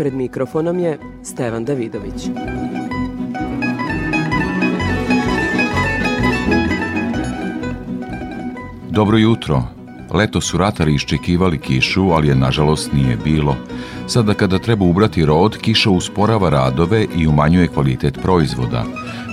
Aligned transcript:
Pred 0.00 0.14
mikrofonom 0.14 0.78
je 0.78 0.98
Stevan 1.22 1.64
Davidović. 1.64 2.28
Dobro 8.90 9.18
jutro. 9.18 9.62
Leto 10.14 10.40
su 10.40 10.58
ratari 10.58 10.94
iščekivali 10.94 11.58
kišu, 11.58 12.10
ali 12.10 12.28
je 12.28 12.34
nažalost 12.34 12.92
nije 12.92 13.16
bilo. 13.24 13.56
Sada 14.06 14.34
kada 14.34 14.58
treba 14.58 14.84
ubrati 14.84 15.24
rod, 15.24 15.58
kiša 15.58 15.90
usporava 15.90 16.50
radove 16.50 17.06
i 17.16 17.26
umanjuje 17.26 17.68
kvalitet 17.68 18.18
proizvoda. 18.22 18.84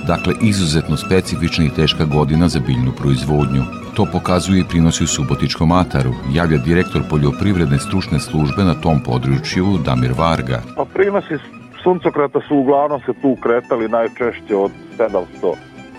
Dakle, 0.08 0.34
izuzetno 0.42 0.98
specifična 0.98 1.66
i 1.66 1.70
teška 1.70 2.06
godina 2.06 2.48
za 2.48 2.60
biljnu 2.60 2.92
proizvodnju. 2.98 3.64
To 3.96 4.06
pokazuje 4.12 4.60
i 4.60 4.68
prinosi 4.70 5.04
u 5.04 5.08
Subotičkom 5.08 5.72
ataru, 5.72 6.12
javlja 6.34 6.58
direktor 6.58 7.02
poljoprivredne 7.10 7.80
stručne 7.80 8.20
službe 8.20 8.64
na 8.64 8.74
tom 8.74 9.00
području 9.04 9.66
Damir 9.86 10.14
Varga. 10.18 10.62
Pa 10.76 10.86
prinosi 10.86 11.36
suncokreta 11.84 12.40
su 12.48 12.56
uglavnom 12.56 13.00
se 13.06 13.14
tu 13.22 13.36
kretali 13.44 13.90
najčešće 13.90 14.56
od 14.56 14.72
700 14.98 15.26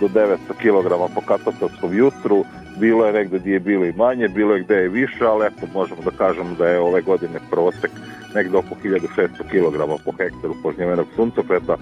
do 0.01 0.09
900 0.09 0.37
kg 0.63 1.15
po 1.15 1.21
katastarskom 1.21 1.97
jutru, 1.97 2.45
bilo 2.81 3.07
je 3.07 3.13
negde 3.13 3.39
gdje 3.39 3.53
je 3.53 3.61
bilo 3.61 3.85
i 3.85 3.93
manje, 3.93 4.29
bilo 4.29 4.55
je 4.55 4.63
gde 4.63 4.75
je 4.75 4.89
više, 4.89 5.25
ali 5.25 5.47
eto 5.47 5.67
možemo 5.75 6.03
da 6.03 6.11
kažemo 6.11 6.55
da 6.59 6.67
je 6.67 6.81
ove 6.81 7.03
godine 7.03 7.39
prosek 7.51 7.91
negde 8.39 8.57
oko 8.57 8.75
1600 8.85 9.29
kg 9.53 9.77
po 10.05 10.13
hektaru 10.19 10.55
požnjevenog 10.63 11.07
suncokreta. 11.17 11.77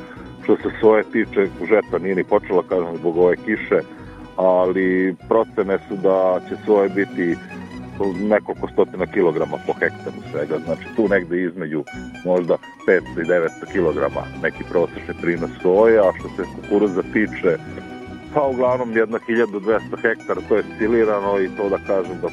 Što 0.44 0.56
se 0.56 0.68
svoje 0.80 1.02
tiče, 1.12 1.40
žetva 1.68 1.98
nije 1.98 2.14
ni 2.14 2.24
počela, 2.24 2.62
kažem, 2.68 2.96
zbog 2.96 3.16
ove 3.16 3.36
kiše, 3.36 3.80
ali 4.36 5.14
procene 5.28 5.78
su 5.88 5.96
da 5.96 6.40
će 6.48 6.54
svoje 6.64 6.88
biti 6.88 7.36
nekoliko 8.28 8.68
stotina 8.72 9.06
kilograma 9.06 9.56
po 9.66 9.72
hektaru 9.72 10.20
svega, 10.30 10.58
znači 10.64 10.84
tu 10.96 11.08
negde 11.08 11.42
između 11.42 11.84
možda 12.24 12.56
500 12.88 13.00
i 13.22 13.28
900 13.28 13.72
kilograma 13.72 14.22
neki 14.42 14.64
prosečni 14.70 15.14
prinos 15.22 15.50
soje, 15.62 15.98
a 15.98 16.12
što 16.18 16.28
se 16.28 16.42
kukuruza 16.56 17.02
tiče, 17.02 17.52
pa 18.34 18.42
uglavnom 18.42 18.96
jedno 18.96 19.18
1200 19.28 19.80
hektara, 20.02 20.40
to 20.48 20.56
je 20.56 20.64
silirano 20.78 21.40
i 21.40 21.48
to 21.56 21.68
da 21.68 21.78
kažem 21.86 22.16
da 22.22 22.28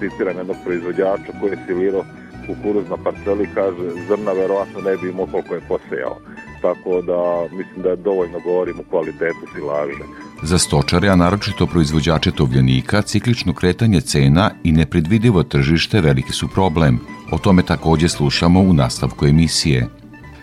citiram 0.00 0.36
jednog 0.36 0.56
proizvođača 0.64 1.32
koji 1.40 1.50
je 1.50 1.64
silirao 1.66 2.04
kukuruz 2.46 2.88
na 2.90 2.96
parceli, 2.96 3.48
kaže 3.54 3.90
zrna 4.08 4.32
verovatno 4.32 4.80
ne 4.80 4.96
bi 4.96 5.08
imao 5.08 5.26
koliko 5.26 5.54
je 5.54 5.60
posejao. 5.68 6.16
Tako 6.62 7.02
da 7.02 7.20
mislim 7.56 7.82
da 7.82 7.88
je 7.88 7.96
dovoljno 7.96 8.40
govorim 8.40 8.80
o 8.80 8.90
kvalitetu 8.90 9.46
silaže. 9.54 10.04
Za 10.42 10.58
stočare, 10.58 11.08
a 11.08 11.16
naročito 11.16 11.66
proizvođače 11.66 12.30
tovljenika, 12.30 13.02
ciklično 13.02 13.54
kretanje 13.54 14.00
cena 14.00 14.50
i 14.64 14.72
nepredvidivo 14.72 15.42
tržište 15.42 16.00
veliki 16.00 16.32
su 16.32 16.48
problem. 16.48 16.98
O 17.32 17.38
tome 17.38 17.62
takođe 17.62 18.08
slušamo 18.08 18.60
u 18.60 18.72
nastavku 18.72 19.26
emisije. 19.26 19.86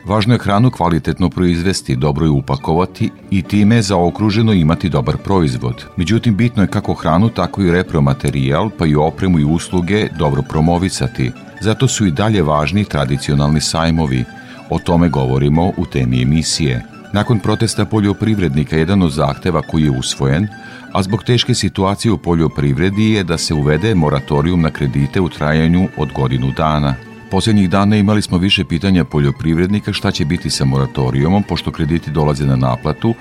Važno 0.05 0.33
je 0.33 0.39
hranu 0.39 0.71
kvalitetno 0.71 1.29
proizvesti, 1.29 1.95
dobro 1.95 2.25
je 2.25 2.29
upakovati 2.29 3.09
i 3.31 3.41
time 3.41 3.81
zaokruženo 3.81 4.53
imati 4.53 4.89
dobar 4.89 5.17
proizvod. 5.17 5.85
Međutim, 5.97 6.35
bitno 6.35 6.63
je 6.63 6.67
kako 6.67 6.93
hranu, 6.93 7.29
tako 7.29 7.61
i 7.61 7.71
repromaterijal, 7.71 8.69
pa 8.77 8.85
i 8.85 8.95
opremu 8.95 9.39
i 9.39 9.43
usluge 9.43 10.07
dobro 10.19 10.41
promovisati. 10.41 11.31
Zato 11.61 11.87
su 11.87 12.05
i 12.05 12.11
dalje 12.11 12.41
važni 12.41 12.83
tradicionalni 12.85 13.61
sajmovi. 13.61 14.23
O 14.69 14.79
tome 14.79 15.09
govorimo 15.09 15.71
u 15.77 15.85
temi 15.85 16.21
emisije. 16.21 16.85
Nakon 17.13 17.39
protesta 17.39 17.85
poljoprivrednika, 17.85 18.77
jedan 18.77 19.01
od 19.01 19.11
zahteva 19.11 19.61
koji 19.61 19.83
je 19.83 19.91
usvojen, 19.91 20.47
a 20.91 21.03
zbog 21.03 21.23
teške 21.23 21.55
situacije 21.55 22.11
u 22.11 22.17
poljoprivredi 22.17 23.09
je 23.11 23.23
da 23.23 23.37
se 23.37 23.53
uvede 23.53 23.95
moratorijum 23.95 24.61
na 24.61 24.71
kredite 24.71 25.21
u 25.21 25.29
trajanju 25.29 25.87
od 25.97 26.11
godinu 26.13 26.51
dana. 26.57 26.95
Poslednjih 27.33 27.69
dana 27.69 27.95
imali 27.95 28.21
smo 28.21 28.37
više 28.37 28.63
pitanja 28.65 29.03
poljoprivrednika 29.03 29.93
šta 29.93 30.11
će 30.11 30.25
biti 30.25 30.49
sa 30.49 30.65
moratorijumom, 30.65 31.43
pošto 31.43 31.71
krediti 31.71 32.11
dolaze 32.11 32.45
na 32.45 32.55
naplatu, 32.55 33.13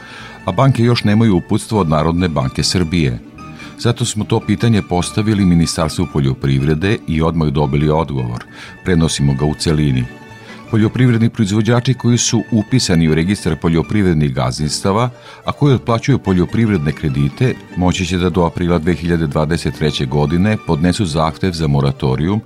a 0.44 0.52
banke 0.52 0.82
još 0.82 1.04
nemaju 1.04 1.36
uputstvo 1.36 1.80
od 1.80 1.88
Narodne 1.88 2.28
banke 2.28 2.62
Srbije. 2.62 3.18
Zato 3.78 4.04
smo 4.04 4.24
to 4.24 4.40
pitanje 4.40 4.82
postavili 4.82 5.44
Ministarstvu 5.44 6.06
poljoprivrede 6.12 6.98
i 7.08 7.22
odmah 7.22 7.48
dobili 7.48 7.90
odgovor. 7.90 8.44
Prenosimo 8.84 9.34
ga 9.34 9.44
u 9.44 9.54
celini. 9.54 10.04
Poljoprivredni 10.70 11.30
proizvođači 11.30 11.94
koji 11.94 12.18
su 12.18 12.42
upisani 12.50 13.08
u 13.08 13.14
registar 13.14 13.56
poljoprivrednih 13.56 14.34
gazdinstava, 14.34 15.10
a 15.44 15.52
koji 15.52 15.74
otplaćuju 15.74 16.18
poljoprivredne 16.18 16.92
kredite, 16.92 17.54
moći 17.76 18.06
će 18.06 18.18
da 18.18 18.30
do 18.30 18.44
aprila 18.44 18.80
2023. 18.80 20.08
godine 20.08 20.56
podnesu 20.66 21.06
zahtev 21.06 21.52
za 21.52 21.66
moratorijum 21.66 22.40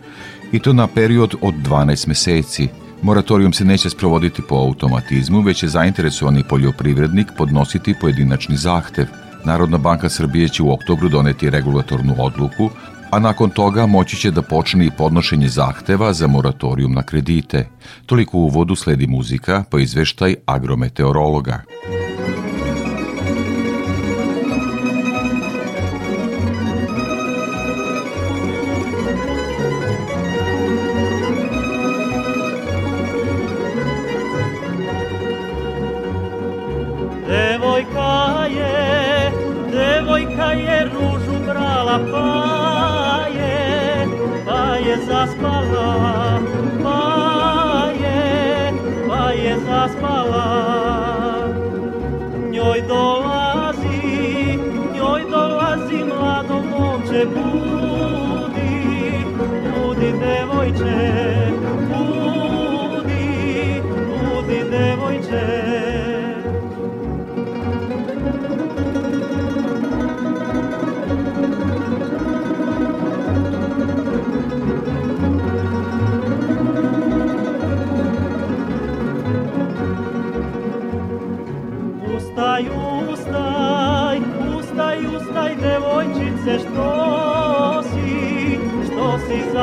i 0.57 0.59
to 0.59 0.73
na 0.73 0.87
period 0.87 1.35
od 1.43 1.55
12 1.55 2.09
meseci. 2.09 2.69
Moratorijum 3.03 3.53
se 3.53 3.65
neće 3.65 3.91
sprovoditi 3.91 4.43
po 4.49 4.55
automatizmu, 4.55 5.41
već 5.41 5.59
će 5.59 5.69
zainteresovani 5.69 6.45
poljoprivrednik 6.49 7.27
podnositi 7.39 7.95
pojedinačni 8.01 8.57
zahtev. 8.57 9.07
Narodna 9.45 9.79
banka 9.79 10.09
Srbije 10.09 10.49
će 10.49 10.63
u 10.63 10.73
oktobru 10.73 11.09
doneti 11.09 11.51
regulatornu 11.51 12.15
odluku, 12.19 12.71
a 13.11 13.19
nakon 13.19 13.51
toga 13.51 13.87
moći 13.87 14.17
će 14.17 14.31
da 14.31 14.43
počne 14.43 14.87
i 14.87 14.91
podnošenje 14.99 15.49
zahteva 15.49 16.13
za 16.13 16.27
moratorijum 16.27 16.93
na 16.93 17.03
kredite. 17.03 17.69
Toliko 18.07 18.39
u 18.39 18.45
uvodu 18.45 18.77
sledi 18.77 19.07
muzika, 19.07 19.65
pa 19.71 19.81
izveštaj 19.81 20.35
agrometeorologa. 20.47 21.63
Je 49.97 50.03
zaspala. 50.03 51.49
Njoj 52.51 52.83
dolazi, 52.89 53.26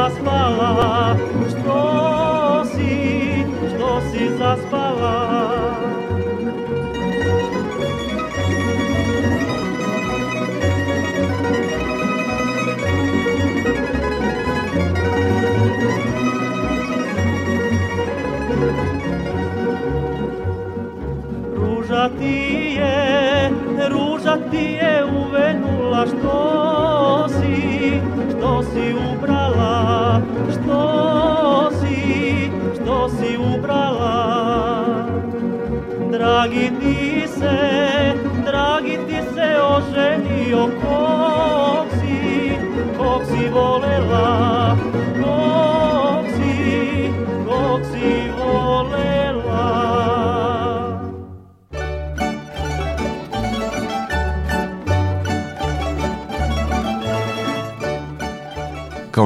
zaspala, 0.03 1.15
što 1.49 2.65
si, 2.65 3.45
što 3.69 4.01
si 4.11 4.29
zaspala. 4.37 5.15
Ruža 21.55 22.09
ti 22.19 22.75
je, 22.77 23.49
ruža 23.89 24.37
ti 24.51 24.57
je 24.57 25.05
uvenula 25.05 26.05
što 26.05 27.27
si, 27.29 27.99
što 28.37 28.63
si 28.63 28.95
ubrala, 29.13 29.32
si, 33.23 33.37
ubrala. 33.37 34.15
Dragi 36.11 36.71
ti 36.79 37.27
se, 37.27 38.13
dragi 38.45 38.97
ti 39.07 39.19
se 39.33 39.49
oženio 39.61 40.69
Kog 40.81 41.87
si, 41.99 42.57
kog 42.97 43.21
si 43.25 43.49
volela 43.49 44.82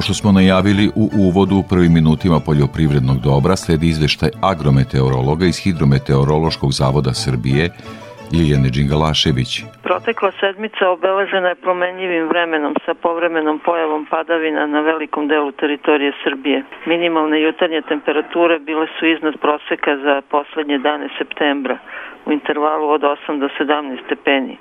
što 0.07 0.21
smo 0.21 0.31
najavili 0.31 0.85
u 1.03 1.05
uvodu 1.27 1.55
u 1.59 1.67
prvim 1.71 1.93
minutima 1.99 2.37
poljoprivrednog 2.47 3.17
dobra 3.29 3.55
sledi 3.63 3.87
izveštaj 3.89 4.29
agrometeorologa 4.51 5.45
iz 5.47 5.57
Hidrometeorološkog 5.63 6.71
zavoda 6.81 7.13
Srbije 7.23 7.63
Ljiljane 8.35 8.69
Đingalašević. 8.75 9.51
Protekla 9.87 10.31
sedmica 10.41 10.83
obeležena 10.95 11.47
je 11.49 11.63
promenljivim 11.65 12.23
vremenom 12.31 12.73
sa 12.85 12.93
povremenom 13.05 13.57
pojavom 13.67 14.03
padavina 14.13 14.63
na 14.75 14.79
velikom 14.89 15.23
delu 15.31 15.51
teritorije 15.61 16.11
Srbije. 16.23 16.57
Minimalne 16.91 17.37
jutarnje 17.47 17.81
temperature 17.93 18.55
bile 18.59 18.87
su 18.95 19.01
iznad 19.13 19.35
proseka 19.45 19.93
za 20.05 20.15
poslednje 20.33 20.77
dane 20.87 21.07
septembra 21.17 21.77
u 22.25 22.29
intervalu 22.37 22.85
od 22.95 23.01
8 23.01 23.39
do 23.43 23.47
17 23.59 24.05
stepeni, 24.05 24.55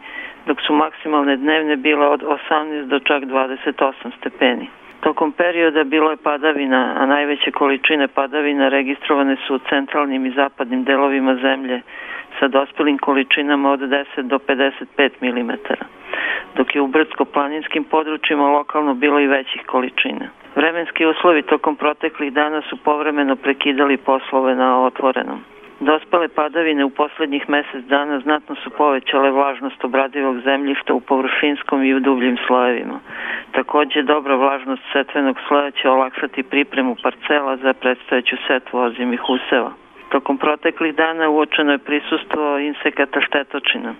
dok 0.46 0.58
su 0.66 0.72
maksimalne 0.84 1.37
dnevne 1.37 1.76
bile 1.76 2.06
od 2.16 2.22
18 2.50 2.87
do 2.93 2.98
čak 3.08 3.20
28 3.22 4.10
stepeni. 4.19 4.69
Tokom 5.00 5.32
perioda 5.32 5.84
bilo 5.84 6.10
je 6.10 6.16
padavina, 6.16 6.94
a 6.98 7.06
najveće 7.06 7.50
količine 7.50 8.08
padavina 8.08 8.69
registrovane 8.69 9.37
su 9.46 9.54
u 9.54 9.58
centralnim 9.58 10.26
i 10.26 10.31
zapadnim 10.31 10.84
delovima 10.84 11.34
zemlje 11.34 11.82
sa 12.38 12.48
dospelim 12.48 12.98
količinama 12.98 13.70
od 13.72 13.81
10 13.81 14.22
do 14.22 14.38
55 14.38 15.10
mm, 15.20 15.50
dok 16.56 16.75
je 16.75 16.81
u 16.81 16.87
brdsko-planinskim 16.87 17.84
područjima 17.84 18.48
lokalno 18.48 18.94
bilo 18.94 19.20
i 19.20 19.26
većih 19.26 19.62
količina. 19.66 20.28
Vremenski 20.56 21.06
uslovi 21.06 21.43
tokom 21.43 21.76
proteklih 21.76 22.32
dana 22.32 22.62
su 22.62 22.76
povremeno 22.76 23.37
prekidali 23.37 23.96
poslove 23.96 24.54
na 24.54 24.84
otvorenom. 24.84 25.56
Dospele 25.81 26.28
padavine 26.28 26.84
u 26.84 26.90
poslednjih 26.90 27.49
mesec 27.49 27.84
dana 27.84 28.20
znatno 28.20 28.55
su 28.55 28.70
povećale 28.70 29.31
vlažnost 29.31 29.84
obradivog 29.84 30.40
zemljišta 30.40 30.94
u 30.94 31.00
površinskom 31.00 31.84
i 31.84 31.94
u 31.94 32.00
dubljim 32.00 32.37
slojevima. 32.46 33.00
Takođe, 33.52 34.02
dobra 34.02 34.34
vlažnost 34.34 34.82
setvenog 34.93 35.37
sloja 35.49 35.70
će 35.70 35.88
olakšati 35.88 36.43
pripremu 36.43 36.96
parcela 37.02 37.56
za 37.56 37.73
predstojeću 37.73 38.37
setvu 38.46 38.78
ozimih 38.78 39.20
useva. 39.28 39.73
Tokom 40.08 40.38
proteklih 40.38 40.94
dana 40.94 41.28
uočeno 41.28 41.73
je 41.73 41.79
prisustvo 41.79 42.58
insekata 42.58 43.20
štetočina. 43.20 43.94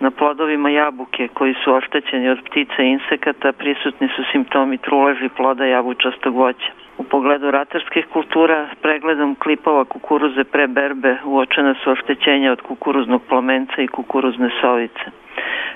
Na 0.00 0.10
plodovima 0.10 0.70
jabuke 0.70 1.28
koji 1.28 1.54
su 1.64 1.74
oštećeni 1.74 2.28
od 2.28 2.38
ptica 2.50 2.82
i 2.82 2.88
insekata 2.88 3.52
prisutni 3.52 4.08
su 4.16 4.22
simptomi 4.32 4.78
truleži 4.78 5.28
ploda 5.36 5.64
jabučastog 5.64 6.34
voća. 6.34 6.83
U 6.98 7.02
pogledu 7.04 7.50
ratarskih 7.50 8.06
kultura, 8.12 8.68
pregledom 8.82 9.34
klipova 9.34 9.84
kukuruze 9.84 10.44
pre 10.44 10.66
berbe 10.66 11.16
uočena 11.24 11.74
su 11.74 11.90
oštećenja 11.90 12.52
od 12.52 12.60
kukuruznog 12.60 13.22
plamenca 13.28 13.82
i 13.82 13.88
kukuruzne 13.88 14.50
sovice. 14.60 15.04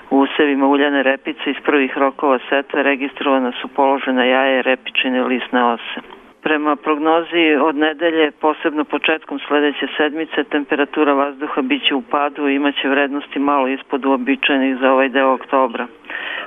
U 0.09 0.19
usevima 0.19 0.67
uljane 0.67 1.03
repice 1.03 1.51
iz 1.51 1.57
prvih 1.65 1.97
rokova 1.97 2.39
setve 2.49 2.83
registrovana 2.83 3.51
su 3.61 3.67
položena 3.67 4.23
jaje, 4.23 4.61
repičine, 4.61 5.23
lisne 5.23 5.63
ose. 5.63 6.18
Prema 6.43 6.75
prognozi 6.75 7.57
od 7.61 7.75
nedelje, 7.75 8.31
posebno 8.31 8.83
početkom 8.83 9.39
sledeće 9.47 9.87
sedmice, 9.97 10.43
temperatura 10.43 11.13
vazduha 11.13 11.61
biće 11.61 11.95
u 11.95 12.01
padu 12.01 12.47
i 12.47 12.55
imaće 12.55 12.89
vrednosti 12.89 13.39
malo 13.39 13.67
ispod 13.67 14.05
uobičajenih 14.05 14.77
za 14.81 14.91
ovaj 14.91 15.09
deo 15.09 15.33
oktobra. 15.33 15.87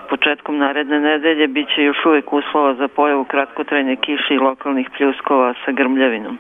Početkom 0.08 0.58
naredne 0.58 1.00
nedelje 1.00 1.46
biće 1.46 1.82
još 1.82 2.04
uvek 2.06 2.32
uslova 2.32 2.74
za 2.74 2.88
pojavu 2.88 3.24
kratkotrajne 3.24 3.96
kiše 3.96 4.34
i 4.34 4.38
lokalnih 4.38 4.90
pljuskova 4.96 5.54
sa 5.64 5.72
grmljavinom. 5.72 6.38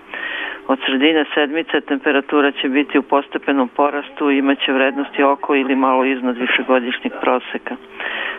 Od 0.68 0.78
sredine 0.86 1.24
sedmice 1.34 1.80
temperatura 1.80 2.52
će 2.52 2.68
biti 2.68 2.98
u 2.98 3.02
postepenom 3.02 3.68
porastu 3.68 4.30
i 4.30 4.38
imaće 4.38 4.72
vrednosti 4.72 5.22
oko 5.22 5.54
ili 5.54 5.76
malo 5.76 6.04
iznad 6.04 6.36
višegodišnjeg 6.36 7.12
proseka. 7.20 7.76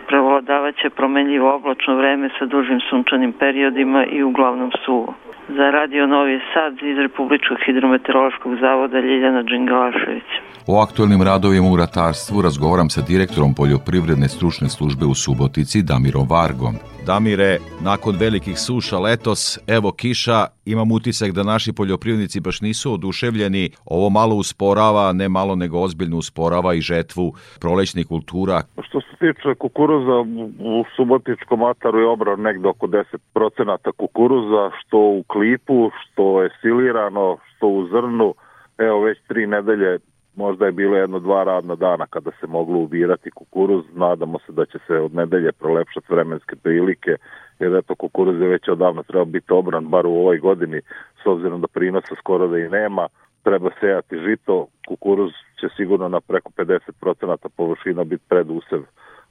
Prevladavaće 0.07 0.89
promenljivo 0.89 1.55
oblačno 1.55 1.95
vreme 1.95 2.29
sa 2.39 2.45
dužim 2.45 2.79
sunčanim 2.89 3.33
periodima 3.33 4.05
i 4.05 4.23
uglavnom 4.23 4.71
suvo. 4.85 5.13
Za 5.47 5.71
Radio 5.71 6.07
Novi 6.07 6.39
Sad 6.53 6.73
iz 6.81 6.97
Republičkog 6.97 7.57
hidrometeorološkog 7.65 8.55
zavoda 8.55 8.99
Ljiljana 8.99 9.41
Đingalašević. 9.43 10.42
O 10.67 10.81
aktualnim 10.81 11.21
radovima 11.21 11.69
u 11.69 11.75
ratarstvu 11.75 12.41
razgovaram 12.41 12.89
sa 12.89 13.01
direktorom 13.01 13.53
poljoprivredne 13.53 14.29
stručne 14.29 14.69
službe 14.69 15.05
u 15.05 15.13
Subotici 15.13 15.81
Damirom 15.81 16.27
Vargom. 16.29 16.75
Damire, 17.05 17.57
nakon 17.81 18.15
velikih 18.19 18.59
suša 18.59 18.99
letos, 18.99 19.59
evo 19.67 19.91
kiša, 19.91 20.47
imam 20.65 20.91
utisak 20.91 21.31
da 21.31 21.43
naši 21.43 21.73
poljoprivrednici 21.73 22.39
baš 22.39 22.61
nisu 22.61 22.93
oduševljeni. 22.93 23.69
Ovo 23.85 24.09
malo 24.09 24.35
usporava, 24.35 25.13
ne 25.13 25.29
malo 25.29 25.55
nego 25.55 25.79
ozbiljno 25.79 26.17
usporava 26.17 26.73
i 26.73 26.81
žetvu 26.81 27.33
prolećnih 27.59 28.07
kultura. 28.07 28.61
Što 28.81 29.01
se 29.01 29.13
tiče 29.19 29.55
kukuruza, 29.55 30.17
u 30.59 30.83
Subotičkom 30.95 31.63
ataru 31.63 31.99
je 31.99 32.07
obran 32.07 32.41
negde 32.41 32.67
oko 32.67 32.87
10% 32.87 33.91
kukuruza, 33.97 34.71
što 34.79 34.97
u 34.97 35.23
klipu, 35.27 35.91
što 36.01 36.41
je 36.41 36.49
silirano, 36.61 37.37
što 37.55 37.67
u 37.67 37.87
zrnu. 37.87 38.33
Evo 38.77 39.01
već 39.01 39.17
tri 39.27 39.47
nedelje 39.47 39.99
možda 40.35 40.65
je 40.65 40.71
bilo 40.71 40.97
jedno 40.97 41.19
dva 41.19 41.43
radna 41.43 41.75
dana 41.75 42.05
kada 42.05 42.31
se 42.39 42.47
moglo 42.47 42.79
ubirati 42.79 43.31
kukuruz, 43.31 43.85
nadamo 43.93 44.39
se 44.45 44.51
da 44.51 44.65
će 44.65 44.77
se 44.87 44.93
od 44.93 45.15
nedelje 45.15 45.51
prolepšati 45.51 46.07
vremenske 46.09 46.55
prilike, 46.55 47.15
jer 47.59 47.75
eto 47.75 47.95
kukuruz 47.95 48.41
je 48.41 48.47
već 48.47 48.67
odavno 48.67 49.03
treba 49.03 49.25
biti 49.25 49.53
obran, 49.53 49.87
bar 49.87 50.05
u 50.05 50.11
ovoj 50.11 50.37
godini, 50.37 50.81
s 51.23 51.25
obzirom 51.25 51.61
da 51.61 51.67
prinosa 51.67 52.15
skoro 52.19 52.47
da 52.47 52.57
i 52.57 52.69
nema, 52.69 53.07
treba 53.43 53.69
sejati 53.79 54.15
žito, 54.17 54.67
kukuruz 54.87 55.31
će 55.59 55.67
sigurno 55.77 56.09
na 56.09 56.21
preko 56.21 56.51
50% 56.57 57.49
površina 57.57 58.03
biti 58.03 58.23
pred 58.29 58.47
usev 58.49 58.83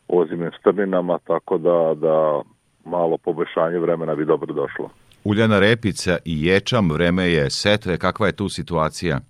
ozimim 0.09 0.51
strninama, 0.61 1.19
tako 1.19 1.59
da, 1.59 1.95
da 1.95 2.43
malo 2.85 3.19
poboljšanje 3.19 3.79
vremena 3.79 4.15
bi 4.15 4.25
dobro 4.25 4.53
došlo. 4.53 4.91
Uljana 5.25 5.59
repica 5.59 6.19
i 6.25 6.47
ječam, 6.47 6.91
vreme 6.93 7.25
je 7.25 7.51
setve, 7.51 7.99
kakva 7.99 8.27
je 8.27 8.37
tu 8.37 8.49
situacija? 8.49 9.21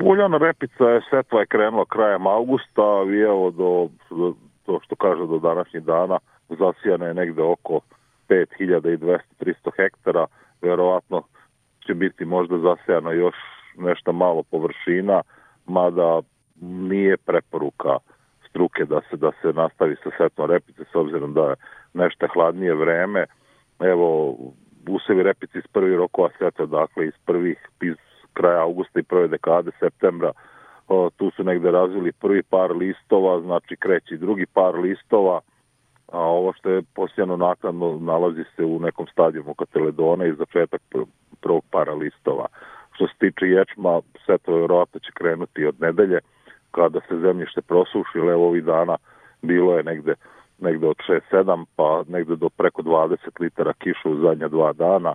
Uljana 0.00 0.38
repica 0.38 0.84
je 0.84 1.00
setva 1.10 1.40
je 1.40 1.46
krenula 1.46 1.84
krajem 1.84 2.26
augusta 2.26 2.82
i 3.14 3.18
evo 3.20 3.50
do, 3.50 3.88
do, 4.10 4.34
to 4.66 4.80
što 4.84 4.96
kaže 4.96 5.26
do 5.26 5.38
današnjih 5.38 5.82
dana 5.82 6.18
zasijana 6.48 7.06
je 7.06 7.14
negde 7.14 7.42
oko 7.42 7.80
5200-300 8.28 9.18
hektara, 9.76 10.26
verovatno 10.62 11.22
će 11.86 11.94
biti 11.94 12.24
možda 12.24 12.58
zasijano 12.58 13.12
još 13.12 13.34
nešto 13.78 14.12
malo 14.12 14.42
površina, 14.42 15.22
mada 15.66 16.20
nije 16.60 17.16
preporuka 17.16 17.98
struke 18.48 18.84
da 18.84 19.00
se 19.10 19.16
da 19.16 19.32
se 19.42 19.52
nastavi 19.52 19.96
sa 20.04 20.10
setvom 20.18 20.50
repice 20.50 20.84
s 20.92 20.94
obzirom 20.94 21.34
da 21.34 21.40
je 21.40 21.54
nešto 21.94 22.26
hladnije 22.32 22.74
vreme. 22.74 23.26
Evo, 23.80 24.36
usevi 24.88 25.22
repice 25.22 25.58
iz 25.58 25.66
prvih 25.72 25.96
rokova 25.96 26.28
setva, 26.38 26.66
dakle 26.66 27.06
iz 27.06 27.14
prvih 27.26 27.68
iz 27.80 27.96
kraja 28.32 28.62
augusta 28.62 29.00
i 29.00 29.02
prve 29.02 29.28
dekade 29.28 29.70
septembra 29.80 30.32
tu 31.16 31.30
su 31.30 31.44
negde 31.44 31.70
razvili 31.70 32.12
prvi 32.12 32.42
par 32.42 32.70
listova, 32.70 33.40
znači 33.40 33.76
kreći 33.76 34.16
drugi 34.16 34.46
par 34.46 34.74
listova, 34.74 35.40
a 36.12 36.18
ovo 36.18 36.52
što 36.52 36.70
je 36.70 36.82
posijano 36.94 37.36
nakladno 37.36 37.98
nalazi 38.00 38.44
se 38.56 38.64
u 38.64 38.78
nekom 38.78 39.06
stadijumu 39.06 39.54
Kateledona 39.54 40.26
i 40.26 40.34
začetak 40.34 40.82
prvog 41.40 41.64
para 41.70 41.92
listova. 41.92 42.46
Što 42.94 43.06
se 43.06 43.14
tiče 43.18 43.46
ječma, 43.46 44.00
setova 44.26 44.60
verovatno 44.60 45.00
će 45.00 45.10
krenuti 45.14 45.66
od 45.66 45.80
nedelje, 45.80 46.18
kada 46.70 47.00
se 47.00 47.18
zemljište 47.18 47.62
prosuši, 47.62 48.18
ali 48.18 48.32
evo 48.32 48.46
ovih 48.46 48.64
dana 48.64 48.96
bilo 49.42 49.76
je 49.76 49.82
negde 49.82 50.14
negde 50.58 50.86
od 50.86 50.96
6-7 51.32 51.64
pa 51.76 52.02
negde 52.08 52.36
do 52.36 52.48
preko 52.48 52.82
20 52.82 53.16
litara 53.40 53.72
kiša 53.72 54.08
u 54.08 54.18
zadnja 54.18 54.48
dva 54.48 54.72
dana, 54.72 55.14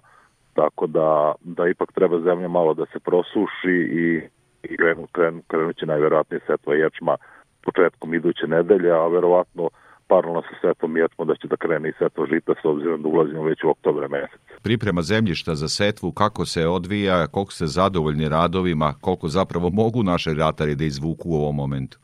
tako 0.58 0.88
da, 0.88 1.34
da 1.42 1.68
ipak 1.68 1.92
treba 1.92 2.20
zemlja 2.20 2.48
malo 2.48 2.74
da 2.74 2.86
se 2.94 3.00
prosuši 3.00 3.78
i, 4.04 4.22
i 4.64 4.78
krenu, 4.78 5.08
krenu, 5.12 5.42
krenut 5.48 5.78
će 5.80 5.86
najverovatnije 5.86 6.42
setva 6.48 6.74
ječma 6.76 7.18
početkom 7.64 8.14
iduće 8.14 8.48
nedelje, 8.48 8.92
a 8.92 9.08
verovatno 9.08 9.70
paralelno 10.08 10.42
sa 10.42 10.56
setvom 10.62 10.98
ječma 10.98 11.26
da 11.26 11.36
će 11.36 11.48
da 11.48 11.56
krene 11.56 11.90
i 11.90 11.98
setva 12.00 12.26
žita 12.26 12.54
s 12.62 12.66
obzirom 12.66 13.02
da 13.02 13.08
ulazimo 13.10 13.44
već 13.44 13.64
u 13.64 13.70
oktobre 13.70 14.08
mesec. 14.08 14.42
Priprema 14.64 15.02
zemljišta 15.02 15.56
za 15.56 15.68
setvu, 15.68 16.12
kako 16.12 16.46
se 16.46 16.68
odvija, 16.68 17.28
koliko 17.28 17.52
ste 17.52 17.66
zadovoljni 17.66 18.30
radovima, 18.30 18.94
koliko 19.02 19.28
zapravo 19.28 19.70
mogu 19.70 20.04
naše 20.04 20.34
ratari 20.34 20.76
da 20.76 20.84
izvuku 20.84 21.30
u 21.30 21.36
ovom 21.36 21.56
momentu? 21.56 21.98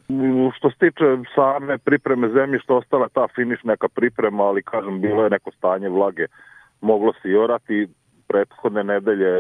Što 0.58 0.70
se 0.70 0.78
tiče 0.78 1.06
same 1.36 1.78
pripreme 1.78 2.30
zemljišta, 2.30 2.76
ostala 2.76 3.08
ta 3.10 3.28
finiš 3.36 3.64
neka 3.64 3.88
priprema, 3.88 4.44
ali 4.44 4.64
kažem, 4.64 5.02
bilo 5.02 5.24
je 5.24 5.30
neko 5.30 5.52
stanje 5.58 5.90
vlage, 5.90 6.26
moglo 6.82 7.14
se 7.22 7.30
i 7.30 7.36
orati, 7.36 7.88
prethodne 8.34 8.84
nedelje 8.84 9.32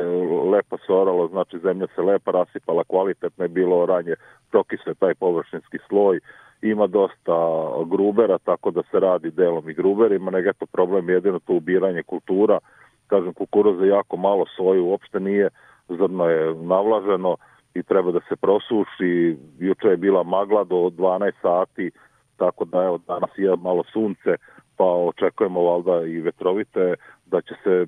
lepo 0.53 0.77
se 0.77 0.93
oralo, 0.93 1.27
znači 1.27 1.59
zemlja 1.59 1.87
se 1.95 2.01
lepa 2.01 2.31
rasipala, 2.31 2.83
kvalitetno 2.83 3.45
je 3.45 3.49
bilo 3.49 3.77
oranje, 3.77 4.15
prokisne 4.51 4.93
taj 4.93 5.15
površinski 5.15 5.77
sloj, 5.87 6.19
ima 6.61 6.87
dosta 6.87 7.37
grubera, 7.85 8.37
tako 8.37 8.71
da 8.71 8.81
se 8.91 8.99
radi 8.99 9.31
delom 9.31 9.69
i 9.69 9.73
gruberima, 9.73 10.31
nego 10.31 10.49
eto 10.49 10.65
problem 10.65 11.09
jedino 11.09 11.39
to 11.39 11.53
ubiranje 11.53 12.03
kultura, 12.03 12.59
kažem 13.07 13.33
kukuruza 13.33 13.85
jako 13.85 14.17
malo, 14.17 14.45
soju 14.55 14.85
uopšte 14.85 15.19
nije, 15.19 15.49
zrno 15.89 16.29
je 16.29 16.55
navlaženo 16.55 17.37
i 17.73 17.83
treba 17.83 18.11
da 18.11 18.19
se 18.29 18.35
prosuši, 18.35 19.37
juče 19.59 19.87
je 19.87 19.97
bila 19.97 20.23
magla 20.23 20.63
do 20.63 20.75
12 20.75 21.31
sati, 21.41 21.91
tako 22.37 22.65
da 22.65 22.83
evo 22.83 22.99
danas 23.07 23.29
je 23.37 23.55
malo 23.57 23.83
sunce, 23.93 24.35
pa 24.77 24.85
očekujemo 24.85 25.61
valda 25.61 26.05
i 26.05 26.21
vetrovite, 26.21 26.95
da 27.25 27.41
će 27.41 27.53
se 27.63 27.85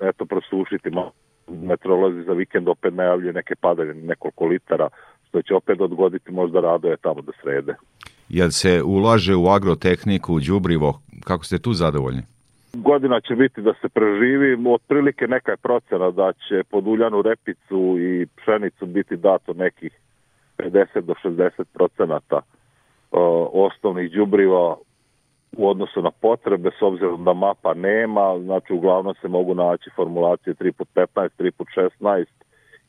eto 0.00 0.24
prosušiti 0.24 0.90
malo 0.90 1.12
meteorolozi 1.48 2.22
za 2.22 2.32
vikend 2.32 2.68
opet 2.68 2.94
najavljaju 2.94 3.32
neke 3.32 3.54
padavine, 3.54 4.02
nekoliko 4.02 4.46
litara, 4.46 4.88
što 5.28 5.42
će 5.42 5.54
opet 5.54 5.80
odgoditi 5.80 6.32
možda 6.32 6.60
radoje 6.60 6.96
tamo 6.96 7.20
do 7.20 7.32
srede. 7.42 7.74
Jel 8.28 8.50
se 8.50 8.82
ulaže 8.82 9.34
u 9.34 9.46
agrotehniku, 9.46 10.40
đubrivo, 10.40 11.00
kako 11.24 11.44
ste 11.44 11.58
tu 11.58 11.72
zadovoljni? 11.72 12.22
Godina 12.72 13.20
će 13.20 13.34
biti 13.34 13.62
da 13.62 13.74
se 13.80 13.88
preživi, 13.88 14.68
otprilike 14.68 15.26
neka 15.26 15.50
je 15.50 15.56
procena 15.56 16.10
da 16.10 16.32
će 16.32 16.62
pod 16.70 16.86
uljanu 16.86 17.22
repicu 17.22 17.96
i 17.98 18.26
pšenicu 18.26 18.86
biti 18.86 19.16
dato 19.16 19.52
nekih 19.52 19.92
50 20.58 21.00
do 21.00 21.14
60 21.24 21.50
procenata 21.72 22.40
osnovnih 23.52 24.10
đubriva 24.10 24.76
u 25.56 25.68
odnosu 25.68 26.02
na 26.02 26.10
potrebe, 26.10 26.70
s 26.78 26.82
obzirom 26.82 27.24
da 27.24 27.32
mapa 27.32 27.74
nema, 27.74 28.38
znači 28.44 28.72
uglavnom 28.72 29.14
se 29.20 29.28
mogu 29.28 29.54
naći 29.54 29.90
formulacije 29.96 30.54
3 30.54 30.72
put 30.72 30.88
15, 30.94 31.28
3 31.38 31.50
put 31.50 31.68
16 32.00 32.26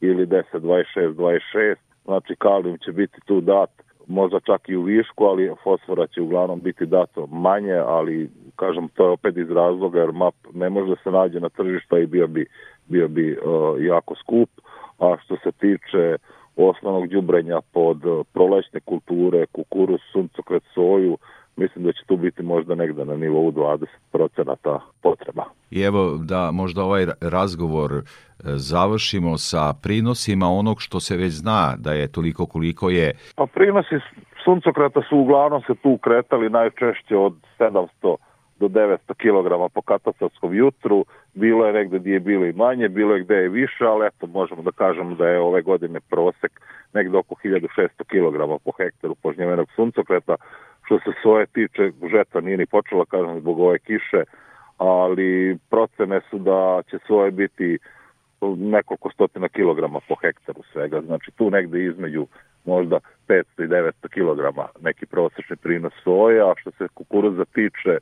ili 0.01 0.27
10, 0.27 0.43
26, 0.53 1.13
26, 1.13 1.75
znači 2.05 2.35
kalijum 2.35 2.77
će 2.77 2.91
biti 2.91 3.19
tu 3.25 3.41
dat 3.41 3.69
možda 4.07 4.39
čak 4.39 4.69
i 4.69 4.75
u 4.75 4.81
višku, 4.81 5.25
ali 5.25 5.51
fosfora 5.63 6.07
će 6.07 6.21
uglavnom 6.21 6.61
biti 6.61 6.85
dato 6.85 7.27
manje, 7.27 7.73
ali 7.73 8.29
kažem 8.55 8.87
to 8.87 9.05
je 9.05 9.09
opet 9.09 9.37
iz 9.37 9.51
razloga 9.51 9.99
jer 9.99 10.11
map 10.11 10.35
ne 10.53 10.69
može 10.69 10.89
da 10.89 10.95
se 11.03 11.11
nađe 11.11 11.39
na 11.39 11.49
tržišta 11.49 11.99
i 11.99 12.05
bio 12.05 12.27
bi, 12.27 12.45
bio 12.87 13.07
bi 13.07 13.37
uh, 13.37 13.83
jako 13.83 14.15
skup, 14.15 14.49
a 14.99 15.15
što 15.23 15.37
se 15.43 15.51
tiče 15.51 16.17
osnovnog 16.55 17.07
đubrenja 17.07 17.61
pod 17.73 18.05
uh, 18.05 18.25
prolećne 18.33 18.79
kulture, 18.79 19.45
kukuruz, 19.45 19.99
suncokret, 20.11 20.63
soju, 20.73 21.17
mislim 21.57 21.85
da 21.85 21.91
će 21.91 22.05
tu 22.05 22.17
biti 22.17 22.43
možda 22.43 22.75
negde 22.75 23.05
na 23.05 23.15
nivou 23.15 23.51
20% 23.51 24.79
potreba. 25.01 25.43
I 25.71 25.81
evo 25.81 26.17
da 26.23 26.51
možda 26.51 26.83
ovaj 26.83 27.05
razgovor 27.21 27.91
e, 27.93 28.01
završimo 28.43 29.37
sa 29.37 29.73
prinosima 29.83 30.47
onog 30.47 30.81
što 30.81 30.99
se 30.99 31.17
već 31.17 31.33
zna 31.33 31.75
da 31.77 31.93
je 31.93 32.11
toliko 32.11 32.45
koliko 32.45 32.89
je. 32.89 33.13
Pa 33.35 33.45
prinosi 33.45 33.95
suncokreta 34.43 35.01
su 35.09 35.17
uglavnom 35.17 35.61
se 35.67 35.75
tu 35.83 35.97
kretali 35.97 36.49
najčešće 36.49 37.15
od 37.17 37.33
700 37.59 38.15
do 38.59 38.67
900 38.67 38.97
kg 39.13 39.73
po 39.73 39.81
katastarskom 39.81 40.55
jutru, 40.55 41.05
bilo 41.33 41.65
je 41.65 41.73
negde 41.73 41.99
gdje 41.99 42.13
je 42.13 42.19
bilo 42.19 42.45
i 42.45 42.53
manje, 42.53 42.89
bilo 42.89 43.15
je 43.15 43.23
gde 43.23 43.35
je 43.35 43.49
više, 43.49 43.85
ali 43.85 44.07
eto 44.07 44.27
možemo 44.27 44.61
da 44.61 44.71
kažemo 44.71 45.15
da 45.15 45.27
je 45.27 45.39
ove 45.39 45.61
godine 45.61 45.99
prosek 46.09 46.61
negde 46.93 47.17
oko 47.17 47.35
1600 47.43 47.87
kg 48.07 48.63
po 48.63 48.71
hektaru 48.77 49.15
požnjevenog 49.15 49.67
suncokreta, 49.75 50.35
Što 50.85 50.99
se 50.99 51.11
svoje 51.21 51.45
tiče, 51.45 51.91
žetva 52.11 52.41
nije 52.41 52.57
ni 52.57 52.65
počela, 52.65 53.05
kažem, 53.05 53.39
zbog 53.39 53.59
ove 53.59 53.79
kiše, 53.79 54.23
ali 54.77 55.57
procene 55.69 56.21
su 56.29 56.39
da 56.39 56.81
će 56.89 56.97
svoje 57.05 57.31
biti 57.31 57.77
nekoliko 58.57 59.11
stotina 59.11 59.49
kilograma 59.49 59.99
po 60.07 60.15
hektaru 60.15 60.61
svega. 60.73 61.01
Znači 61.01 61.31
tu 61.31 61.49
negde 61.49 61.83
između 61.83 62.27
možda 62.65 62.99
500 63.27 63.43
i 63.57 63.67
900 63.67 63.91
kilograma 64.13 64.67
neki 64.81 65.05
prosečni 65.05 65.55
prinos 65.55 65.93
soja, 66.03 66.51
a 66.51 66.53
što 66.57 66.71
se 66.71 66.87
kukuruza 66.93 67.45
tiče, 67.45 67.97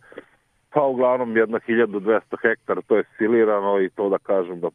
pa 0.74 0.82
uglavnom 0.82 1.38
jedna 1.38 1.60
1200 1.68 2.22
hektara, 2.42 2.82
to 2.82 2.98
je 2.98 3.04
silirano 3.18 3.80
i 3.80 3.90
to 3.90 4.10
da 4.10 4.18
kažem 4.18 4.60
da 4.60 4.70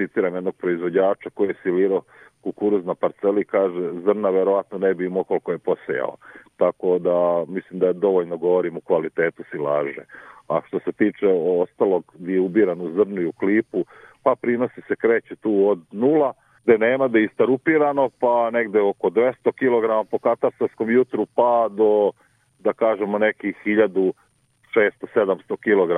citiram 0.00 0.34
jednog 0.34 0.56
proizvođača 0.56 1.30
koji 1.34 1.48
je 1.48 1.60
silirao 1.62 2.02
kukuruz 2.40 2.84
na 2.84 2.94
parceli, 2.94 3.44
kaže 3.44 3.92
zrna 4.04 4.30
verovatno 4.30 4.78
ne 4.78 4.94
bi 4.94 5.06
imao 5.06 5.24
koliko 5.24 5.52
je 5.52 5.58
posejao 5.58 6.16
tako 6.62 6.98
da 6.98 7.44
mislim 7.48 7.80
da 7.80 7.86
je 7.86 7.92
dovoljno 7.92 8.36
govorim 8.36 8.76
u 8.76 8.80
kvalitetu 8.80 9.42
silaže. 9.50 10.04
A 10.48 10.60
što 10.66 10.80
se 10.80 10.92
tiče 10.92 11.26
ostalog 11.62 12.04
gdje 12.18 12.34
je 12.34 12.40
ubiran 12.40 12.80
u 12.80 12.92
zrnu 12.92 13.20
i 13.20 13.26
u 13.26 13.32
klipu, 13.32 13.84
pa 14.22 14.34
prinosi 14.42 14.80
se 14.88 14.96
kreće 14.96 15.36
tu 15.36 15.68
od 15.68 15.80
nula, 15.92 16.32
gde 16.64 16.78
nema 16.78 17.08
da 17.08 17.18
je 17.18 17.24
istarupirano, 17.24 18.10
pa 18.20 18.50
negde 18.50 18.80
oko 18.80 19.08
200 19.08 19.52
kg 19.60 20.10
po 20.10 20.18
katastarskom 20.18 20.90
jutru, 20.90 21.26
pa 21.34 21.68
do, 21.70 22.12
da 22.58 22.72
kažemo, 22.72 23.18
nekih 23.18 23.56
1600-700 23.66 24.12
kg 25.64 25.90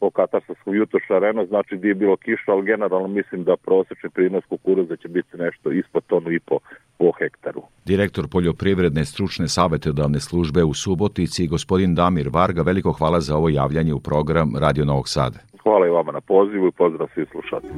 po 0.00 0.10
katastarskom 0.10 0.74
jutru 0.74 1.00
šareno, 1.06 1.46
znači 1.46 1.76
gdje 1.76 1.88
je 1.88 1.94
bilo 1.94 2.16
kiša, 2.16 2.52
ali 2.52 2.66
generalno 2.66 3.08
mislim 3.08 3.44
da 3.44 3.56
prosječni 3.56 4.10
prinos 4.10 4.44
kukuruza 4.48 4.96
će 4.96 5.08
biti 5.08 5.36
nešto 5.36 5.70
ispod 5.70 6.02
tonu 6.06 6.32
i 6.32 6.40
po, 6.40 6.58
po 6.98 7.12
hektaru. 7.18 7.62
Direktor 7.84 8.28
poljoprivredne 8.32 9.04
stručne 9.04 9.48
savjetodavne 9.48 10.20
službe 10.20 10.64
u 10.64 10.74
Subotici, 10.74 11.46
gospodin 11.46 11.94
Damir 11.94 12.28
Varga, 12.32 12.62
veliko 12.62 12.92
hvala 12.92 13.20
za 13.20 13.36
ovo 13.36 13.48
javljanje 13.48 13.94
u 13.94 14.00
program 14.00 14.52
Radio 14.60 14.84
Novog 14.84 15.08
Sada. 15.08 15.38
Hvala 15.62 15.86
i 15.86 15.90
vama 15.90 16.12
na 16.12 16.20
pozivu 16.20 16.68
i 16.68 16.72
pozdrav 16.72 17.08
svi 17.14 17.26
slušati. 17.32 17.68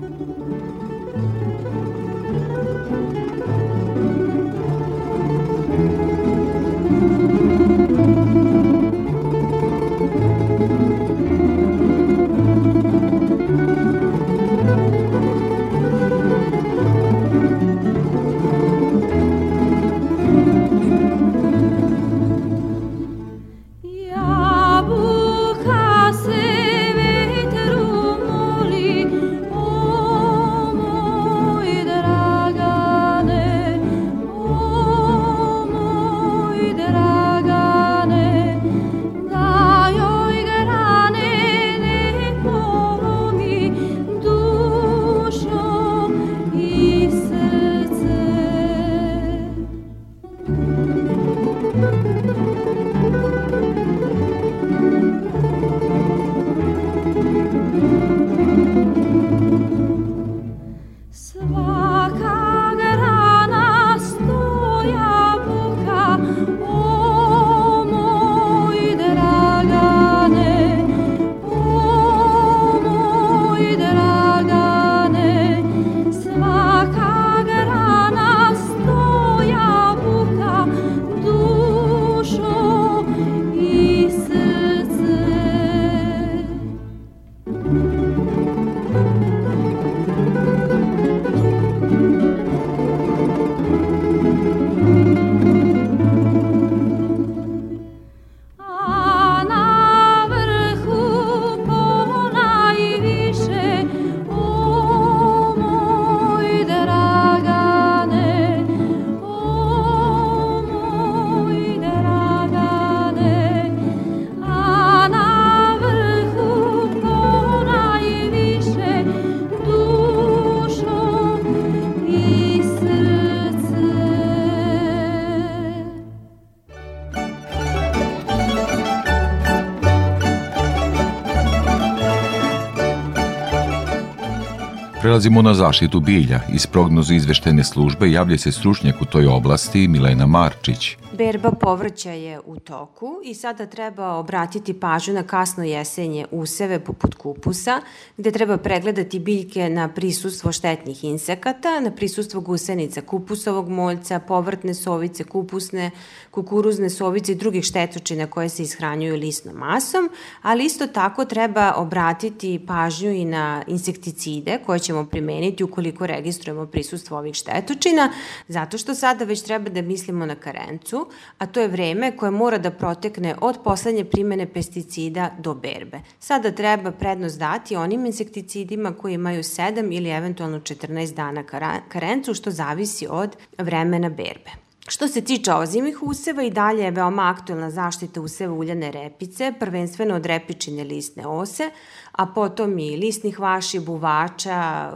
Prelazimo 135.09 135.43
na 135.43 135.55
zaštitu 135.55 136.01
bilja. 136.01 136.41
Iz 136.53 136.67
prognozu 136.67 137.15
izveštene 137.15 137.65
službe 137.65 138.11
javlja 138.11 138.39
se 138.39 138.53
stručnjak 138.53 139.03
u 139.03 139.05
toj 139.05 139.27
oblasti 139.27 139.89
Milena 139.89 140.27
Marčić. 140.27 140.97
Berba 141.19 141.51
povrća 141.51 142.11
je 142.11 142.41
u 142.47 142.59
toku 142.59 143.21
i 143.25 143.35
sada 143.35 143.67
treba 143.67 144.13
obratiti 144.13 144.81
pažnju 144.81 145.15
na 145.15 145.23
kasno 145.23 145.65
jesenje 145.65 146.27
useve 146.31 146.81
poput 146.85 147.15
kupusa, 147.15 147.81
gde 148.17 148.31
treba 148.31 148.57
pregledati 148.57 149.19
biljke 149.19 149.69
na 149.69 149.89
prisustvo 149.89 150.53
štetnih 150.53 151.05
insekata, 151.05 151.81
na 151.81 151.91
prisustvo 151.91 152.41
gusenica 152.41 153.01
kupusovog 153.01 153.69
moljca, 153.69 154.21
povrtne 154.21 154.75
sovice, 154.75 155.25
kupusne, 155.25 155.91
kukuruzne 156.31 156.91
sovice 156.91 157.33
i 157.33 157.35
drugih 157.35 157.65
štetočina 157.65 158.27
koje 158.27 158.49
se 158.49 158.63
ishranjuju 158.63 159.17
listnom 159.17 159.57
masom, 159.57 160.11
ali 160.43 160.65
isto 160.65 160.87
tako 160.87 161.25
treba 161.25 161.73
obratiti 161.77 162.61
pažnju 162.67 163.11
i 163.11 163.25
na 163.25 163.63
insekticide 163.67 164.59
koje 164.67 164.79
ćemo 164.79 165.07
primeniti 165.07 165.65
ukoliko 165.65 166.07
registrujemo 166.07 166.67
prisustvo 166.67 167.19
ovih 167.19 167.35
štetočina, 167.35 168.13
zato 168.49 168.79
što 168.79 168.95
sada 168.95 169.25
već 169.25 169.43
treba 169.43 169.71
da 169.71 169.83
mislimo 169.83 170.27
na 170.27 170.35
karencu, 170.35 171.08
a 171.39 171.47
to 171.47 171.61
je 171.61 171.69
vreme 171.69 172.17
koje 172.17 172.31
mora 172.31 172.59
da 172.59 172.71
protekne 172.71 173.35
od 173.41 173.59
poslednje 173.65 174.05
primene 174.05 174.47
pesticida 174.53 175.31
do 175.39 175.55
berbe. 175.55 176.01
Sada 176.19 176.53
treba 176.53 176.91
prednost 176.91 177.39
dati 177.39 177.77
onim 177.77 178.07
insekticidima 178.07 178.93
koji 178.93 179.15
imaju 179.15 179.43
7 179.43 179.97
ili 179.97 180.11
eventualno 180.11 180.59
14 180.59 181.15
dana 181.15 181.43
karencu, 181.89 182.35
što 182.35 182.51
zavisi 182.51 183.07
od 183.11 183.37
vremena 183.59 184.09
berbe. 184.09 184.69
Što 184.89 185.09
se 185.09 185.21
tiče 185.21 185.53
ozimih 185.53 186.03
useva 186.03 186.43
i 186.43 186.51
dalje 186.51 186.85
je 186.85 186.91
veoma 186.91 187.35
aktuelna 187.37 187.71
zaštita 187.71 188.21
useva 188.21 188.55
uljane 188.55 188.91
repice, 188.91 189.53
prvenstveno 189.61 190.15
od 190.15 190.27
repičine 190.27 190.85
listne 190.85 191.27
ose, 191.27 191.71
a 192.13 192.27
potom 192.27 192.79
i 192.79 192.97
listnih 192.97 193.41
vaši, 193.41 193.81
buvača, 193.81 194.93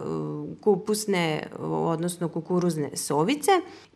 kupusne, 0.61 1.47
odnosno 1.61 2.29
kukuruzne 2.29 2.97
sovice. 2.97 3.51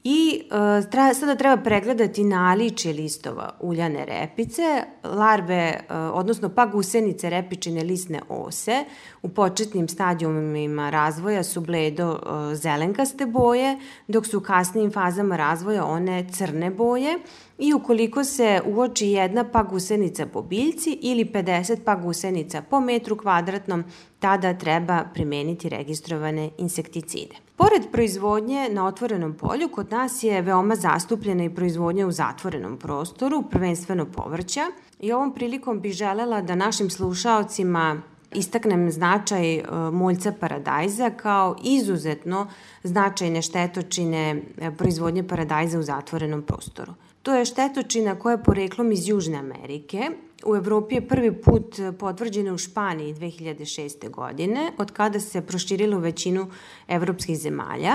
I 0.09 0.43
e, 0.51 0.91
treba, 0.91 1.15
sada 1.15 1.35
treba 1.35 1.57
pregledati 1.57 2.25
naličje 2.25 2.93
listova 2.93 3.51
uljane 3.61 4.05
repice, 4.05 4.63
larve, 5.05 5.55
e, 5.55 5.95
odnosno 5.95 6.49
pa 6.49 6.67
gusenice 6.67 7.31
repičine 7.31 7.83
listne 7.85 8.21
ose 8.29 8.85
u 9.23 9.29
početnim 9.29 9.89
stadijumima 9.89 10.91
razvoja 10.91 11.43
su 11.43 11.61
bledo 11.61 12.13
e, 12.13 12.55
zelenkaste 12.55 13.27
boje, 13.27 13.79
dok 14.09 14.27
su 14.27 14.39
u 14.39 14.41
kasnijim 14.41 14.93
fazama 14.93 15.37
razvoja 15.37 15.85
one 15.85 16.27
crne 16.33 16.71
boje 16.71 17.19
i 17.59 17.75
ukoliko 17.75 18.25
se 18.25 18.61
uoči 18.67 19.07
jedna 19.07 19.45
pa 19.45 19.63
gusenica 19.63 20.27
po 20.27 20.43
biljci 20.43 20.99
ili 21.03 21.25
50 21.25 21.79
pa 21.85 21.95
gusenica 21.95 22.63
po 22.63 22.81
metru 22.81 23.17
kvadratnom, 23.17 23.85
tada 24.19 24.55
treba 24.55 25.05
primeniti 25.15 25.69
registrovane 25.69 26.51
insekticide. 26.59 27.46
Pored 27.57 27.83
proizvodnje 27.93 28.69
na 28.71 28.87
otvorenom 28.87 29.35
polju, 29.35 29.69
kod 29.69 29.91
nas 29.91 30.23
je 30.23 30.43
veoma 30.43 30.77
zastupljena 30.77 31.45
i 31.45 31.55
proizvodnja 31.55 32.07
u 32.07 32.13
zatvorenom 32.13 32.77
prostoru, 32.77 33.43
prvenstveno 33.51 34.07
povrća. 34.07 34.61
I 35.01 35.13
ovom 35.13 35.35
prilikom 35.35 35.81
bih 35.81 35.93
želela 35.93 36.41
da 36.43 36.55
našim 36.55 36.91
slušaocima 36.91 38.03
istaknem 38.33 38.91
značaj 38.91 39.55
e, 39.55 39.63
moljca 39.93 40.33
paradajza 40.41 41.11
kao 41.11 41.57
izuzetno 41.63 42.47
značajne 42.83 43.43
štetočine 43.43 44.43
e, 44.59 44.71
proizvodnje 44.71 45.29
paradajza 45.29 45.79
u 45.79 45.83
zatvorenom 45.83 46.43
prostoru. 46.43 46.93
To 47.27 47.35
je 47.35 47.45
štetočina 47.45 48.15
koja 48.19 48.33
je 48.33 48.43
poreklom 48.43 48.93
iz 48.93 49.09
Južne 49.09 49.39
Amerike. 49.39 50.11
U 50.47 50.57
Evropi 50.57 50.95
je 50.95 51.09
prvi 51.09 51.33
put 51.43 51.77
potvrđena 51.99 52.53
u 52.55 52.59
Španiji 52.59 53.15
2006. 53.15 54.11
godine, 54.11 54.73
od 54.79 54.93
kada 54.93 55.21
se 55.21 55.41
proširila 55.41 55.97
u 55.97 56.01
većinu 56.01 56.47
evropskih 56.89 57.39
zemalja. 57.39 57.95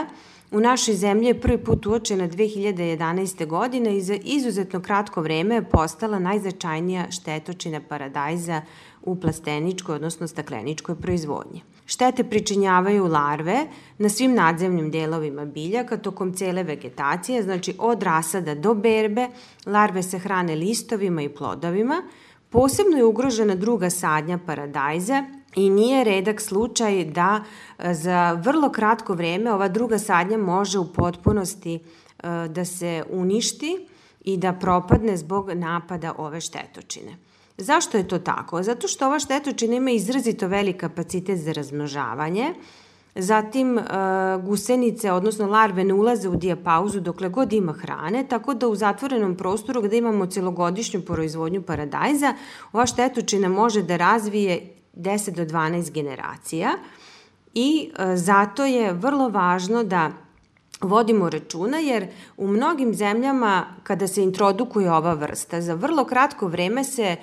U 0.51 0.60
našoj 0.60 0.95
zemlji 0.95 1.27
je 1.27 1.41
prvi 1.41 1.63
put 1.63 1.86
uočena 1.86 2.27
2011. 2.27 3.47
godine 3.47 3.97
i 3.97 4.01
za 4.01 4.17
izuzetno 4.23 4.82
kratko 4.82 5.21
vreme 5.21 5.56
je 5.56 5.69
postala 5.69 6.19
najzačajnija 6.19 7.12
štetočina 7.12 7.82
paradajza 7.89 8.62
u 9.01 9.15
plasteničkoj, 9.15 9.95
odnosno 9.95 10.27
stakleničkoj 10.27 10.95
proizvodnji. 10.95 11.63
Štete 11.91 12.23
pričinjavaju 12.23 13.08
larve 13.08 13.65
na 13.97 14.10
svim 14.10 14.34
nadzemnim 14.34 14.91
delovima 14.91 15.45
biljaka 15.45 15.97
tokom 15.97 16.34
cele 16.34 16.63
vegetacije, 16.63 17.43
znači 17.43 17.75
od 17.77 18.04
rasada 18.04 18.56
do 18.56 18.73
berbe, 18.73 19.27
larve 19.65 20.04
se 20.04 20.19
hrane 20.19 20.56
listovima 20.56 21.21
i 21.21 21.30
plodovima, 21.30 22.04
Posebno 22.51 22.97
je 22.97 23.06
ugrožena 23.06 23.56
druga 23.56 23.89
sadnja 23.89 24.39
paradajza 24.45 25.23
i 25.56 25.69
nije 25.69 26.04
redak 26.04 26.41
slučaj 26.41 27.06
da 27.06 27.43
e, 27.80 27.93
za 27.93 28.34
vrlo 28.34 28.69
kratko 28.69 29.13
vreme 29.13 29.54
ova 29.54 29.67
druga 29.67 29.99
sadnja 29.99 30.38
može 30.38 30.80
u 30.80 30.93
potpunosti 30.93 31.75
e, 31.75 31.80
da 32.47 32.65
se 32.65 33.04
uništi 33.10 33.88
i 34.23 34.38
da 34.38 34.54
propadne 34.54 35.17
zbog 35.17 35.49
napada 35.54 36.13
ove 36.17 36.41
štetočine. 36.41 37.31
Zašto 37.62 37.97
je 37.97 38.08
to 38.08 38.19
tako? 38.19 38.63
Zato 38.63 38.88
što 38.88 39.06
ova 39.06 39.19
štetočina 39.19 39.76
ima 39.76 39.91
izrazito 39.91 40.47
velik 40.47 40.78
kapacitet 40.78 41.39
za 41.39 41.52
razmnožavanje, 41.52 42.54
Zatim, 43.15 43.78
e, 43.78 43.84
gusenice, 44.43 45.12
odnosno 45.12 45.47
larve, 45.47 45.84
ne 45.84 45.93
ulaze 45.93 46.30
u 46.30 46.36
dijapauzu 46.36 47.00
dokle 47.00 47.30
god 47.30 47.54
ima 47.54 47.74
hrane, 47.74 48.24
tako 48.28 48.54
da 48.54 48.67
u 48.67 48.76
zatvorenom 48.76 49.36
prostoru 49.36 49.82
gde 49.82 49.97
imamo 49.97 50.26
celogodišnju 50.26 51.02
proizvodnju 51.02 51.62
paradajza, 51.62 52.34
ova 52.74 52.86
štetočina 52.86 53.50
može 53.50 53.82
da 53.82 53.97
razvije 53.97 54.74
10 54.95 55.32
do 55.32 55.43
12 55.43 55.91
generacija 55.91 56.69
i 57.54 57.89
e, 58.00 58.15
zato 58.17 58.65
je 58.65 58.93
vrlo 58.93 59.30
važno 59.30 59.84
da 59.84 60.12
vodimo 60.82 61.30
računa 61.30 61.80
jer 61.80 62.08
u 62.38 62.48
mnogim 62.48 62.94
zemljama 62.94 63.65
kada 63.84 64.08
se 64.08 64.24
introdukuje 64.24 64.91
ova 64.91 65.13
vrsta 65.13 65.62
za 65.62 65.74
vrlo 65.74 66.06
kratko 66.06 66.48
vreme 66.48 66.84
se 66.84 67.15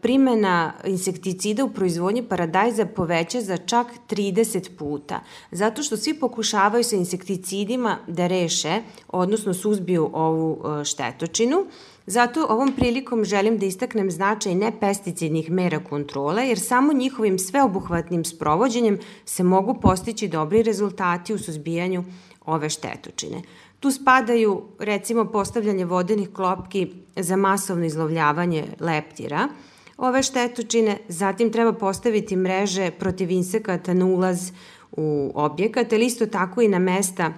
primena 0.00 0.72
insekticida 0.86 1.64
u 1.64 1.70
proizvodnji 1.70 2.22
paradajza 2.22 2.86
poveća 2.86 3.40
za 3.40 3.56
čak 3.56 3.86
30 4.10 4.68
puta 4.78 5.20
zato 5.50 5.82
što 5.82 5.96
svi 5.96 6.14
pokušavaju 6.14 6.84
sa 6.84 6.96
insekticidima 6.96 7.98
da 8.06 8.26
reše 8.26 8.82
odnosno 9.08 9.54
suzbiju 9.54 10.10
ovu 10.12 10.58
e, 10.80 10.84
štetočinu. 10.84 11.66
Zato 12.06 12.46
ovom 12.48 12.72
prilikom 12.72 13.24
želim 13.24 13.58
da 13.58 13.66
istaknem 13.66 14.10
značaj 14.10 14.54
nepesticidnih 14.54 15.50
mera 15.50 15.80
kontrole, 15.90 16.48
jer 16.48 16.60
samo 16.60 16.92
njihovim 16.92 17.38
sveobuhvatnim 17.38 18.24
sprovođenjem 18.24 18.98
se 19.24 19.42
mogu 19.42 19.74
postići 19.80 20.28
dobri 20.28 20.62
rezultati 20.62 21.34
u 21.34 21.38
suzbijanju 21.38 22.04
ove 22.46 22.70
štetočine. 22.70 23.42
Tu 23.80 23.90
spadaju 23.90 24.62
recimo 24.78 25.24
postavljanje 25.24 25.84
vodenih 25.84 26.28
klopki 26.32 26.92
za 27.16 27.36
masovno 27.36 27.84
izlovljavanje 27.84 28.64
leptira, 28.80 29.48
ove 29.96 30.22
štetočine, 30.22 30.98
zatim 31.08 31.52
treba 31.52 31.72
postaviti 31.72 32.36
mreže 32.36 32.90
protiv 32.90 33.30
insekata 33.30 33.94
na 33.94 34.06
ulaz 34.06 34.50
u 34.92 35.32
objekat, 35.34 35.92
ali 35.92 36.06
isto 36.06 36.26
tako 36.26 36.62
i 36.62 36.68
na 36.68 36.78
mesta 36.78 37.32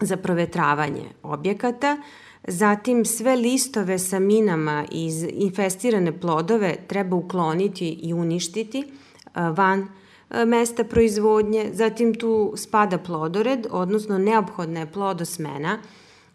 za 0.00 0.16
provetravanje 0.16 1.04
objekata, 1.22 1.96
zatim 2.48 3.04
sve 3.04 3.36
listove 3.36 3.98
sa 3.98 4.18
minama 4.18 4.84
i 4.90 5.10
infestirane 5.32 6.20
plodove 6.20 6.76
treba 6.86 7.16
ukloniti 7.16 7.88
i 7.88 8.14
uništiti 8.14 8.84
van 9.34 9.88
mesta 10.30 10.84
proizvodnje, 10.84 11.70
zatim 11.72 12.14
tu 12.14 12.52
spada 12.56 12.98
plodored, 12.98 13.66
odnosno 13.70 14.18
neophodna 14.18 14.80
je 14.80 14.92
plodosmena 14.92 15.78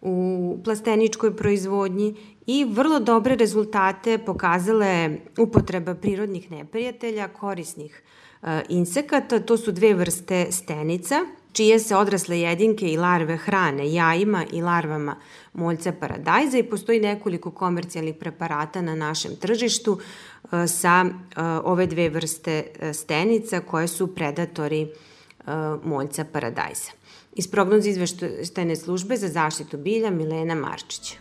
u 0.01 0.57
plasteničkoj 0.63 1.35
proizvodnji 1.35 2.15
i 2.45 2.65
vrlo 2.65 2.99
dobre 2.99 3.35
rezultate 3.35 4.17
pokazala 4.17 4.85
je 4.85 5.21
upotreba 5.37 5.95
prirodnih 5.95 6.51
neprijatelja, 6.51 7.27
korisnih 7.27 8.01
e, 8.43 8.61
insekata, 8.69 9.39
to 9.39 9.57
su 9.57 9.71
dve 9.71 9.93
vrste 9.93 10.47
stenica, 10.51 11.25
čije 11.53 11.79
se 11.79 11.95
odrasle 11.95 12.39
jedinke 12.39 12.87
i 12.91 12.97
larve 12.97 13.37
hrane 13.37 13.93
jajima 13.93 14.45
i 14.51 14.61
larvama 14.61 15.15
moljca 15.53 15.91
paradajza 15.91 16.57
i 16.57 16.63
postoji 16.63 16.99
nekoliko 16.99 17.51
komercijalnih 17.51 18.15
preparata 18.15 18.81
na 18.81 18.95
našem 18.95 19.35
tržištu 19.35 19.99
e, 19.99 20.30
sa 20.67 21.05
e, 21.05 21.41
ove 21.63 21.87
dve 21.87 22.09
vrste 22.09 22.63
e, 22.79 22.93
stenica 22.93 23.59
koje 23.59 23.87
su 23.87 24.15
predatori 24.15 24.87
moljca 25.83 26.25
paradajza. 26.25 26.91
Iz 27.35 27.47
prognoza 27.47 27.89
izveštajne 27.89 28.75
službe 28.75 29.17
za 29.17 29.27
zaštitu 29.27 29.77
bilja 29.77 30.09
Milena 30.09 30.55
Marčić. 30.55 31.17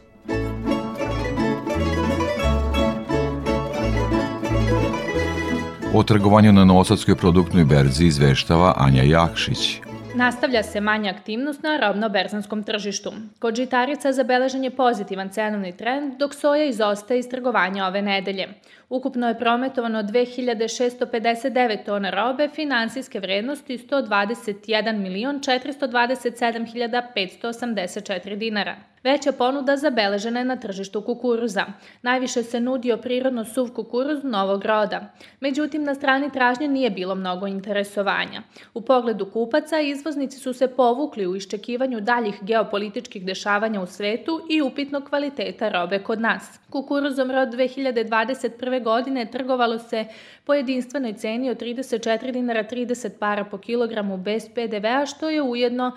O 5.94 6.02
trgovanju 6.02 6.52
na 6.52 6.64
Novosadskoj 6.64 7.16
produktnoj 7.16 7.64
berzi 7.64 8.06
izveštava 8.06 8.74
Anja 8.76 9.02
Jakšić. 9.02 9.80
Nastavlja 10.14 10.62
se 10.62 10.80
manja 10.80 11.11
aktivnost 11.11 11.62
na 11.62 11.76
robno-berzanskom 11.76 12.62
tržištu. 12.62 13.12
Kod 13.38 13.56
žitarica 13.56 14.12
zabeležen 14.12 14.64
je 14.64 14.70
pozitivan 14.70 15.28
cenovni 15.28 15.76
trend, 15.76 16.18
dok 16.18 16.35
soja 16.35 16.64
izostaje 16.64 17.20
iz 17.20 17.28
trgovanja 17.28 17.87
ove 17.87 18.02
nedelje. 18.02 18.48
Ukupno 18.90 19.29
je 19.29 19.38
prometovano 19.38 20.03
2659 20.03 21.85
tona 21.85 22.11
robe 22.11 22.48
finansijske 22.48 23.20
vrednosti 23.20 23.79
121 23.79 24.98
milion 24.98 25.40
427 25.40 27.03
584 27.16 28.37
dinara. 28.37 28.76
Veća 29.05 29.33
ponuda 29.33 29.76
zabeležena 29.76 30.38
je 30.38 30.44
na 30.44 30.57
tržištu 30.57 31.03
kukuruza. 31.03 31.64
Najviše 32.03 32.42
se 32.42 32.61
nudio 32.61 32.96
prirodno 32.96 33.44
suv 33.44 33.74
kukuruz 33.74 34.24
novog 34.24 34.64
roda. 34.64 35.12
Međutim, 35.40 35.85
na 35.85 35.94
strani 35.94 36.33
tražnje 36.33 36.68
nije 36.68 36.90
bilo 36.90 37.14
mnogo 37.14 37.46
interesovanja. 37.46 38.42
U 38.74 38.81
pogledu 38.81 39.26
kupaca, 39.26 39.81
izvoznici 39.81 40.38
su 40.38 40.53
se 40.53 40.68
povukli 40.68 41.26
u 41.26 41.37
iščekivanju 41.37 42.00
daljih 42.00 42.38
geopolitičkih 42.40 43.24
dešavanja 43.24 43.81
u 43.81 43.87
svetu 43.87 44.40
i 44.50 44.62
upitnog 44.62 45.09
kvaliteta 45.09 45.68
robe 45.68 45.98
kod 45.98 46.20
nas. 46.20 46.61
Kukuruzom 46.70 47.31
rod 47.31 47.48
2021. 47.48 48.80
godine 48.83 49.27
trgovalo 49.27 49.79
se 49.79 50.05
po 50.45 50.55
jedinstvenoj 50.55 51.12
ceni 51.12 51.51
od 51.51 51.59
34 51.62 52.33
dinara 52.33 52.64
30 52.64 53.19
para 53.19 53.45
po 53.45 53.59
kilogramu 53.59 54.16
bez 54.16 54.49
PDV-a, 54.55 55.07
što 55.07 55.31
je 55.31 55.43
ujedno 55.43 55.93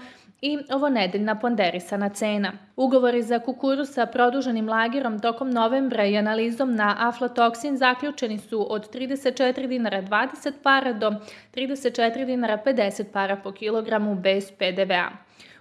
i 0.46 0.58
ovonedeljna 0.74 1.36
ponderisana 1.40 2.10
cena. 2.10 2.52
Ugovori 2.76 3.22
za 3.22 3.40
kukuruz 3.40 3.90
sa 3.90 4.06
produženim 4.06 4.70
lagerom 4.70 5.20
tokom 5.20 5.52
novembra 5.52 6.06
i 6.06 6.18
analizom 6.18 6.76
na 6.76 6.96
aflatoksin 7.00 7.78
zaključeni 7.78 8.38
su 8.38 8.74
od 8.74 8.96
34 8.96 9.68
dinara 9.68 10.02
20 10.02 10.52
para 10.64 10.94
do 10.94 11.12
34 11.56 12.26
dinara 12.26 12.58
50 12.66 13.04
para 13.14 13.36
po 13.36 13.52
kilogramu 13.52 14.16
bez 14.16 14.52
PDV-a. 14.52 15.10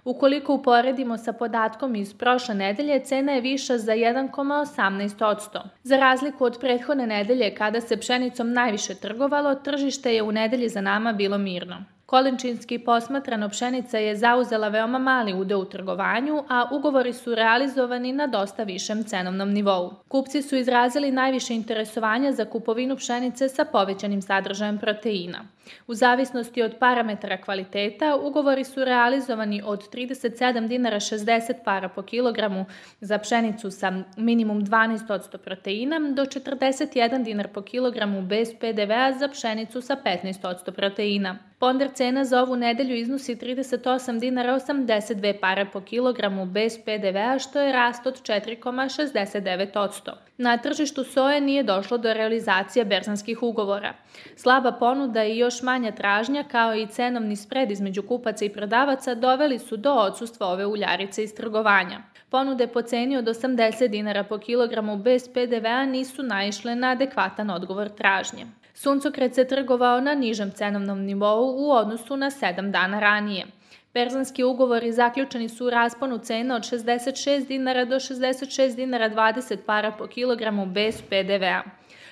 Ukoliko 0.05 0.53
uporedimo 0.53 1.17
sa 1.17 1.33
podatkom 1.33 1.95
iz 1.95 2.13
prošle 2.13 2.55
nedelje, 2.55 2.99
cena 2.99 3.31
je 3.31 3.41
viša 3.41 3.77
za 3.77 3.91
1,18%. 3.91 5.61
Za 5.83 5.97
razliku 5.97 6.45
od 6.45 6.59
prethodne 6.59 7.07
nedelje 7.07 7.55
kada 7.55 7.81
se 7.81 7.97
pšenicom 7.97 8.53
najviše 8.53 8.95
trgovalo, 8.95 9.55
tržište 9.55 10.15
je 10.15 10.23
u 10.23 10.31
nedelji 10.31 10.69
za 10.69 10.81
nama 10.81 11.13
bilo 11.13 11.37
mirno. 11.37 11.83
Kolenčinski 12.05 12.79
posmatrano 12.79 13.49
pšenica 13.49 13.97
je 13.97 14.15
zauzela 14.15 14.67
veoma 14.67 14.97
mali 14.97 15.33
udeo 15.33 15.59
u 15.59 15.65
trgovanju, 15.65 16.43
a 16.49 16.65
ugovori 16.71 17.13
su 17.13 17.35
realizovani 17.35 18.11
na 18.13 18.27
dosta 18.27 18.63
višem 18.63 19.03
cenovnom 19.03 19.49
nivou. 19.53 19.93
Kupci 20.07 20.41
su 20.41 20.55
izrazili 20.55 21.11
najviše 21.11 21.53
interesovanja 21.53 22.31
za 22.31 22.45
kupovinu 22.45 22.95
pšenice 22.95 23.49
sa 23.49 23.65
povećanim 23.65 24.21
sadržajem 24.21 24.77
proteina. 24.77 25.39
U 25.87 25.93
zavisnosti 25.93 26.63
od 26.63 26.75
parametara 26.79 27.37
kvaliteta, 27.41 28.15
ugovori 28.15 28.63
su 28.63 28.85
realizovani 28.85 29.61
od 29.65 29.89
37 29.89 30.67
dinara 30.67 30.99
60 30.99 31.53
para 31.65 31.89
po 31.89 32.01
kilogramu 32.01 32.65
za 33.01 33.17
pšenicu 33.17 33.71
sa 33.71 33.91
minimum 34.17 34.65
12% 34.65 35.37
proteina 35.37 35.99
do 35.99 36.23
41 36.23 37.23
dinar 37.23 37.47
po 37.47 37.61
kilogramu 37.61 38.21
bez 38.21 38.49
PDV-a 38.59 39.11
za 39.19 39.27
pšenicu 39.27 39.81
sa 39.81 39.97
15% 40.05 40.71
proteina. 40.71 41.37
Ponder 41.59 41.89
cena 41.93 42.25
za 42.25 42.41
ovu 42.41 42.55
nedelju 42.55 42.95
iznosi 42.95 43.35
38 43.35 44.19
dinara 44.19 44.53
82 44.53 45.39
pare 45.39 45.65
po 45.73 45.81
kilogramu 45.81 46.45
bez 46.45 46.77
PDV-a, 46.85 47.39
što 47.39 47.61
je 47.61 47.73
rast 47.73 48.07
od 48.07 48.21
4,69%. 48.21 50.11
Na 50.37 50.57
tržištu 50.57 51.03
soje 51.03 51.41
nije 51.41 51.63
došlo 51.63 51.97
do 51.97 52.13
realizacije 52.13 52.85
berzanskih 52.85 53.43
ugovora. 53.43 53.93
Slaba 54.35 54.71
ponuda 54.71 55.23
i 55.23 55.37
još 55.37 55.61
manja 55.61 55.91
tražnja, 55.91 56.43
kao 56.43 56.75
i 56.75 56.87
cenovni 56.87 57.35
spred 57.35 57.71
između 57.71 58.03
kupaca 58.03 58.45
i 58.45 58.49
prodavaca, 58.49 59.15
doveli 59.15 59.59
su 59.59 59.77
do 59.77 59.93
odsustva 59.93 60.47
ove 60.47 60.65
uljarice 60.65 61.23
iz 61.23 61.35
trgovanja. 61.35 61.99
Ponude 62.29 62.67
po 62.67 62.81
ceni 62.81 63.17
od 63.17 63.25
80 63.25 63.87
dinara 63.87 64.23
po 64.23 64.37
kilogramu 64.37 64.97
bez 64.97 65.29
PDV-a 65.29 65.85
nisu 65.85 66.23
naišle 66.23 66.75
na 66.75 66.89
adekvatan 66.89 67.49
odgovor 67.49 67.89
tražnje. 67.89 68.45
Suncokret 68.73 69.35
se 69.35 69.47
trgovao 69.47 70.01
na 70.01 70.13
nižem 70.13 70.51
cenovnom 70.51 71.01
nivou 71.01 71.55
u 71.57 71.71
odnosu 71.71 72.17
na 72.17 72.31
7 72.31 72.71
dana 72.71 72.99
ranije. 72.99 73.45
Berzanski 73.93 74.43
ugovori 74.43 74.91
zaključeni 74.91 75.49
su 75.49 75.65
u 75.65 75.69
rasponu 75.69 76.17
cena 76.17 76.55
od 76.55 76.61
66 76.61 77.47
dinara 77.47 77.85
do 77.85 77.95
66 77.95 78.75
dinara 78.75 79.09
20 79.09 79.57
para 79.65 79.91
po 79.91 80.07
kilogramu 80.07 80.65
bez 80.65 81.01
PDV-a. 81.01 81.61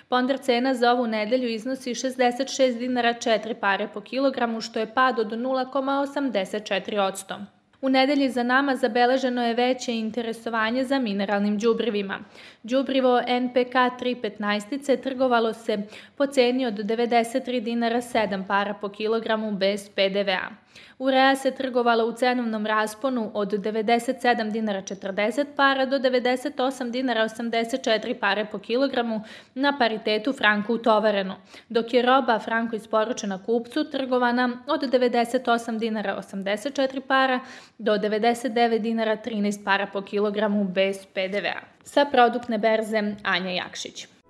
Ponder 0.10 0.39
cena 0.39 0.74
za 0.74 0.91
ovu 0.91 1.08
nedelju 1.08 1.50
iznosi 1.50 1.89
66 1.89 2.80
dinara 2.80 3.13
4 3.13 3.54
pare 3.54 3.88
po 3.94 4.02
kilogramu, 4.02 4.62
što 4.62 4.80
je 4.80 4.94
pad 4.94 5.20
od 5.20 5.28
0,84%. 5.28 7.46
U 7.82 7.89
nedelji 7.89 8.30
za 8.30 8.44
nama 8.44 8.76
zabeleženo 8.76 9.48
je 9.48 9.54
veće 9.54 9.94
interesovanje 9.94 10.84
za 10.84 11.00
mineralnim 11.00 11.58
đubrivima. 11.58 12.20
Đubrivo 12.63 13.22
NPK 13.28 13.74
315 13.74 15.02
trgovalo 15.04 15.54
se 15.54 15.78
po 16.17 16.26
ceni 16.26 16.65
od 16.65 16.74
93 16.74 17.60
dinara 17.60 18.02
7 18.02 18.48
para 18.48 18.74
po 18.74 18.89
kilogramu 18.89 19.52
bez 19.52 19.89
PDV-a. 19.89 20.70
Urea 20.99 21.36
se 21.36 21.51
trgovala 21.51 22.05
u 22.05 22.12
cenovnom 22.13 22.65
rasponu 22.65 23.31
od 23.34 23.53
97 23.53 24.51
dinara 24.51 24.81
40 24.81 25.45
para 25.55 25.86
do 25.86 25.99
98 25.99 26.91
dinara 26.91 27.23
84 27.23 28.19
pare 28.19 28.45
po 28.51 28.60
kilogramu 28.60 29.21
na 29.55 29.77
paritetu 29.77 30.34
franku 30.34 30.73
utovareno, 30.73 31.38
dok 31.69 31.93
je 31.93 32.01
roba 32.01 32.39
franko 32.39 32.75
isporučena 32.75 33.43
kupcu 33.45 33.84
trgovana 33.84 34.49
od 34.67 34.81
98 34.81 35.79
dinara 35.79 36.15
84 36.17 36.99
para 36.99 37.39
do 37.77 37.91
99 37.91 38.79
dinara 38.79 39.17
13 39.17 39.63
para 39.63 39.88
po 39.88 40.01
kilogramu 40.01 40.63
bez 40.63 41.05
PDV-a. 41.05 41.62
Sa 41.84 42.05
produktne 42.05 42.57
berze 42.57 43.15
Anja 43.23 43.51
Jakšić. 43.51 44.20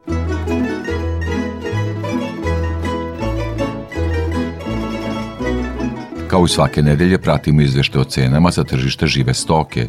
Kao 6.41 6.45
i 6.45 6.49
svake 6.49 6.81
nedelje 6.81 7.17
pratimo 7.17 7.61
izvešte 7.61 7.99
o 7.99 8.03
cenama 8.03 8.51
za 8.51 8.63
tržište 8.63 9.07
žive 9.07 9.33
stoke. 9.33 9.87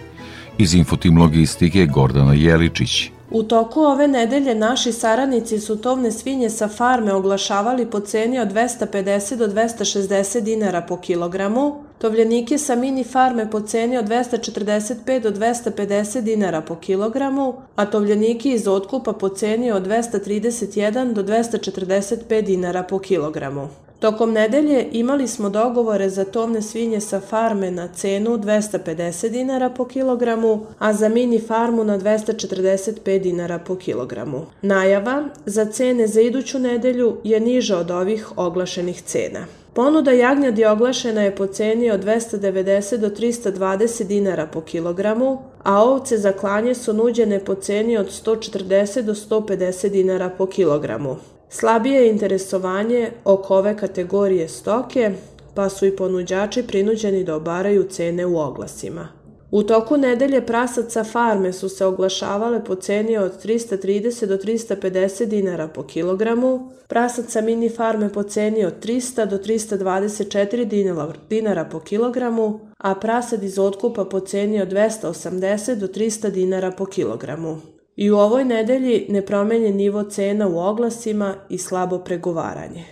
Iz 0.59 0.75
Infotim 0.75 1.19
Logistike 1.19 1.87
Gordana 1.87 2.35
Jeličić. 2.35 3.11
U 3.31 3.43
toku 3.43 3.81
ove 3.81 4.09
nedelje 4.09 4.55
naši 4.55 4.93
saradnici 4.93 5.61
su 5.61 5.77
tovne 5.77 6.13
svinje 6.13 6.51
sa 6.51 6.69
farme 6.69 7.13
oglašavali 7.13 7.87
po 7.87 8.01
ceni 8.01 8.39
od 8.39 8.53
250 8.53 9.37
do 9.37 9.47
260 9.49 10.41
dinara 10.41 10.81
po 10.81 10.97
kilogramu, 10.97 11.85
tovljenike 11.99 12.59
sa 12.59 12.77
mini 12.77 13.05
farme 13.05 13.51
po 13.51 13.61
ceni 13.61 13.97
od 13.97 14.09
245 14.09 15.21
do 15.21 15.31
250 15.31 16.21
dinara 16.21 16.61
po 16.61 16.77
kilogramu, 16.77 17.55
a 17.77 17.87
tovljenike 17.87 18.49
iz 18.49 18.69
otkupa 18.69 19.13
po 19.13 19.29
ceni 19.29 19.71
od 19.71 19.87
231 19.87 21.13
do 21.13 21.23
245 21.23 22.43
dinara 22.43 22.83
po 22.83 22.99
kilogramu. 22.99 23.69
Tokom 24.03 24.33
nedelje 24.33 24.89
imali 24.93 25.29
smo 25.29 25.51
dogovore 25.51 26.09
za 26.09 26.25
tovne 26.25 26.63
svinje 26.63 27.01
sa 27.01 27.21
farme 27.21 27.71
na 27.71 27.89
cenu 27.89 28.31
250 28.39 29.29
dinara 29.29 29.71
po 29.71 29.85
kilogramu, 29.85 30.67
a 30.79 30.93
za 30.93 31.09
mini 31.09 31.41
farmu 31.41 31.85
na 31.85 31.99
245 31.99 33.19
dinara 33.19 33.59
po 33.59 33.77
kilogramu. 33.77 34.47
Najava 34.63 35.25
za 35.47 35.65
cene 35.65 36.07
za 36.07 36.21
iduću 36.21 36.59
nedelju 36.59 37.17
je 37.25 37.41
niža 37.41 37.79
od 37.79 37.91
ovih 37.91 38.39
oglašenih 38.39 39.03
cena. 39.03 39.47
Ponuda 39.75 40.11
jagnjadi 40.11 40.65
oglašena 40.65 41.23
je 41.23 41.37
po 41.37 41.47
ceni 41.47 41.91
od 41.91 42.05
290 42.05 42.97
do 42.97 43.09
320 43.09 44.05
dinara 44.05 44.47
po 44.47 44.61
kilogramu, 44.61 45.43
a 45.63 45.83
ovce 45.83 46.19
za 46.19 46.33
klanje 46.33 46.75
su 46.75 46.93
nuđene 46.93 47.45
po 47.45 47.55
ceni 47.55 47.97
od 47.97 48.07
140 48.07 49.03
do 49.03 49.15
150 49.15 49.89
dinara 49.89 50.31
po 50.39 50.47
kilogramu. 50.47 51.17
Slabije 51.55 52.03
je 52.03 52.11
interesovanje 52.11 53.11
oko 53.25 53.57
ove 53.57 53.77
kategorije 53.77 54.49
stoke, 54.49 55.11
pa 55.55 55.69
su 55.69 55.87
i 55.87 55.97
ponuđači 55.97 56.63
prinuđeni 56.63 57.25
da 57.25 57.37
obaraju 57.37 57.89
cene 57.91 58.27
u 58.27 58.39
oglasima. 58.39 59.09
U 59.51 59.63
toku 59.63 59.97
nedelje 59.97 60.47
prasaca 60.47 61.05
farme 61.05 61.53
su 61.53 61.69
se 61.69 61.87
oglašavale 61.87 62.65
po 62.65 62.75
ceni 62.75 63.17
od 63.17 63.45
330 63.45 64.27
do 64.27 64.37
350 64.37 65.25
dinara 65.25 65.69
po 65.69 65.83
kilogramu, 65.83 66.71
prasaca 66.89 67.41
mini 67.41 67.69
farme 67.69 68.13
po 68.13 68.23
ceni 68.23 68.65
od 68.65 68.85
300 68.85 69.27
do 69.27 69.39
324 69.39 71.19
dinara 71.29 71.65
po 71.65 71.81
kilogramu, 71.81 72.61
a 72.79 72.95
prasad 72.95 73.43
iz 73.43 73.59
otkupa 73.59 74.05
po 74.05 74.21
ceni 74.21 74.63
od 74.63 74.69
280 74.69 75.75
do 75.75 75.87
300 75.87 76.31
dinara 76.31 76.71
po 76.71 76.87
kilogramu. 76.87 77.61
I 78.03 78.11
u 78.11 78.19
ovoj 78.19 78.45
nedelji 78.45 79.07
nepromenjen 79.09 79.77
nivo 79.77 80.03
cena 80.03 80.49
u 80.49 80.59
oglasima 80.59 81.35
i 81.49 81.59
slabo 81.59 81.99
pregovaranje. 81.99 82.85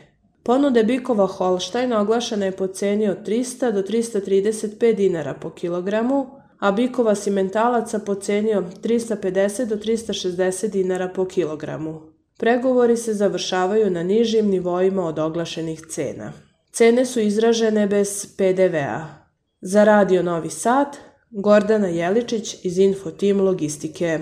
Ponude 0.43 0.85
bikova 0.85 1.27
Holstein 1.27 1.93
oglašena 1.93 2.47
je 2.47 2.53
po 2.53 2.67
ceni 2.67 3.09
od 3.09 3.27
300 3.27 3.73
do 3.73 3.83
335 3.83 4.95
dinara 4.95 5.35
po 5.35 5.51
kilogramu, 5.51 6.27
a 6.59 6.73
bikova 6.73 7.15
simentalaca 7.15 7.99
po 7.99 8.15
ceni 8.15 8.55
od 8.55 8.65
350 8.83 9.65
do 9.65 9.77
360 9.77 10.71
dinara 10.71 11.09
po 11.09 11.25
kilogramu. 11.25 12.01
Pregovori 12.39 12.97
se 12.97 13.15
završavaju 13.15 13.91
na 13.91 14.03
nižim 14.03 14.47
nivoima 14.47 15.07
od 15.07 15.19
oglašenih 15.19 15.81
cena. 15.89 16.33
Cene 16.73 17.07
su 17.07 17.21
izražene 17.21 17.87
bez 17.87 18.27
PDV-a. 18.37 19.07
Za 19.61 19.85
Radio 19.85 20.23
Novi 20.23 20.51
Sad, 20.51 20.97
Gordana 21.31 21.89
Jeličić 21.89 22.65
iz 22.65 22.79
Infotim 22.79 23.41
Logistike. 23.41 24.19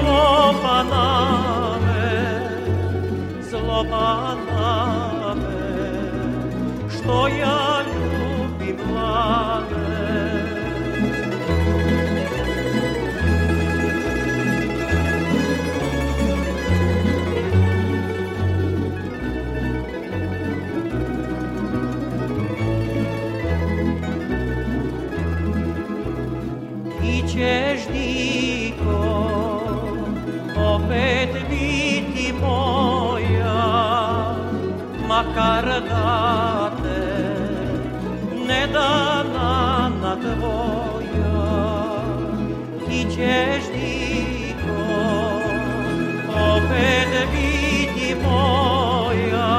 Zloba 0.00 0.82
na 0.82 1.78
me, 1.84 2.08
zloba 3.50 4.34
na 4.48 5.34
me, 5.34 5.60
što 6.88 7.28
ja 7.28 7.69
makar 35.30 35.64
da 35.88 36.70
te 36.82 37.02
ne 38.46 38.66
da 38.72 39.22
nana 39.34 40.16
tvoja. 40.22 41.46
Ti 42.86 43.06
ćeš 43.14 43.64
Niko 43.74 44.80
opet 46.52 47.28
biti 47.32 48.14
moja 48.24 49.52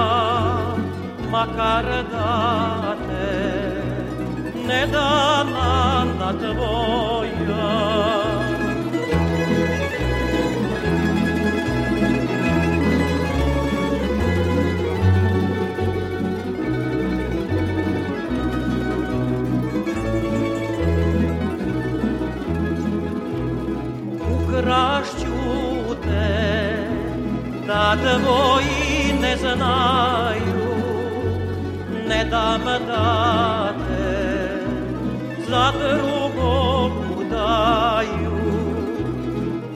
makar 1.32 1.86
da 2.12 2.96
te 3.08 3.32
ne 4.68 4.88
da 4.88 5.44
nana 5.44 6.32
tvoja 6.40 7.11
da 27.96 28.20
tvoji 28.20 29.14
ne 29.22 29.38
znaju 29.38 30.76
ne 32.08 32.26
dam 32.26 32.62
da 32.88 33.74
te 33.88 34.62
za 35.50 35.72
drugog 35.80 36.92
udaju 37.18 38.42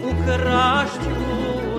Ukrašću 0.04 1.15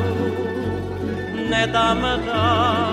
ne 1.51 1.67
dam 1.67 2.01
da 2.27 2.92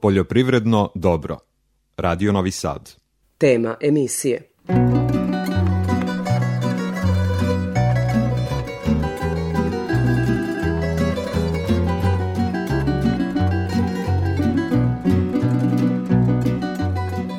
Poljoprivredno 0.00 0.90
dobro. 0.94 1.38
Radio 1.96 2.32
Novi 2.32 2.50
Sad. 2.50 2.94
Tema 3.38 3.74
emisije. 3.80 4.50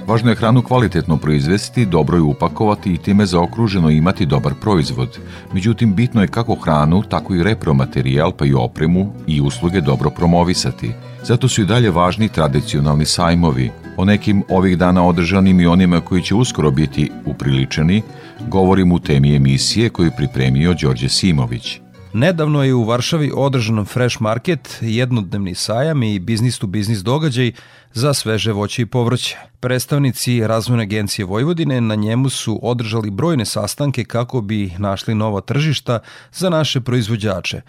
Važno 0.08 0.30
je 0.30 0.36
hranu 0.36 0.62
kvalitetno 0.62 1.18
proizvesti, 1.18 1.86
dobro 1.86 2.18
je 2.18 2.22
upakovati 2.22 2.94
i 2.94 2.98
time 2.98 3.26
zaokruženo 3.26 3.90
imati 3.90 4.26
dobar 4.26 4.54
proizvod. 4.62 5.20
Međutim, 5.54 5.96
bitno 5.96 6.22
je 6.22 6.28
kako 6.28 6.56
hranu, 6.56 7.04
tako 7.10 7.36
i 7.36 7.44
repromaterijal, 7.44 8.32
pa 8.32 8.46
i 8.46 8.54
opremu 8.54 9.14
i 9.28 9.42
usluge 9.42 9.82
dobro 9.82 10.10
promovisati. 10.10 10.92
Zato 11.24 11.48
su 11.48 11.62
i 11.62 11.66
dalje 11.66 11.92
važni 11.92 12.30
tradicionalni 12.30 13.06
sajmovi. 13.06 13.72
O 13.98 14.06
nekim 14.06 14.44
ovih 14.50 14.78
dana 14.78 15.08
održanim 15.08 15.60
i 15.60 15.68
onima 15.68 16.02
koji 16.02 16.24
će 16.24 16.36
uskoro 16.36 16.72
biti 16.72 17.12
upriličeni, 17.26 18.02
govorim 18.48 18.92
u 18.92 19.00
temi 19.00 19.36
emisije 19.36 19.90
koju 19.90 20.12
pripremio 20.18 20.74
Đorđe 20.74 21.10
Simović. 21.10 21.80
Nedavno 22.14 22.64
je 22.64 22.74
u 22.74 22.84
Varšavi 22.84 23.32
održan 23.36 23.86
Fresh 23.86 24.22
Market, 24.22 24.78
jednodnevni 24.82 25.56
sajam 25.56 26.04
i 26.04 26.20
biznis 26.20 26.60
to 26.60 26.68
biznis 26.68 27.00
događaj 27.00 27.52
za 27.94 28.14
sveže 28.14 28.52
voće 28.52 28.82
i 28.82 28.86
povrće. 28.86 29.38
Predstavnici 29.60 30.48
Razvojne 30.48 30.84
agencije 30.84 31.26
Vojvodine 31.26 31.82
na 31.82 31.96
njemu 31.96 32.30
su 32.30 32.60
održali 32.64 33.10
brojne 33.10 33.46
sastanke 33.46 34.04
kako 34.04 34.42
bi 34.42 34.74
našli 34.78 35.16
nova 35.16 35.42
tržišta 35.42 36.00
za 36.32 36.50
naše 36.50 36.82
proizvođače. 36.82 37.62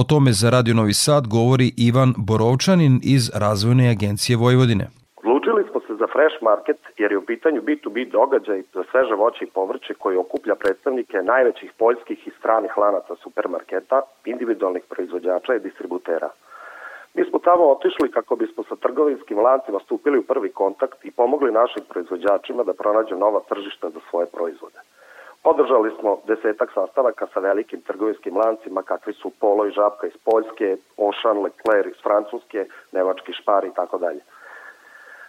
O 0.00 0.02
tome 0.04 0.30
za 0.40 0.48
Radio 0.56 0.74
Novi 0.74 0.94
Sad 1.06 1.22
govori 1.36 1.68
Ivan 1.88 2.10
Borovčanin 2.28 2.94
iz 3.16 3.24
Razvojne 3.44 3.86
agencije 3.94 4.34
Vojvodine. 4.44 4.86
Odlučili 5.20 5.62
smo 5.70 5.78
se 5.86 5.92
za 6.00 6.06
Fresh 6.14 6.36
Market 6.48 6.80
jer 7.00 7.08
je 7.12 7.18
u 7.18 7.28
pitanju 7.30 7.60
B2B 7.66 7.96
događaj 8.18 8.58
za 8.74 8.82
sveže 8.90 9.14
voće 9.22 9.40
i 9.44 9.52
povrće 9.58 9.92
koji 10.02 10.16
okuplja 10.16 10.54
predstavnike 10.62 11.16
najvećih 11.32 11.70
poljskih 11.82 12.18
i 12.26 12.34
stranih 12.38 12.72
lanaca 12.82 13.14
supermarketa, 13.22 13.98
individualnih 14.24 14.84
proizvođača 14.90 15.54
i 15.54 15.64
distributera. 15.66 16.30
Mi 17.14 17.22
smo 17.28 17.38
tamo 17.38 17.64
otišli 17.74 18.14
kako 18.16 18.36
bismo 18.36 18.60
sa 18.68 18.76
trgovinskim 18.76 19.38
lancima 19.38 19.78
stupili 19.84 20.18
u 20.18 20.28
prvi 20.32 20.50
kontakt 20.60 21.04
i 21.04 21.10
pomogli 21.10 21.58
našim 21.60 21.84
proizvođačima 21.90 22.62
da 22.64 22.78
pronađu 22.82 23.14
nova 23.16 23.40
tržišta 23.48 23.90
za 23.90 24.00
svoje 24.10 24.26
proizvode. 24.36 24.80
Održali 25.50 25.90
smo 26.00 26.18
desetak 26.26 26.70
sastavaka 26.74 27.26
sa 27.34 27.40
velikim 27.40 27.80
trgovinskim 27.80 28.36
lancima 28.36 28.82
kakvi 28.82 29.12
su 29.12 29.30
Polo 29.40 29.66
i 29.66 29.70
Žabka 29.70 30.06
iz 30.06 30.16
Poljske, 30.24 30.76
Ošan, 30.96 31.38
Leclerc 31.42 31.86
iz 31.86 32.02
Francuske, 32.02 32.66
Nemački 32.92 33.32
Špar 33.32 33.64
i 33.64 33.74
tako 33.74 33.98
dalje. 33.98 34.20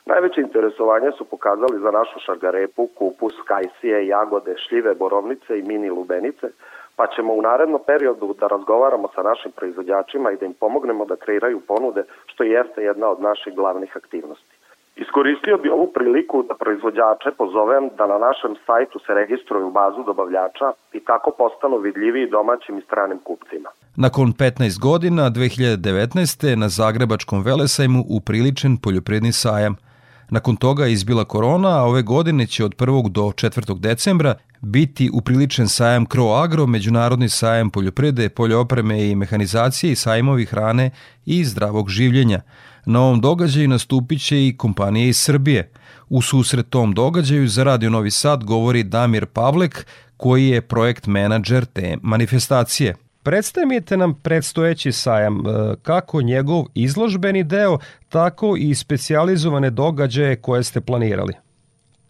Najveće 0.06 0.42
interesovanje 0.42 1.12
su 1.18 1.26
pokazali 1.26 1.80
za 1.80 1.92
našu 1.92 2.20
šargarepu, 2.20 2.88
kupus, 2.88 3.34
kajsije, 3.48 4.08
jagode, 4.08 4.56
šljive, 4.58 4.96
borovnice 4.96 5.60
i 5.60 5.64
mini 5.64 5.90
lubenice, 5.90 6.48
pa 6.96 7.08
ćemo 7.08 7.34
u 7.34 7.42
narednom 7.42 7.82
periodu 7.88 8.36
da 8.40 8.48
razgovaramo 8.48 9.08
sa 9.16 9.24
našim 9.24 9.52
proizvođačima 9.52 10.32
i 10.32 10.38
da 10.38 10.46
im 10.46 10.54
pomognemo 10.54 11.06
da 11.06 11.16
kreiraju 11.16 11.60
ponude, 11.68 12.04
što 12.26 12.44
jeste 12.44 12.84
jedna 12.84 13.10
od 13.10 13.22
naših 13.22 13.56
glavnih 13.56 13.98
aktivnosti. 13.98 14.57
Iskoristio 15.04 15.58
bi 15.58 15.70
ovu 15.70 15.88
priliku 15.98 16.44
da 16.50 16.54
proizvođače 16.64 17.30
pozovem 17.38 17.84
da 17.98 18.06
na 18.08 18.18
našem 18.28 18.54
sajtu 18.66 19.00
se 19.06 19.14
registruju 19.14 19.68
u 19.68 19.72
bazu 19.72 20.04
dobavljača 20.04 20.68
i 20.94 21.00
tako 21.00 21.30
postanu 21.38 21.78
vidljiviji 21.78 22.30
domaćim 22.38 22.78
i 22.78 22.82
stranim 22.88 23.20
kupcima. 23.28 23.70
Nakon 23.96 24.28
15 24.34 24.80
godina, 24.82 25.24
2019. 25.30 26.56
na 26.56 26.70
Zagrebačkom 26.70 27.44
velesajmu 27.44 28.02
upriličen 28.18 28.78
poljoprivredni 28.84 29.32
sajam– 29.32 29.76
Nakon 30.30 30.56
toga 30.56 30.86
je 30.86 30.94
izbila 30.94 31.26
korona, 31.26 31.70
a 31.70 31.84
ove 31.84 32.02
godine 32.02 32.48
će 32.48 32.66
od 32.66 32.76
1. 32.76 33.10
do 33.10 33.22
4. 33.22 33.80
decembra 33.80 34.36
biti 34.62 35.10
upriličen 35.14 35.68
sajam 35.68 36.06
Kro 36.06 36.24
Agro, 36.24 36.66
međunarodni 36.66 37.30
sajam 37.30 37.70
poljoprivrede, 37.70 38.30
poljopreme 38.30 39.08
i 39.08 39.16
mehanizacije 39.16 39.92
i 39.92 39.96
sajmovi 39.96 40.46
hrane 40.46 40.90
i 41.26 41.44
zdravog 41.44 41.90
življenja. 41.90 42.42
Na 42.90 43.02
ovom 43.02 43.22
događaju 43.22 43.68
nastupit 43.68 44.28
će 44.28 44.36
i 44.36 44.58
kompanije 44.58 45.10
iz 45.10 45.18
Srbije. 45.18 45.70
U 46.10 46.22
susret 46.22 46.70
tom 46.70 46.94
događaju 46.94 47.48
za 47.48 47.64
Radio 47.64 47.90
Novi 47.90 48.12
Sad 48.12 48.44
govori 48.44 48.84
Damir 48.84 49.26
Pavlek, 49.26 49.86
koji 50.18 50.48
je 50.48 50.62
projekt 50.62 51.08
menadžer 51.08 51.66
te 51.66 51.98
manifestacije. 52.04 52.96
Predstavite 53.24 53.98
nam 53.98 54.14
predstojeći 54.24 54.92
sajam, 54.92 55.34
e, 55.34 55.42
kako 55.82 56.22
njegov 56.22 56.64
izložbeni 56.76 57.44
deo, 57.44 57.78
tako 58.10 58.56
i 58.58 58.76
specijalizovane 58.76 59.70
događaje 59.70 60.36
koje 60.36 60.64
ste 60.64 60.82
planirali. 60.82 61.34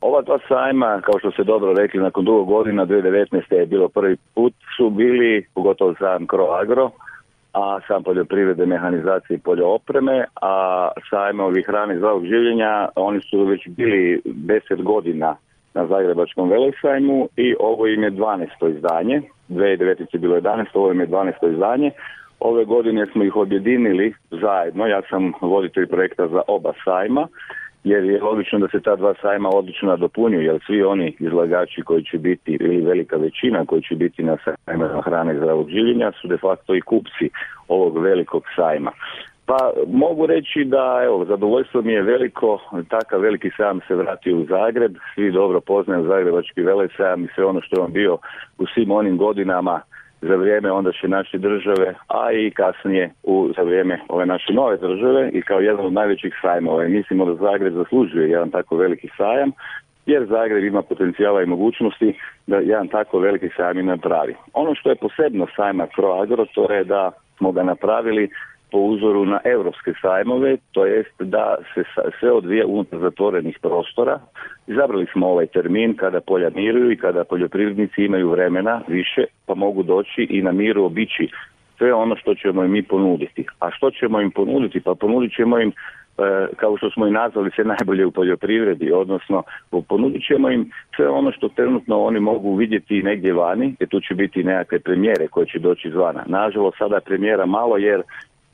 Ova 0.01 0.21
dva 0.21 0.39
sajma, 0.47 1.01
kao 1.05 1.19
što 1.19 1.31
ste 1.31 1.43
dobro 1.43 1.73
rekli, 1.73 1.99
nakon 1.99 2.25
dugo 2.25 2.43
godina, 2.43 2.85
2019. 2.85 3.53
je 3.53 3.65
bilo 3.65 3.89
prvi 3.89 4.17
put, 4.35 4.53
su 4.77 4.89
bili, 4.89 5.45
pogotovo 5.53 5.95
sajam 5.99 6.27
Croagro, 6.27 6.91
a 7.57 7.79
sam 7.87 8.03
poljoprivrede, 8.03 8.65
mehanizacije 8.65 9.35
i 9.37 9.39
poljoopreme, 9.39 10.25
a 10.41 10.53
sajmovi 11.09 11.63
hrane 11.63 11.95
i 11.95 11.97
zdravog 11.97 12.25
življenja, 12.25 12.89
oni 12.95 13.21
su 13.21 13.43
već 13.43 13.67
bili 13.67 14.21
10 14.25 14.83
godina 14.83 15.35
na 15.73 15.87
Zagrebačkom 15.87 16.49
velesajmu 16.49 17.29
i 17.37 17.55
ovo 17.59 17.87
im 17.87 18.03
je 18.03 18.11
12. 18.11 18.75
izdanje. 18.75 19.21
2019. 19.49 20.05
je 20.13 20.19
bilo 20.19 20.35
11. 20.35 20.65
ovo 20.73 20.91
im 20.91 20.99
je 20.99 21.07
12. 21.07 21.53
izdanje. 21.53 21.91
Ove 22.39 22.65
godine 22.65 23.05
smo 23.05 23.23
ih 23.23 23.35
objedinili 23.35 24.13
zajedno, 24.31 24.87
ja 24.87 25.01
sam 25.09 25.33
voditelj 25.41 25.87
projekta 25.87 26.27
za 26.27 26.41
oba 26.47 26.73
sajma, 26.83 27.27
jer 27.87 28.03
je 28.03 28.21
logično 28.21 28.59
da 28.59 28.67
se 28.67 28.79
ta 28.79 28.95
dva 28.95 29.13
sajma 29.21 29.49
odlično 29.49 29.89
nadopunjuju, 29.89 30.41
jer 30.41 30.59
svi 30.65 30.83
oni 30.83 31.15
izlagači 31.19 31.81
koji 31.81 32.03
će 32.03 32.17
biti, 32.17 32.57
ili 32.61 32.85
velika 32.85 33.17
većina 33.17 33.65
koji 33.65 33.81
će 33.81 33.95
biti 33.95 34.23
na 34.23 34.37
sajma 34.43 35.01
hrane 35.05 35.33
i 35.33 35.37
zdravog 35.37 35.69
življenja 35.69 36.11
su 36.21 36.27
de 36.27 36.37
facto 36.37 36.75
i 36.75 36.81
kupci 36.81 37.29
ovog 37.67 37.97
velikog 38.03 38.43
sajma. 38.55 38.91
Pa 39.45 39.71
mogu 39.87 40.25
reći 40.25 40.63
da 40.63 41.01
evo, 41.05 41.25
zadovoljstvo 41.25 41.81
mi 41.81 41.93
je 41.93 42.01
veliko, 42.01 42.59
takav 42.89 43.21
veliki 43.21 43.49
sajam 43.57 43.79
se 43.87 43.95
vratio 43.95 44.37
u 44.37 44.45
Zagreb, 44.45 44.95
svi 45.15 45.31
dobro 45.31 45.61
poznaju 45.61 46.07
Zagrebački 46.07 46.61
velesajam 46.61 47.23
i 47.23 47.27
sve 47.35 47.45
ono 47.45 47.61
što 47.61 47.79
je 47.79 47.83
on 47.83 47.91
bio 47.91 48.17
u 48.57 48.65
svim 48.73 48.91
onim 48.91 49.17
godinama 49.17 49.81
za 50.21 50.35
vrijeme 50.35 50.71
ondašnje 50.71 51.09
naše 51.09 51.37
države, 51.37 51.93
a 52.07 52.31
i 52.31 52.51
kasnije 52.51 53.11
u, 53.23 53.49
za 53.55 53.61
vrijeme 53.61 53.99
ove 54.09 54.25
naše 54.25 54.53
nove 54.53 54.77
države 54.77 55.29
i 55.33 55.41
kao 55.41 55.59
jedan 55.59 55.85
od 55.85 55.93
najvećih 55.93 56.33
sajmova. 56.41 56.85
I 56.85 56.89
mislimo 56.89 57.25
da 57.25 57.35
Zagreb 57.35 57.73
zaslužuje 57.73 58.29
jedan 58.29 58.51
tako 58.51 58.75
veliki 58.75 59.09
sajam, 59.17 59.51
jer 60.05 60.25
Zagreb 60.25 60.63
ima 60.63 60.81
potencijala 60.81 61.41
i 61.41 61.45
mogućnosti 61.45 62.19
da 62.47 62.57
jedan 62.57 62.87
tako 62.87 63.19
veliki 63.19 63.49
sajam 63.55 63.79
i 63.79 63.83
napravi. 63.83 64.35
Ono 64.53 64.75
što 64.75 64.89
je 64.89 64.95
posebno 64.95 65.47
sajma 65.55 65.87
Croagro, 65.95 66.45
to 66.55 66.71
je 66.71 66.83
da 66.83 67.11
smo 67.37 67.51
ga 67.51 67.63
napravili 67.63 68.29
po 68.71 68.77
uzoru 68.77 69.25
na 69.25 69.39
europske 69.43 69.93
sajmove, 70.01 70.57
to 70.71 70.85
jest 70.85 71.21
da 71.21 71.55
se 71.73 71.83
sve 72.19 72.31
odvija 72.31 72.65
unutar 72.67 72.99
zatvorenih 72.99 73.59
prostora. 73.61 74.19
Izabrali 74.67 75.05
smo 75.13 75.27
ovaj 75.27 75.47
termin 75.47 75.95
kada 75.95 76.21
polja 76.21 76.49
miruju 76.55 76.91
i 76.91 76.97
kada 76.97 77.23
poljoprivrednici 77.23 78.03
imaju 78.03 78.29
vremena 78.29 78.81
više 78.87 79.25
pa 79.45 79.55
mogu 79.55 79.83
doći 79.83 80.27
i 80.29 80.41
na 80.41 80.51
miru 80.51 80.83
obići 80.83 81.29
sve 81.77 81.93
ono 81.93 82.15
što 82.15 82.35
ćemo 82.35 82.63
im 82.63 82.71
mi 82.71 82.83
ponuditi. 82.83 83.45
A 83.59 83.71
što 83.71 83.91
ćemo 83.91 84.21
im 84.21 84.31
ponuditi? 84.31 84.79
Pa 84.79 84.95
ponudit 84.95 85.35
ćemo 85.35 85.59
im 85.59 85.69
e, 85.69 85.73
kao 86.55 86.77
što 86.77 86.89
smo 86.89 87.07
i 87.07 87.11
nazvali 87.11 87.51
sve 87.55 87.63
najbolje 87.63 88.05
u 88.05 88.11
poljoprivredi, 88.11 88.91
odnosno 88.91 89.43
ponudit 89.87 90.23
ćemo 90.27 90.49
im 90.49 90.71
sve 90.95 91.09
ono 91.09 91.31
što 91.31 91.49
trenutno 91.49 91.99
oni 92.01 92.19
mogu 92.19 92.55
vidjeti 92.55 93.03
negdje 93.03 93.33
vani, 93.33 93.75
jer 93.79 93.89
tu 93.89 93.99
će 93.99 94.15
biti 94.15 94.43
nekakve 94.43 94.79
premijere 94.79 95.27
koje 95.27 95.45
će 95.45 95.59
doći 95.59 95.87
izvana. 95.87 96.23
Nažalost, 96.25 96.77
sada 96.77 96.95
je 96.95 97.01
premijera 97.01 97.45
malo 97.45 97.77
jer 97.77 98.01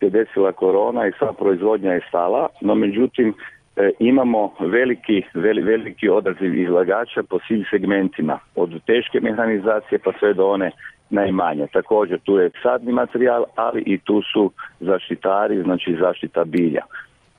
se 0.04 0.10
desila 0.10 0.52
korona 0.52 1.08
i 1.08 1.12
sva 1.18 1.34
proizvodnja 1.34 1.92
je 1.92 2.06
stala, 2.10 2.48
no 2.62 2.76
međutim 2.76 3.34
e, 3.76 3.92
imamo 4.00 4.54
veliki, 4.60 5.24
veliki 5.64 6.10
odaziv 6.10 6.62
izlagača 6.62 7.24
po 7.24 7.40
svim 7.48 7.64
segmentima, 7.70 8.40
od 8.56 8.70
teške 8.86 9.20
mehanizacije 9.22 10.00
pa 10.00 10.12
sve 10.20 10.34
do 10.34 10.48
one 10.48 10.72
najmanje. 11.10 11.68
Također 11.74 12.20
tu 12.20 12.38
je 12.38 12.52
sadni 12.64 12.92
materijal, 12.92 13.44
ali 13.56 13.84
i 13.86 13.98
tu 13.98 14.22
su 14.34 14.52
zaštitari, 14.80 15.64
znači 15.64 15.98
zaštita 16.00 16.44
bilja. 16.44 16.84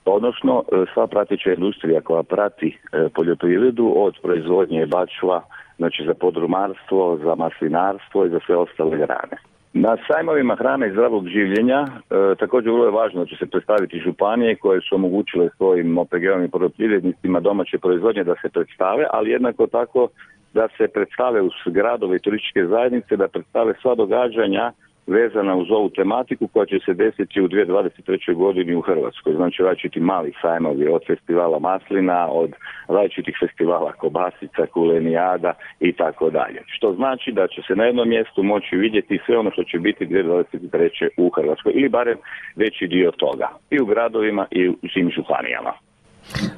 Odnosno, 0.05 0.63
e, 0.63 0.85
sva 0.95 1.07
prateća 1.07 1.53
industrija 1.53 2.01
koja 2.01 2.23
prati 2.23 2.69
e, 2.69 3.09
poljoprivredu 3.15 3.93
od 3.97 4.15
proizvodnje 4.23 4.87
bačva, 4.87 5.43
znači 5.77 6.05
za 6.07 6.15
podrumarstvo, 6.15 7.19
za 7.25 7.35
maslinarstvo 7.35 8.27
i 8.27 8.31
za 8.31 8.41
sve 8.47 8.57
ostale 8.57 8.97
grane. 8.97 9.54
Na 9.75 9.97
sajmovima 10.07 10.55
hrane 10.57 10.87
i 10.87 10.93
zdravog 10.93 11.27
življenja 11.29 11.81
e, 11.83 12.35
također 12.39 12.73
vrlo 12.73 12.85
je 12.85 12.91
važno 12.91 13.25
da 13.25 13.27
će 13.27 13.37
se 13.37 13.47
predstaviti 13.47 14.01
županije 14.05 14.57
koje 14.57 14.81
su 14.81 14.95
omogućile 14.95 15.49
svojim 15.57 15.99
OPG-ovim 15.99 16.51
poljoprivrednicima 16.51 17.41
domaće 17.41 17.79
proizvodnje 17.79 18.25
da 18.25 18.35
se 18.43 18.49
predstave, 18.49 19.07
ali 19.11 19.31
jednako 19.31 19.67
tako 19.67 20.09
da 20.55 20.69
se 20.77 20.89
predstave 20.89 21.43
uz 21.43 21.53
gradove 21.67 22.17
i 22.17 22.21
turističke 22.21 22.67
zajednice, 22.67 23.17
da 23.17 23.29
predstave 23.29 23.75
sva 23.83 23.95
događanja 23.95 24.73
vezana 25.07 25.55
uz 25.55 25.71
ovu 25.71 25.91
tematiku 25.91 26.49
koja 26.49 26.67
će 26.67 26.79
se 26.85 26.95
desiti 26.95 27.41
u 27.41 27.49
2023. 27.49 28.35
godini 28.35 28.75
u 28.75 28.81
Hrvatskoj. 28.81 29.35
Znači 29.35 29.63
različiti 29.63 30.01
mali 30.01 30.33
sajmovi 30.43 30.89
od 30.89 31.03
festivala 31.07 31.59
Maslina, 31.59 32.29
od 32.31 32.51
različitih 32.89 33.37
festivala 33.41 33.93
Kobasica, 33.93 34.67
Kulenijada 34.73 35.53
i 35.81 35.93
tako 35.93 36.31
dalje. 36.31 36.63
Što 36.67 36.95
znači 36.95 37.33
da 37.33 37.47
će 37.47 37.63
se 37.67 37.77
na 37.77 37.85
jednom 37.85 38.09
mjestu 38.09 38.43
moći 38.43 38.77
vidjeti 38.77 39.21
sve 39.27 39.39
ono 39.39 39.51
što 39.51 39.65
će 39.65 39.79
biti 39.79 40.07
2023. 40.07 41.09
u 41.17 41.31
Hrvatskoj 41.31 41.73
ili 41.75 41.89
barem 41.89 42.19
veći 42.57 42.87
dio 42.87 43.11
toga 43.11 43.49
i 43.71 43.81
u 43.81 43.87
gradovima 43.87 44.47
i 44.51 44.69
u 44.69 44.89
svim 44.93 45.11
županijama. 45.11 45.73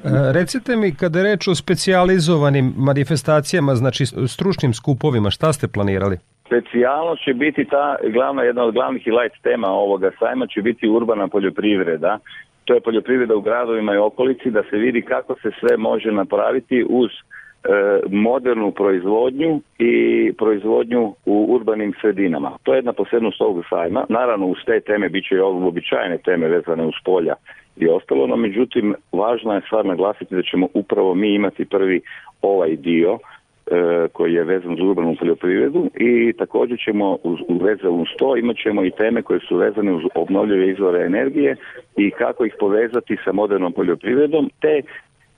E, 0.05 0.33
recite 0.33 0.77
mi, 0.77 0.95
kada 0.95 1.19
je 1.19 1.25
reč 1.25 1.49
o 1.49 1.55
specijalizovanim 1.55 2.75
manifestacijama, 2.77 3.75
znači 3.75 4.07
stručnim 4.29 4.75
skupovima, 4.75 5.31
šta 5.31 5.53
ste 5.53 5.69
planirali? 5.69 6.19
Specijalnost 6.47 7.25
će 7.25 7.35
biti 7.35 7.65
ta 7.65 7.97
glavna, 8.13 8.43
jedna 8.43 8.65
od 8.65 8.75
glavnih 8.75 9.07
i 9.07 9.11
light 9.11 9.43
tema 9.43 9.69
ovoga 9.69 10.11
sajma 10.19 10.47
će 10.47 10.63
biti 10.63 10.89
urbana 10.89 11.29
poljoprivreda. 11.29 12.19
To 12.65 12.75
je 12.75 12.81
poljoprivreda 12.81 13.37
u 13.37 13.41
gradovima 13.41 13.95
i 13.95 13.99
okolici 13.99 14.51
da 14.51 14.63
se 14.71 14.77
vidi 14.77 15.03
kako 15.03 15.35
se 15.35 15.51
sve 15.61 15.77
može 15.77 16.13
napraviti 16.13 16.85
uz 16.89 17.11
e, 17.11 17.69
modernu 18.11 18.71
proizvodnju 18.71 19.61
i 19.79 20.33
proizvodnju 20.39 21.15
u 21.27 21.47
urbanim 21.49 21.95
sredinama. 22.01 22.51
To 22.63 22.73
je 22.73 22.79
jedna 22.79 22.93
posebnost 22.93 23.41
ovog 23.41 23.65
sajma. 23.69 24.05
Naravno 24.09 24.47
uz 24.47 24.59
te 24.67 24.81
teme 24.81 25.09
bit 25.09 25.29
će 25.29 25.35
i 25.35 25.39
običajne 25.39 26.19
teme 26.19 26.49
vezane 26.49 26.85
uz 26.85 26.95
polja 27.05 27.35
i 27.77 27.89
ostalo, 27.89 28.27
no 28.27 28.37
međutim 28.37 28.95
važno 29.13 29.55
je 29.55 29.61
stvar 29.61 29.87
naglasiti 29.87 30.35
da 30.35 30.43
ćemo 30.43 30.69
upravo 30.75 31.15
mi 31.15 31.35
imati 31.35 31.65
prvi 31.65 32.01
ovaj 32.43 32.77
dio 32.77 33.19
koji 34.13 34.33
je 34.33 34.45
vezan 34.45 34.77
za 34.77 34.85
urbanu 34.85 35.17
poljoprivredu 35.19 35.91
i 35.95 36.33
također 36.33 36.79
ćemo 36.85 37.19
uz, 37.23 37.39
vezano 37.61 37.91
uz 37.91 38.09
to 38.19 38.37
imat 38.37 38.57
ćemo 38.57 38.85
i 38.85 38.91
teme 38.91 39.23
koje 39.23 39.41
su 39.49 39.57
vezane 39.57 39.93
uz 39.93 40.03
obnovljive 40.15 40.71
izvore 40.71 41.07
energije 41.07 41.57
i 41.97 42.11
kako 42.11 42.45
ih 42.45 42.55
povezati 42.61 43.17
sa 43.25 43.33
modernom 43.33 43.73
poljoprivredom 43.73 44.51
te 44.61 44.83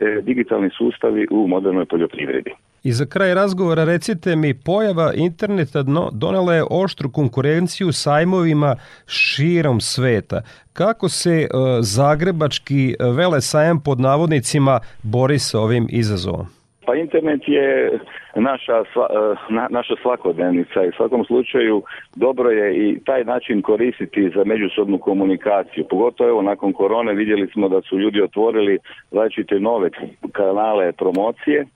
e, 0.00 0.20
digitalni 0.22 0.70
sustavi 0.78 1.26
u 1.30 1.46
modernoj 1.46 1.84
poljoprivredi. 1.84 2.50
I 2.82 2.92
za 2.92 3.06
kraj 3.06 3.34
razgovora 3.34 3.84
recite 3.84 4.36
mi, 4.36 4.54
pojava 4.54 5.12
interneta 5.14 5.84
donela 6.12 6.54
je 6.54 6.64
oštru 6.70 7.10
konkurenciju 7.10 7.92
sajmovima 7.92 8.76
širom 9.06 9.80
sveta. 9.80 10.42
Kako 10.72 11.08
se 11.08 11.30
e, 11.30 11.46
zagrebački 11.80 12.94
vele 13.16 13.40
sajam 13.40 13.80
pod 13.84 14.00
navodnicima 14.00 14.80
bori 15.02 15.38
sa 15.38 15.60
ovim 15.60 15.86
izazovom? 15.90 16.57
Pa 16.88 16.94
internet 16.94 17.40
je 17.46 17.98
naša, 18.35 18.77
e, 18.79 18.85
naša 19.70 19.94
svakodnevnica 20.03 20.85
i 20.85 20.88
u 20.88 20.92
svakom 20.96 21.24
slučaju 21.24 21.83
dobro 22.16 22.51
je 22.51 22.77
i 22.77 22.98
taj 23.05 23.24
način 23.24 23.62
koristiti 23.62 24.31
za 24.35 24.44
međusobnu 24.44 24.98
komunikaciju. 24.98 25.85
Pogotovo 25.90 26.31
evo 26.31 26.42
nakon 26.42 26.72
korone 26.72 27.14
vidjeli 27.14 27.46
smo 27.46 27.68
da 27.68 27.81
su 27.81 27.98
ljudi 27.98 28.22
otvorili 28.22 28.79
različite 29.12 29.61
nove 29.61 29.90
kanale 30.33 30.92
promocije 30.92 31.66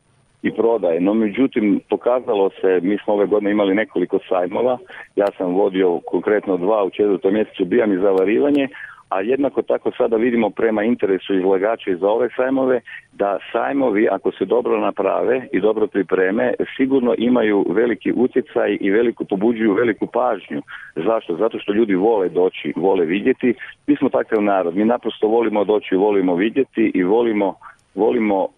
i 0.42 0.54
prodaje. 0.54 1.00
No 1.00 1.14
međutim 1.14 1.80
pokazalo 1.90 2.50
se, 2.60 2.80
mi 2.82 2.98
smo 3.04 3.14
ove 3.14 3.26
godine 3.26 3.50
imali 3.50 3.74
nekoliko 3.74 4.18
sajmova, 4.28 4.78
ja 5.16 5.26
sam 5.38 5.54
vodio 5.54 6.00
konkretno 6.06 6.56
dva 6.56 6.84
u 6.84 6.90
četvrtom 6.90 7.34
mjesecu 7.34 7.64
bijam 7.64 7.92
i 7.92 8.02
zavarivanje, 8.02 8.68
a 9.14 9.20
jednako 9.20 9.62
tako 9.62 9.90
sada 9.96 10.16
vidimo 10.16 10.50
prema 10.50 10.82
interesu 10.82 11.34
izlagača 11.34 11.90
i 11.90 11.96
za 11.96 12.08
ove 12.08 12.28
sajmove 12.36 12.80
da 13.12 13.38
sajmovi 13.52 14.08
ako 14.08 14.32
se 14.32 14.44
dobro 14.44 14.80
naprave 14.80 15.48
i 15.52 15.60
dobro 15.60 15.86
pripreme 15.86 16.54
sigurno 16.76 17.14
imaju 17.18 17.66
veliki 17.68 18.12
utjecaj 18.16 18.78
i 18.80 18.90
veliku 18.90 19.24
pobuđuju 19.24 19.74
veliku 19.74 20.06
pažnju. 20.06 20.62
Zašto? 20.96 21.36
Zato 21.36 21.58
što 21.58 21.72
ljudi 21.72 21.94
vole 21.94 22.28
doći, 22.28 22.72
vole 22.76 23.04
vidjeti. 23.04 23.54
Mi 23.86 23.96
smo 23.96 24.08
takav 24.08 24.42
narod, 24.42 24.76
mi 24.76 24.84
naprosto 24.84 25.28
volimo 25.28 25.64
doći, 25.64 25.96
volimo 25.96 26.34
vidjeti 26.34 26.92
i 26.94 27.02
volimo, 27.02 27.54
volimo 27.94 28.48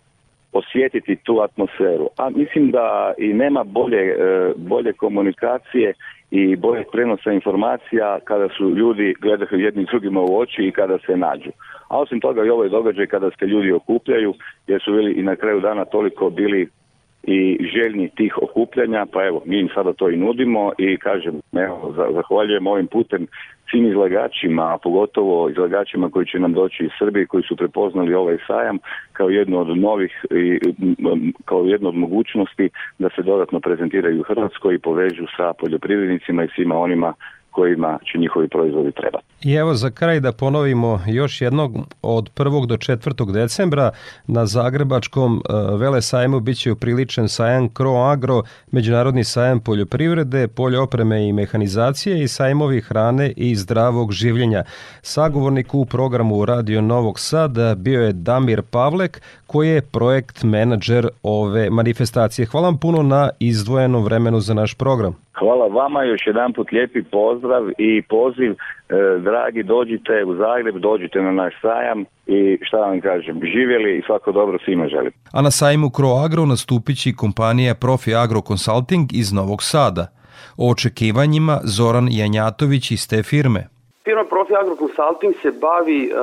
osjetiti 0.54 1.16
tu 1.16 1.40
atmosferu. 1.40 2.08
A 2.16 2.30
mislim 2.30 2.70
da 2.70 3.14
i 3.18 3.32
nema 3.32 3.64
bolje, 3.64 4.02
e, 4.02 4.52
bolje 4.56 4.92
komunikacije 4.92 5.94
i 6.30 6.56
bolje 6.56 6.84
prenosa 6.92 7.32
informacija 7.32 8.18
kada 8.24 8.48
su 8.48 8.70
ljudi 8.70 9.14
gledaju 9.20 9.64
jednim 9.64 9.84
drugima 9.84 10.20
u 10.20 10.38
oči 10.38 10.62
i 10.62 10.72
kada 10.72 10.98
se 11.06 11.16
nađu. 11.16 11.50
A 11.88 11.98
osim 11.98 12.20
toga 12.20 12.44
i 12.44 12.48
ovaj 12.50 12.68
događaj 12.68 13.06
kada 13.06 13.30
se 13.38 13.46
ljudi 13.46 13.72
okupljaju 13.72 14.34
jer 14.66 14.82
su 14.84 14.92
bili 14.92 15.12
i 15.12 15.22
na 15.22 15.36
kraju 15.36 15.60
dana 15.60 15.84
toliko 15.84 16.30
bili 16.30 16.68
i 17.26 17.68
željni 17.74 18.08
tih 18.08 18.38
okupljanja, 18.42 19.06
pa 19.12 19.24
evo, 19.24 19.42
mi 19.46 19.58
im 19.60 19.68
sada 19.74 19.92
to 19.92 20.10
i 20.10 20.16
nudimo 20.16 20.72
i 20.78 20.96
kažem, 20.96 21.40
evo, 21.52 21.94
zahvaljujem 22.14 22.66
ovim 22.66 22.86
putem 22.86 23.26
svim 23.70 23.86
izlagačima, 23.86 24.62
a 24.62 24.78
pogotovo 24.82 25.48
izlagačima 25.48 26.10
koji 26.10 26.26
će 26.26 26.38
nam 26.38 26.52
doći 26.52 26.84
iz 26.84 26.90
Srbije, 26.98 27.26
koji 27.26 27.42
su 27.42 27.56
prepoznali 27.56 28.14
ovaj 28.14 28.36
sajam 28.46 28.78
kao 29.12 29.28
jednu 29.28 29.60
od 29.60 29.78
novih 29.78 30.12
i 30.30 30.58
kao 31.44 31.64
jednu 31.64 31.88
od 31.88 31.94
mogućnosti 31.94 32.68
da 32.98 33.08
se 33.16 33.22
dodatno 33.22 33.60
prezentiraju 33.60 34.20
u 34.20 34.22
Hrvatskoj 34.22 34.74
i 34.74 34.78
povežu 34.78 35.26
sa 35.36 35.52
poljoprivrednicima 35.52 36.44
i 36.44 36.48
svima 36.54 36.78
onima 36.78 37.14
kojima 37.54 37.98
će 38.12 38.18
njihovi 38.18 38.48
proizvodi 38.48 38.92
trebati. 38.92 39.24
I 39.44 39.54
evo 39.54 39.74
za 39.74 39.90
kraj 39.90 40.20
da 40.20 40.32
ponovimo 40.32 41.00
još 41.06 41.40
jednog 41.40 41.72
od 42.02 42.30
1. 42.36 42.66
do 42.66 42.76
4. 42.76 43.32
decembra 43.32 43.90
na 44.26 44.46
Zagrebačkom 44.46 45.36
e, 45.36 45.76
vele 45.76 46.02
sajmu 46.02 46.40
biće 46.40 46.72
upriličen 46.72 47.28
sajam 47.28 47.68
Kro 47.68 47.90
Agro, 47.90 48.42
međunarodni 48.72 49.24
sajam 49.24 49.60
poljoprivrede, 49.60 50.48
poljopreme 50.48 51.28
i 51.28 51.32
mehanizacije 51.32 52.22
i 52.22 52.28
sajmovi 52.28 52.80
hrane 52.80 53.32
i 53.36 53.54
zdravog 53.54 54.12
življenja. 54.12 54.62
Sagovornik 55.02 55.74
u 55.74 55.86
programu 55.86 56.44
Radio 56.44 56.80
Novog 56.80 57.18
Sada 57.18 57.74
bio 57.74 58.02
je 58.02 58.12
Damir 58.12 58.62
Pavlek 58.62 59.20
koji 59.46 59.68
je 59.68 59.82
projekt 59.82 60.42
menadžer 60.42 61.08
ove 61.22 61.70
manifestacije. 61.70 62.46
Hvala 62.46 62.68
vam 62.68 62.78
puno 62.78 63.02
na 63.02 63.30
izdvojenom 63.40 64.04
vremenu 64.04 64.40
za 64.40 64.54
naš 64.54 64.74
program. 64.74 65.14
Hvala 65.38 65.66
vama, 65.66 66.02
još 66.04 66.26
jedan 66.26 66.52
put 66.52 66.72
lijepi 66.72 67.02
pozdrav 67.02 67.43
i 67.78 68.02
poziv, 68.02 68.52
e, 68.52 68.56
dragi 69.18 69.62
dođite 69.62 70.24
u 70.24 70.34
Zagreb, 70.34 70.76
dođite 70.76 71.22
na 71.22 71.32
naš 71.32 71.54
sajam 71.60 72.04
i 72.26 72.58
šta 72.62 72.76
vam 72.76 73.00
kažem, 73.00 73.40
živjeli 73.42 73.98
i 73.98 74.02
svako 74.06 74.32
dobro 74.32 74.58
svima 74.64 74.88
želim. 74.88 75.12
A 75.32 75.42
na 75.42 75.50
sajmu 75.50 75.90
Agro 76.24 76.46
nastupit 76.46 77.02
će 77.02 77.10
kompanija 77.16 77.74
Profi 77.74 78.14
Agro 78.14 78.40
Consulting 78.40 79.12
iz 79.12 79.32
Novog 79.32 79.62
Sada. 79.62 80.06
O 80.56 80.70
očekivanjima 80.70 81.60
Zoran 81.64 82.08
Janjatović 82.10 82.90
iz 82.90 83.08
te 83.08 83.22
firme. 83.22 83.68
Firma 84.04 84.24
Profi 84.24 84.52
Agro 84.54 84.76
Consulting 84.76 85.34
se 85.42 85.50
bavi 85.60 86.10
uh, 86.10 86.16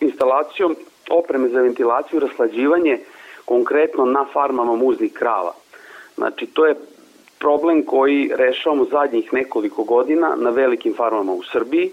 instalacijom 0.00 0.76
opreme 1.10 1.48
za 1.48 1.60
ventilaciju 1.60 2.16
i 2.16 2.20
raslađivanje 2.20 2.98
konkretno 3.44 4.04
na 4.04 4.26
farmama 4.32 4.76
muznih 4.76 5.12
krava. 5.12 5.52
Znači, 6.16 6.46
to 6.46 6.66
je 6.66 6.74
problem 7.38 7.82
koji 7.82 8.30
rešavamo 8.34 8.84
zadnjih 8.84 9.32
nekoliko 9.32 9.84
godina 9.84 10.34
na 10.36 10.50
velikim 10.50 10.94
farmama 10.94 11.32
u 11.32 11.42
Srbiji, 11.42 11.90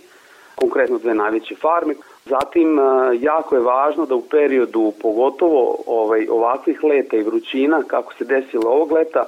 konkretno 0.55 0.97
dve 0.97 1.13
najveće 1.13 1.55
farme. 1.55 1.95
Zatim, 2.25 2.79
e, 2.79 2.83
jako 3.19 3.55
je 3.55 3.61
važno 3.61 4.05
da 4.05 4.15
u 4.15 4.21
periodu 4.21 4.93
pogotovo 5.01 5.77
ovaj, 5.87 6.27
ovakvih 6.29 6.83
leta 6.83 7.17
i 7.17 7.23
vrućina, 7.23 7.83
kako 7.87 8.13
se 8.13 8.25
desilo 8.25 8.71
ovog 8.71 8.91
leta, 8.91 9.25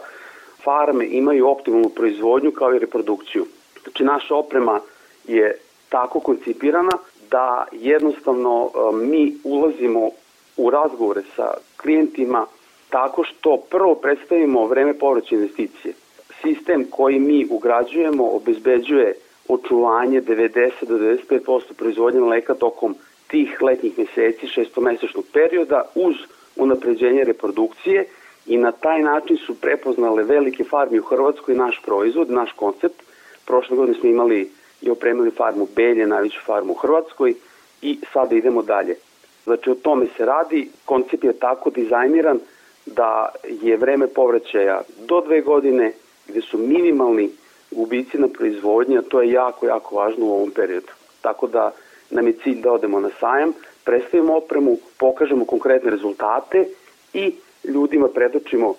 farme 0.64 1.06
imaju 1.06 1.48
optimalnu 1.48 1.90
proizvodnju 1.90 2.52
kao 2.52 2.76
i 2.76 2.80
reprodukciju. 2.80 3.46
Znači, 3.84 4.04
naša 4.04 4.36
oprema 4.36 4.80
je 5.28 5.58
tako 5.90 6.20
koncipirana 6.20 6.98
da 7.32 7.66
jednostavno 7.72 8.70
e, 8.70 8.96
mi 8.96 9.34
ulazimo 9.44 10.10
u 10.58 10.70
razgovore 10.70 11.22
sa 11.36 11.54
klijentima 11.82 12.46
tako 12.90 13.24
što 13.24 13.58
prvo 13.70 13.96
predstavimo 13.96 14.66
vreme 14.66 14.94
povraća 14.94 15.36
investicije 15.36 15.94
sistem 16.42 16.86
koji 16.90 17.20
mi 17.20 17.48
ugrađujemo 17.50 18.30
obezbeđuje 18.30 19.14
očuvanje 19.48 20.22
90 20.22 20.72
do 20.88 20.98
95% 20.98 21.74
proizvodnje 21.78 22.20
mleka 22.20 22.54
tokom 22.54 22.96
tih 23.28 23.62
letnjih 23.62 24.00
meseci, 24.00 24.48
šestomesečnog 24.48 25.26
perioda 25.34 25.82
uz 25.96 26.16
unapređenje 26.56 27.24
reprodukcije 27.24 28.06
i 28.46 28.58
na 28.58 28.72
taj 28.72 29.02
način 29.02 29.38
su 29.38 29.56
prepoznale 29.56 30.24
velike 30.24 30.64
farme 30.64 31.00
u 31.00 31.04
Hrvatskoj 31.04 31.56
naš 31.56 31.82
proizvod, 31.86 32.32
naš 32.32 32.52
koncept. 32.52 33.04
Prošle 33.46 33.78
godine 33.78 34.00
smo 34.00 34.10
imali 34.10 34.52
i 34.82 34.90
opremili 34.90 35.32
farmu 35.32 35.68
Belje, 35.76 36.08
najveću 36.08 36.40
farmu 36.46 36.72
u 36.72 36.76
Hrvatskoj 36.76 37.34
i 37.82 38.00
sada 38.14 38.36
idemo 38.36 38.62
dalje. 38.62 38.96
Znači 39.44 39.70
o 39.70 39.76
tome 39.76 40.06
se 40.18 40.26
radi, 40.26 40.70
koncept 40.86 41.24
je 41.24 41.34
tako 41.34 41.70
dizajniran 41.70 42.40
da 42.86 43.30
je 43.62 43.78
vreme 43.78 44.08
povraćaja 44.08 44.82
do 45.08 45.22
dve 45.22 45.42
godine, 45.42 45.92
gde 46.28 46.42
su 46.42 46.58
minimalni 46.58 47.30
gubici 47.72 48.18
na 48.18 48.28
proizvodnji, 48.28 48.98
a 48.98 49.02
to 49.02 49.22
je 49.22 49.32
jako, 49.32 49.66
jako 49.66 49.96
važno 49.96 50.26
u 50.26 50.34
ovom 50.34 50.52
periodu. 50.52 50.92
Tako 51.22 51.48
da 51.48 51.72
nam 52.10 52.28
je 52.28 52.38
cilj 52.44 52.62
da 52.62 52.72
odemo 52.72 53.00
na 53.00 53.10
sajam, 53.20 53.52
predstavimo 53.84 54.38
opremu, 54.38 54.78
pokažemo 55.00 55.46
konkretne 55.46 55.92
rezultate 55.92 56.68
i 57.14 57.32
ljudima 57.64 58.08
predočimo 58.16 58.74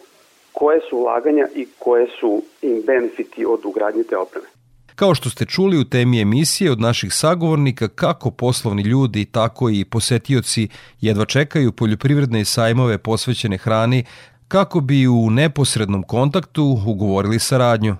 koje 0.53 0.80
su 0.90 0.96
ulaganja 0.96 1.46
i 1.55 1.66
koje 1.78 2.07
su 2.20 2.42
im 2.62 2.82
benefiti 2.86 3.46
od 3.46 3.61
ugradnje 3.64 4.03
te 4.03 4.16
opreme. 4.16 4.46
Kao 4.94 5.14
što 5.14 5.30
ste 5.30 5.44
čuli 5.44 5.78
u 5.78 5.84
temi 5.84 6.20
emisije 6.20 6.70
od 6.72 6.80
naših 6.80 7.14
sagovornika 7.14 7.88
kako 7.88 8.30
poslovni 8.30 8.82
ljudi, 8.82 9.24
tako 9.24 9.70
i 9.70 9.84
posetioci 9.84 10.68
jedva 11.01 11.24
čekaju 11.24 11.72
poljoprivredne 11.72 12.44
sajmove 12.44 12.99
posvećene 12.99 13.59
hrani 13.59 14.05
kako 14.49 14.80
bi 14.80 15.09
u 15.09 15.30
neposrednom 15.30 16.03
kontaktu 16.03 16.82
ugovorili 16.86 17.38
saradnju. 17.38 17.96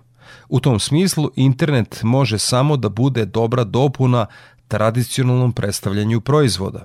U 0.49 0.61
tom 0.61 0.81
smislu 0.81 1.31
internet 1.37 2.01
može 2.03 2.39
samo 2.39 2.77
da 2.77 2.89
bude 2.89 3.25
dobra 3.25 3.65
dopuna 3.65 4.27
tradicionalnom 4.69 5.53
predstavljanju 5.53 6.21
proizvoda. 6.21 6.85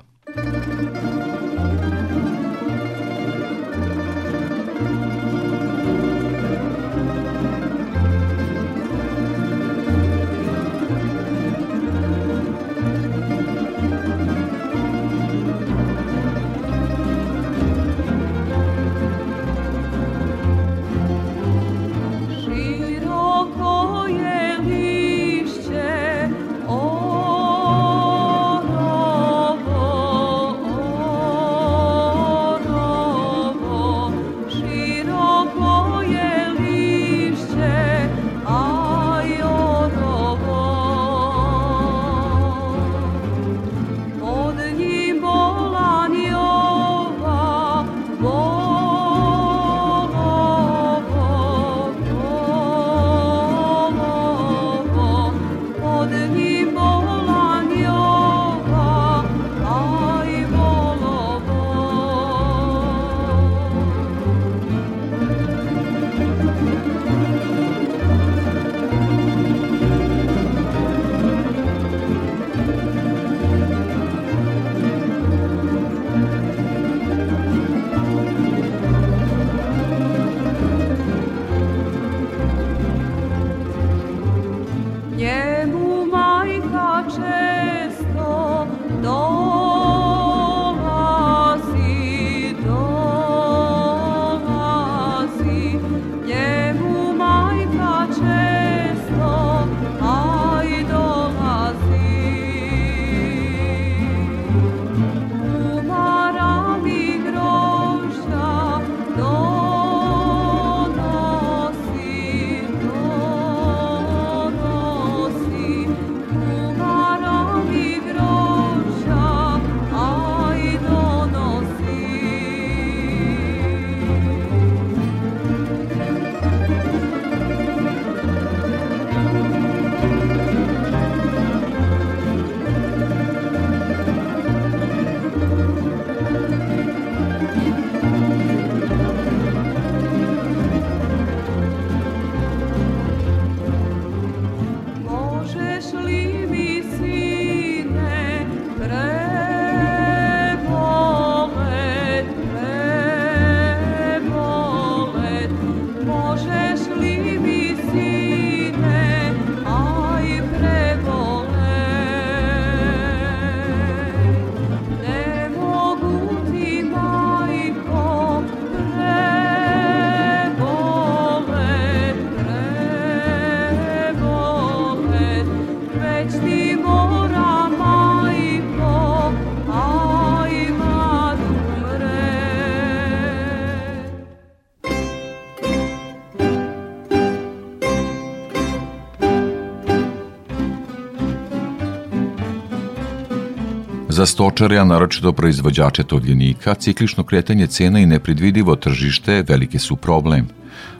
Za 194.24 194.28
stočare, 194.28 194.78
a 194.78 194.84
naročito 194.84 195.34
proizvođače 195.34 196.04
tovljenika, 196.04 196.74
ciklično 196.74 197.24
kretanje 197.24 197.68
cena 197.68 198.00
i 198.00 198.06
nepredvidivo 198.06 198.76
tržište 198.76 199.44
velike 199.50 199.80
su 199.80 199.96
problem. 199.96 200.48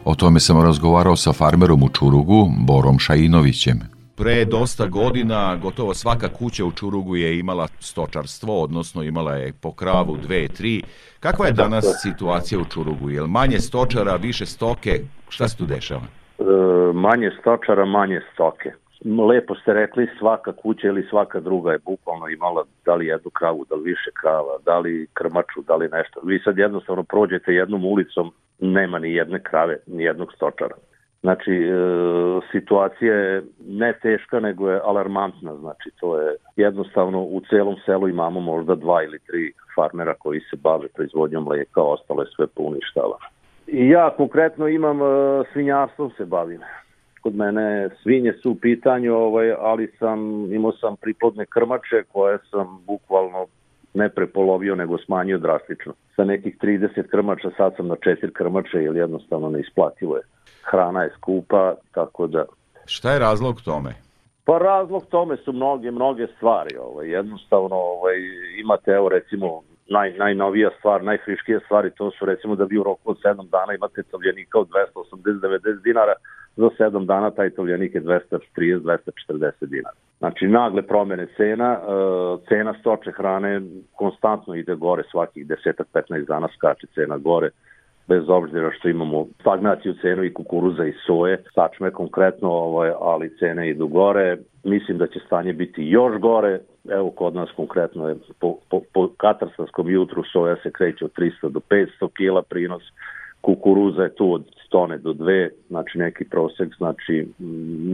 O 0.04 0.14
tome 0.14 0.40
sam 0.40 0.62
razgovarao 0.62 1.16
sa 1.16 1.32
farmerom 1.32 1.82
u 1.82 1.88
Čurugu, 1.88 2.48
Borom 2.66 2.98
Šainovićem. 2.98 3.80
Pre 4.16 4.44
dosta 4.44 4.86
godina 4.86 5.56
gotovo 5.56 5.94
svaka 5.94 6.28
kuća 6.28 6.64
u 6.64 6.72
Čurugu 6.72 7.16
je 7.16 7.38
imala 7.38 7.68
stočarstvo, 7.80 8.62
odnosno 8.62 9.02
imala 9.02 9.34
je 9.34 9.52
po 9.52 9.72
kravu 9.72 10.16
dve, 10.16 10.48
tri. 10.48 10.82
Kakva 11.20 11.46
je 11.46 11.52
danas 11.52 11.84
situacija 12.02 12.60
u 12.60 12.64
Čurugu? 12.64 13.10
Je 13.10 13.22
li 13.22 13.28
manje 13.28 13.60
stočara, 13.60 14.16
više 14.16 14.46
stoke? 14.46 15.00
Šta 15.28 15.48
se 15.48 15.56
tu 15.56 15.66
dešava? 15.66 16.06
E, 16.38 16.44
manje 16.94 17.30
stočara, 17.40 17.84
manje 17.84 18.20
stoke. 18.34 18.83
Lepo 19.04 19.54
ste 19.54 19.72
rekli, 19.72 20.08
svaka 20.18 20.52
kuća 20.52 20.88
ili 20.88 21.06
svaka 21.10 21.40
druga 21.40 21.72
je 21.72 21.78
bukvalno 21.78 22.28
imala 22.28 22.64
da 22.84 22.94
li 22.94 23.06
jednu 23.06 23.30
kravu, 23.30 23.64
da 23.68 23.74
li 23.74 23.82
više 23.82 24.10
krava, 24.20 24.58
da 24.64 24.78
li 24.78 25.06
krmaču, 25.12 25.62
da 25.66 25.76
li 25.76 25.88
nešto. 25.88 26.20
Vi 26.24 26.38
sad 26.44 26.58
jednostavno 26.58 27.02
prođete 27.02 27.54
jednom 27.54 27.84
ulicom, 27.84 28.32
nema 28.60 28.98
ni 28.98 29.14
jedne 29.14 29.42
krave, 29.42 29.76
ni 29.86 30.02
jednog 30.04 30.32
stočara. 30.32 30.74
Znači, 31.20 31.52
e, 31.52 31.74
situacija 32.52 33.14
je 33.14 33.42
ne 33.68 33.92
teška, 34.02 34.40
nego 34.40 34.70
je 34.70 34.80
alarmantna. 34.84 35.56
Znači, 35.56 35.90
to 36.00 36.20
je 36.20 36.36
jednostavno 36.56 37.22
u 37.22 37.40
celom 37.50 37.76
selu 37.86 38.08
imamo 38.08 38.40
možda 38.40 38.74
dva 38.74 39.02
ili 39.02 39.18
tri 39.18 39.52
farmera 39.76 40.14
koji 40.14 40.40
se 40.40 40.56
bave 40.56 40.88
proizvodnjom 40.88 41.44
mleka, 41.44 41.82
ostalo 41.82 42.22
je 42.22 42.28
sve 42.36 42.46
puništava. 42.46 43.18
I 43.66 43.88
ja 43.88 44.10
konkretno 44.16 44.68
imam, 44.68 45.02
e, 45.02 45.04
svinjarstvom 45.52 46.10
se 46.16 46.24
bavim. 46.24 46.60
Kod 47.24 47.34
mene 47.34 47.88
svinje 48.02 48.32
su 48.42 48.50
u 48.50 48.54
pitanju, 48.54 49.14
ovaj, 49.14 49.52
ali 49.58 49.86
sam, 49.98 50.18
imao 50.52 50.72
sam 50.72 50.96
priplodne 50.96 51.46
krmače 51.46 52.02
koje 52.12 52.38
sam 52.50 52.78
bukvalno 52.86 53.46
ne 53.94 54.08
prepolovio, 54.08 54.74
nego 54.74 54.98
smanjio 54.98 55.38
drastično. 55.38 55.92
Sa 56.16 56.24
nekih 56.24 56.58
30 56.62 57.08
krmača 57.10 57.50
sad 57.56 57.72
sam 57.76 57.86
na 57.88 57.94
4 57.94 58.32
krmače, 58.32 58.78
jer 58.78 58.96
jednostavno 58.96 59.50
neisplativo 59.50 60.16
je 60.16 60.22
hrana 60.70 61.02
je 61.02 61.10
skupa, 61.16 61.74
tako 61.92 62.26
da... 62.26 62.44
Šta 62.86 63.12
je 63.12 63.18
razlog 63.18 63.60
tome? 63.64 63.94
Pa 64.44 64.58
razlog 64.58 65.06
tome 65.06 65.36
su 65.36 65.52
mnoge, 65.52 65.90
mnoge 65.90 66.26
stvari. 66.36 66.76
Ovaj. 66.76 67.08
Jednostavno 67.08 67.76
ovaj, 67.76 68.16
imate, 68.60 68.90
evo 68.90 69.08
recimo, 69.08 69.62
naj, 69.88 70.12
najnovija 70.12 70.70
stvar, 70.78 71.04
najfriškije 71.04 71.60
stvari, 71.64 71.90
to 71.90 72.10
su 72.10 72.24
recimo 72.24 72.56
da 72.56 72.64
vi 72.64 72.78
u 72.78 72.82
roku 72.82 73.10
od 73.10 73.18
7 73.24 73.48
dana 73.50 73.74
imate 73.74 74.02
tovljenika 74.02 74.58
od 74.58 74.68
280-90 75.14 75.82
dinara, 75.82 76.12
za 76.56 76.68
7 76.78 77.06
dana 77.06 77.30
taj 77.30 77.50
tovljenik 77.50 77.94
je 77.94 78.02
230-240 78.02 79.52
dinara. 79.60 79.96
Znači, 80.18 80.48
nagle 80.48 80.82
promene 80.82 81.26
cena, 81.36 81.72
e, 81.72 81.86
cena 82.48 82.74
stoče 82.80 83.12
hrane 83.12 83.60
konstantno 83.92 84.54
ide 84.54 84.74
gore, 84.74 85.02
svakih 85.10 85.46
10-15 85.46 86.26
dana 86.26 86.48
skače 86.56 86.86
cena 86.94 87.18
gore, 87.18 87.50
bez 88.08 88.28
obzira 88.28 88.70
što 88.78 88.88
imamo 88.88 89.26
stagnaciju 89.40 89.94
cenu 90.02 90.24
i 90.24 90.34
kukuruza 90.34 90.84
i 90.84 90.92
soje, 91.06 91.42
sačme 91.54 91.90
konkretno, 91.90 92.50
ovaj, 92.50 92.92
ali 93.00 93.36
cene 93.38 93.70
idu 93.70 93.86
gore. 93.86 94.36
Mislim 94.64 94.98
da 94.98 95.06
će 95.06 95.20
stanje 95.26 95.52
biti 95.52 95.82
još 95.82 96.20
gore. 96.20 96.58
Evo 96.90 97.10
kod 97.10 97.34
nas 97.34 97.48
konkretno 97.56 98.08
je 98.08 98.16
po, 98.40 98.56
po, 98.70 98.80
po 98.92 99.08
katastarskom 99.16 99.90
jutru 99.90 100.22
soja 100.32 100.56
se 100.62 100.70
kreće 100.70 101.04
od 101.04 101.12
300 101.18 101.48
do 101.48 101.60
500 101.70 102.08
kila 102.16 102.42
prinos, 102.42 102.82
kukuruza 103.44 104.02
je 104.02 104.14
tu 104.14 104.32
od 104.32 104.44
tone 104.68 104.98
do 104.98 105.12
dve, 105.12 105.50
znači 105.68 105.98
neki 105.98 106.24
prosek, 106.24 106.68
znači 106.76 107.28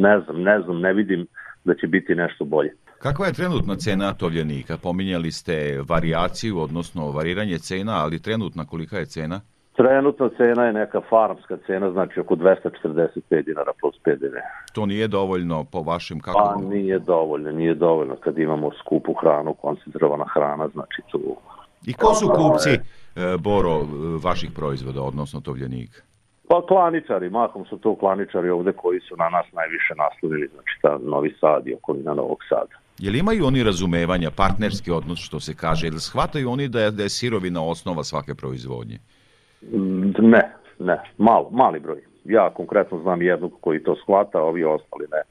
ne 0.04 0.20
znam, 0.20 0.42
ne 0.42 0.60
znam, 0.60 0.80
ne 0.80 0.92
vidim 0.92 1.26
da 1.64 1.74
će 1.74 1.86
biti 1.86 2.14
nešto 2.14 2.44
bolje. 2.44 2.72
Kakva 2.98 3.26
je 3.26 3.32
trenutna 3.32 3.76
cena 3.76 4.12
tovljenika? 4.12 4.76
Pominjali 4.82 5.30
ste 5.30 5.54
varijaciju, 5.88 6.58
odnosno 6.58 7.10
variranje 7.10 7.58
cena, 7.58 7.92
ali 8.04 8.22
trenutna 8.22 8.64
kolika 8.64 8.96
je 8.96 9.06
cena? 9.06 9.40
Trenutna 9.76 10.28
cena 10.36 10.64
je 10.66 10.72
neka 10.72 11.00
farmska 11.10 11.56
cena, 11.66 11.90
znači 11.90 12.20
oko 12.20 12.34
245 12.34 13.44
dinara 13.44 13.72
plus 13.80 13.96
PDV. 14.04 14.36
To 14.74 14.86
nije 14.86 15.08
dovoljno 15.08 15.64
po 15.72 15.80
vašim 15.82 16.20
kako? 16.20 16.38
Pa 16.38 16.68
nije 16.68 16.98
dovoljno, 16.98 17.52
nije 17.52 17.74
dovoljno 17.74 18.16
kad 18.16 18.38
imamo 18.38 18.70
skupu 18.84 19.14
hranu, 19.20 19.54
koncentrovana 19.54 20.24
hrana, 20.34 20.68
znači 20.68 21.02
tu... 21.10 21.36
I 21.86 21.92
ko 21.92 22.14
su 22.14 22.28
kupci, 22.28 22.70
e, 22.70 22.80
Boro, 23.38 23.80
e, 23.80 23.84
vaših 24.22 24.50
proizvoda, 24.54 25.02
odnosno 25.02 25.40
tovljenika? 25.40 26.02
Pa 26.48 26.66
klaničari, 26.66 27.30
mahom 27.30 27.64
su 27.66 27.78
to 27.78 27.96
klaničari 27.96 28.50
ovde 28.50 28.72
koji 28.72 29.00
su 29.00 29.16
na 29.16 29.28
nas 29.28 29.46
najviše 29.52 29.94
naslonili, 29.94 30.48
znači 30.54 30.78
ta 30.82 30.98
Novi 31.02 31.34
Sad 31.40 31.66
i 31.66 31.74
okolina 31.74 32.14
Novog 32.14 32.38
Sada. 32.48 32.76
Jel 32.98 33.14
imaju 33.14 33.46
oni 33.46 33.62
razumevanja, 33.62 34.30
partnerski 34.30 34.90
odnos 34.90 35.18
što 35.18 35.40
se 35.40 35.54
kaže, 35.54 35.86
ili 35.86 36.00
shvataju 36.00 36.50
oni 36.50 36.68
da 36.68 36.80
je, 36.80 36.90
da 36.90 37.02
je 37.02 37.08
sirovina 37.08 37.64
osnova 37.64 38.04
svake 38.04 38.34
proizvodnje? 38.34 38.98
Ne, 40.18 40.42
ne, 40.78 41.00
malo, 41.18 41.50
mali 41.50 41.80
broj. 41.80 42.02
Ja 42.24 42.50
konkretno 42.50 42.98
znam 43.02 43.22
jednog 43.22 43.52
koji 43.60 43.82
to 43.82 43.96
shvata, 43.96 44.42
ovi 44.42 44.64
ostali 44.64 45.06
ne. 45.12 45.22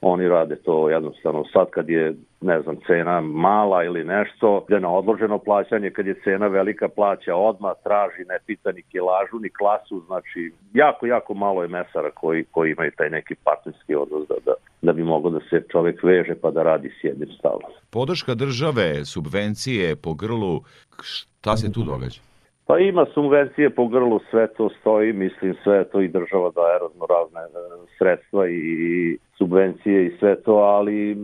Oni 0.00 0.28
rade 0.28 0.56
to 0.56 0.90
jednostavno 0.90 1.44
sad 1.52 1.70
kad 1.70 1.88
je, 1.88 2.14
ne 2.42 2.62
znam, 2.62 2.76
cena 2.86 3.20
mala 3.20 3.84
ili 3.84 4.04
nešto, 4.04 4.64
gde 4.68 4.80
na 4.80 4.90
odloženo 4.90 5.38
plaćanje, 5.38 5.90
kad 5.90 6.06
je 6.06 6.20
cena 6.24 6.46
velika 6.46 6.88
plaća 6.88 7.34
odma 7.34 7.74
traži, 7.74 8.24
ne 8.28 8.38
pita 8.46 8.72
ni 8.72 8.82
kilažu, 8.82 9.38
ni 9.40 9.50
klasu, 9.50 10.02
znači 10.06 10.52
jako, 10.74 11.06
jako 11.06 11.34
malo 11.34 11.62
je 11.62 11.68
mesara 11.68 12.10
koji, 12.10 12.44
koji 12.44 12.70
imaju 12.70 12.90
taj 12.96 13.10
neki 13.10 13.34
partnerski 13.44 13.94
odnos 13.94 14.28
da, 14.28 14.34
da, 14.44 14.52
da 14.82 14.92
bi 14.92 15.02
moglo 15.02 15.30
da 15.30 15.40
se 15.50 15.62
čovek 15.72 16.02
veže 16.02 16.34
pa 16.34 16.50
da 16.50 16.62
radi 16.62 16.88
s 17.00 17.04
jednim 17.04 17.28
stavom. 17.38 17.62
Podrška 17.90 18.34
države, 18.34 19.04
subvencije 19.04 19.96
po 19.96 20.14
grlu, 20.14 20.60
šta 21.02 21.56
se 21.56 21.72
tu 21.72 21.82
događa? 21.82 22.20
Pa 22.66 22.78
ima 22.78 23.06
subvencije 23.14 23.70
po 23.70 23.88
grlu, 23.88 24.20
sve 24.30 24.46
to 24.46 24.68
stoji, 24.80 25.12
mislim 25.12 25.54
sve 25.64 25.84
to 25.84 26.00
i 26.00 26.08
država 26.08 26.50
daje 26.50 26.78
razno 26.78 27.06
razne 27.06 27.40
e, 27.40 27.86
sredstva 27.98 28.48
i 28.48 29.18
subvencije 29.38 30.06
i 30.06 30.16
sve 30.18 30.42
to, 30.42 30.54
ali 30.54 31.16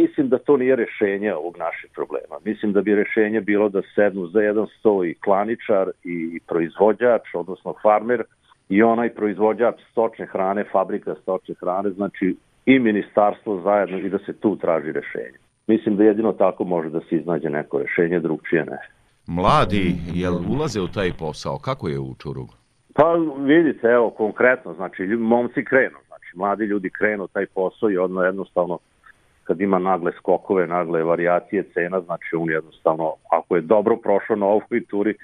mislim 0.00 0.28
da 0.28 0.38
to 0.38 0.56
nije 0.56 0.76
rešenje 0.76 1.34
ovog 1.34 1.54
našeg 1.58 1.90
problema. 1.94 2.36
Mislim 2.44 2.72
da 2.72 2.80
bi 2.82 2.94
rešenje 2.94 3.40
bilo 3.40 3.68
da 3.68 3.82
sednu 3.94 4.26
za 4.26 4.40
jedan 4.40 4.66
sto 4.78 5.04
i 5.04 5.14
klaničar 5.14 5.90
i 6.04 6.40
proizvođač, 6.48 7.22
odnosno 7.34 7.74
farmer, 7.82 8.22
i 8.68 8.82
onaj 8.82 9.14
proizvođač 9.14 9.74
stočne 9.90 10.26
hrane, 10.26 10.64
fabrika 10.72 11.14
stočne 11.22 11.54
hrane, 11.60 11.90
znači 11.90 12.36
i 12.66 12.78
ministarstvo 12.78 13.60
zajedno 13.60 13.98
i 13.98 14.08
da 14.08 14.18
se 14.18 14.32
tu 14.32 14.56
traži 14.56 14.92
rešenje. 14.92 15.38
Mislim 15.66 15.96
da 15.96 16.04
jedino 16.04 16.32
tako 16.32 16.64
može 16.64 16.90
da 16.90 17.00
se 17.00 17.16
iznađe 17.16 17.50
neko 17.50 17.78
rešenje, 17.78 18.20
drugčije 18.20 18.64
ne. 18.64 18.78
Mladi, 19.26 19.94
jel 20.14 20.34
ulaze 20.52 20.80
u 20.80 20.88
taj 20.88 21.10
posao? 21.18 21.58
Kako 21.58 21.88
je 21.88 21.98
u 21.98 22.14
Čurugu? 22.22 22.54
Pa 22.94 23.14
vidite, 23.38 23.86
evo, 23.86 24.10
konkretno, 24.10 24.74
znači, 24.74 25.02
momci 25.06 25.64
krenu, 25.64 25.98
znači, 26.06 26.30
mladi 26.34 26.64
ljudi 26.64 26.90
krenu 26.90 27.28
taj 27.28 27.46
posao 27.46 27.90
i 27.90 27.98
odno 27.98 28.22
jednostavno 28.22 28.78
kad 29.48 29.60
ima 29.60 29.78
nagle 29.78 30.12
skokove, 30.18 30.66
nagle 30.66 31.02
varijacije 31.02 31.62
cena, 31.74 32.00
znači 32.00 32.36
on 32.36 32.50
jednostavno, 32.50 33.12
ako 33.30 33.56
je 33.56 33.62
dobro 33.62 33.96
prošao 33.96 34.36
na 34.36 34.46
ovoj 34.46 34.84
turi 34.90 35.14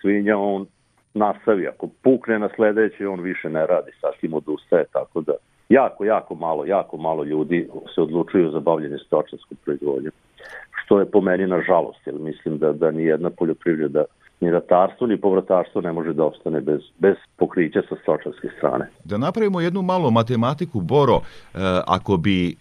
svinja, 0.00 0.38
on 0.38 0.66
nastavi. 1.14 1.68
Ako 1.68 1.88
pukne 2.02 2.38
na 2.38 2.48
sledeći, 2.56 3.06
on 3.06 3.20
više 3.20 3.48
ne 3.48 3.66
radi, 3.66 3.90
sasvim 4.00 4.34
odustaje, 4.34 4.84
tako 4.92 5.20
da 5.20 5.32
jako, 5.68 6.04
jako 6.04 6.34
malo, 6.34 6.66
jako 6.66 6.96
malo 6.96 7.24
ljudi 7.24 7.68
se 7.94 8.00
odlučuju 8.00 8.50
za 8.50 8.60
bavljanje 8.60 8.98
stočarskom 8.98 9.56
proizvodnjom 9.64 10.12
što 10.90 11.00
je 11.00 11.10
po 11.10 11.20
meni 11.20 11.46
na 11.46 11.62
žalost, 11.62 12.06
jer 12.06 12.14
mislim 12.14 12.58
da, 12.58 12.72
da 12.72 12.90
ni 12.90 13.02
jedna 13.04 13.30
poljoprivreda 13.30 14.04
ni 14.40 14.50
ratarstvo 14.50 15.06
ni 15.06 15.16
povratarstvo 15.16 15.80
ne 15.80 15.92
može 15.92 16.12
da 16.12 16.24
ostane 16.24 16.60
bez, 16.60 16.80
bez 16.98 17.14
pokrića 17.36 17.82
sa 17.88 17.96
stočarske 18.02 18.48
strane. 18.58 18.88
Da 19.04 19.18
napravimo 19.18 19.60
jednu 19.60 19.82
malu 19.82 20.10
matematiku, 20.10 20.80
Boro, 20.80 21.16
e, 21.16 21.58
ako 21.86 22.16
bi 22.16 22.56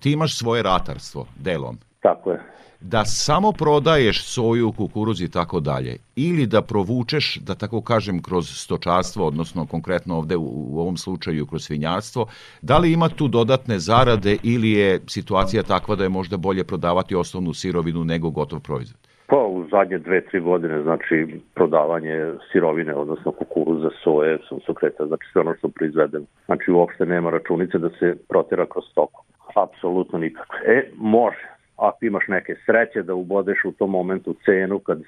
ti 0.00 0.12
imaš 0.12 0.38
svoje 0.38 0.62
ratarstvo 0.62 1.26
delom. 1.36 1.78
Tako 2.00 2.30
je 2.30 2.54
da 2.84 3.04
samo 3.04 3.52
prodaješ 3.52 4.24
soju, 4.24 4.72
kukuruz 4.72 5.20
i 5.20 5.30
tako 5.30 5.60
dalje 5.60 5.96
ili 6.16 6.46
da 6.46 6.62
provučeš, 6.62 7.36
da 7.36 7.54
tako 7.54 7.80
kažem, 7.80 8.22
kroz 8.22 8.50
stočarstvo, 8.50 9.26
odnosno 9.26 9.66
konkretno 9.66 10.16
ovde 10.16 10.36
u, 10.36 10.42
u 10.44 10.80
ovom 10.80 10.96
slučaju 10.96 11.46
kroz 11.46 11.64
svinjarstvo, 11.64 12.26
da 12.62 12.78
li 12.78 12.92
ima 12.92 13.08
tu 13.08 13.28
dodatne 13.28 13.78
zarade 13.78 14.36
ili 14.42 14.70
je 14.70 15.00
situacija 15.06 15.62
takva 15.62 15.96
da 15.96 16.02
je 16.02 16.08
možda 16.08 16.36
bolje 16.36 16.64
prodavati 16.64 17.14
osnovnu 17.14 17.54
sirovinu 17.54 18.04
nego 18.04 18.30
gotov 18.30 18.60
proizvod? 18.60 18.98
Pa 19.26 19.36
u 19.36 19.64
zadnje 19.70 19.98
dve, 19.98 20.20
tri 20.20 20.40
godine, 20.40 20.82
znači 20.82 21.40
prodavanje 21.54 22.32
sirovine, 22.52 22.94
odnosno 22.94 23.32
kukuruza, 23.32 23.90
soje, 24.04 24.38
suncokreta, 24.48 25.06
znači 25.06 25.26
sve 25.32 25.40
ono 25.40 25.54
što 25.54 25.68
proizvedem. 25.68 26.26
Znači 26.46 26.70
uopšte 26.70 27.06
nema 27.06 27.30
računice 27.30 27.78
da 27.78 27.90
se 27.90 28.16
protira 28.28 28.66
kroz 28.66 28.84
stoko. 28.90 29.24
Apsolutno 29.54 30.18
nikako. 30.18 30.56
E, 30.66 30.88
može 30.96 31.54
ako 31.76 32.04
imaš 32.06 32.28
neke 32.28 32.54
sreće 32.66 33.02
da 33.02 33.14
ubodeš 33.14 33.64
u 33.64 33.72
tom 33.72 33.90
momentu 33.90 34.34
cenu 34.44 34.78
kad 34.78 34.98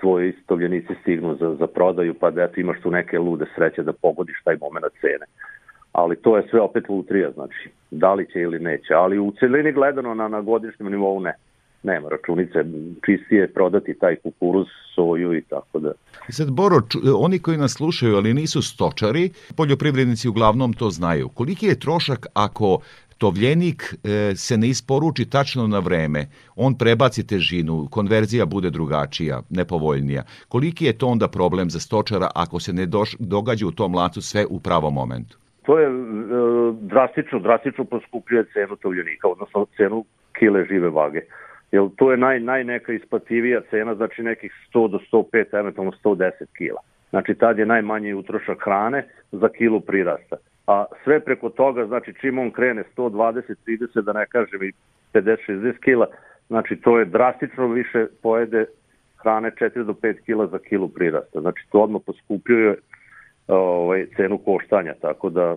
tvoji 0.00 0.28
istovljenici 0.28 0.94
stignu 1.02 1.36
za, 1.40 1.54
za 1.54 1.66
prodaju, 1.66 2.14
pa 2.14 2.30
da 2.30 2.42
eto 2.42 2.60
imaš 2.60 2.80
tu 2.80 2.90
neke 2.90 3.18
lude 3.18 3.44
sreće 3.54 3.82
da 3.82 3.92
pogodiš 3.92 4.42
taj 4.44 4.56
moment 4.60 4.84
cene. 5.00 5.26
Ali 5.92 6.16
to 6.16 6.36
je 6.36 6.46
sve 6.50 6.60
opet 6.60 6.88
lutrija, 6.88 7.30
znači, 7.30 7.70
da 7.90 8.14
li 8.14 8.26
će 8.32 8.40
ili 8.40 8.58
neće. 8.58 8.94
Ali 8.94 9.18
u 9.18 9.32
celini 9.38 9.72
gledano 9.72 10.14
na, 10.14 10.28
na 10.28 10.40
godišnjem 10.40 10.90
nivou 10.90 11.20
ne. 11.20 11.34
Nema 11.84 12.08
računice, 12.08 12.64
čistije 13.06 13.48
prodati 13.52 13.94
taj 14.00 14.16
kukuruz, 14.16 14.66
soju 14.94 15.34
i 15.34 15.42
tako 15.42 15.78
da. 15.78 15.92
I 16.28 16.32
sad, 16.32 16.50
Boro, 16.50 16.76
oni 17.16 17.38
koji 17.38 17.56
nas 17.58 17.72
slušaju, 17.72 18.16
ali 18.16 18.34
nisu 18.34 18.62
stočari, 18.62 19.30
poljoprivrednici 19.56 20.28
uglavnom 20.28 20.72
to 20.72 20.90
znaju. 20.90 21.28
Koliki 21.28 21.66
je 21.66 21.78
trošak 21.78 22.26
ako 22.34 22.78
tovljenik 23.18 23.82
e, 24.04 24.34
se 24.34 24.56
ne 24.56 24.68
isporuči 24.68 25.30
tačno 25.30 25.66
na 25.66 25.78
vreme, 25.78 26.26
on 26.56 26.74
prebaci 26.78 27.26
težinu, 27.26 27.88
konverzija 27.90 28.46
bude 28.46 28.70
drugačija, 28.70 29.42
nepovoljnija. 29.50 30.22
Koliki 30.48 30.84
je 30.84 30.98
to 30.98 31.06
onda 31.06 31.28
problem 31.28 31.70
za 31.70 31.80
stočara 31.80 32.28
ako 32.34 32.60
se 32.60 32.72
ne 32.72 32.86
doš, 32.86 33.16
događa 33.18 33.66
u 33.66 33.70
tom 33.70 33.94
lancu 33.94 34.22
sve 34.22 34.46
u 34.46 34.60
pravom 34.60 34.94
momentu? 34.94 35.38
To 35.66 35.78
je 35.78 35.86
e, 35.86 35.92
drastično, 36.80 37.38
drastično 37.38 37.84
poskupljuje 37.84 38.44
cenu 38.52 38.76
tovljenika, 38.76 39.28
odnosno 39.28 39.66
cenu 39.76 40.04
kile 40.38 40.64
žive 40.68 40.90
vage. 40.90 41.20
Jer 41.74 41.88
to 41.96 42.10
je 42.10 42.16
naj, 42.16 42.40
naj 42.40 42.64
neka 42.64 42.92
isplativija 42.92 43.60
cena, 43.70 43.94
znači 43.94 44.22
nekih 44.22 44.52
100 44.74 44.88
do 44.90 44.98
105, 45.12 45.58
eventualno 45.58 45.92
110 46.04 46.30
kila. 46.56 46.80
Znači 47.10 47.34
tad 47.34 47.58
je 47.58 47.66
najmanji 47.66 48.14
utrošak 48.14 48.64
hrane 48.64 49.06
za 49.32 49.48
kilu 49.48 49.80
prirasta 49.80 50.36
a 50.66 50.84
sve 51.04 51.20
preko 51.20 51.50
toga, 51.50 51.86
znači 51.86 52.14
čim 52.20 52.38
on 52.38 52.50
krene 52.50 52.84
120, 52.96 53.54
30, 53.66 54.00
da 54.00 54.12
ne 54.12 54.26
kažem 54.26 54.62
i 54.62 54.72
50, 55.14 55.36
60 55.48 55.78
kila, 55.80 56.06
znači 56.48 56.76
to 56.76 56.98
je 56.98 57.04
drastično 57.04 57.68
više 57.68 58.06
pojede 58.22 58.66
hrane 59.16 59.50
4 59.50 59.84
do 59.84 59.92
5 59.92 60.20
kila 60.26 60.46
za 60.46 60.58
kilu 60.58 60.88
prirasta. 60.88 61.40
Znači 61.40 61.66
to 61.70 61.80
odmah 61.80 62.02
poskupljuje 62.06 62.76
ovaj, 63.48 64.06
cenu 64.16 64.38
koštanja, 64.38 64.94
tako 65.00 65.30
da 65.30 65.56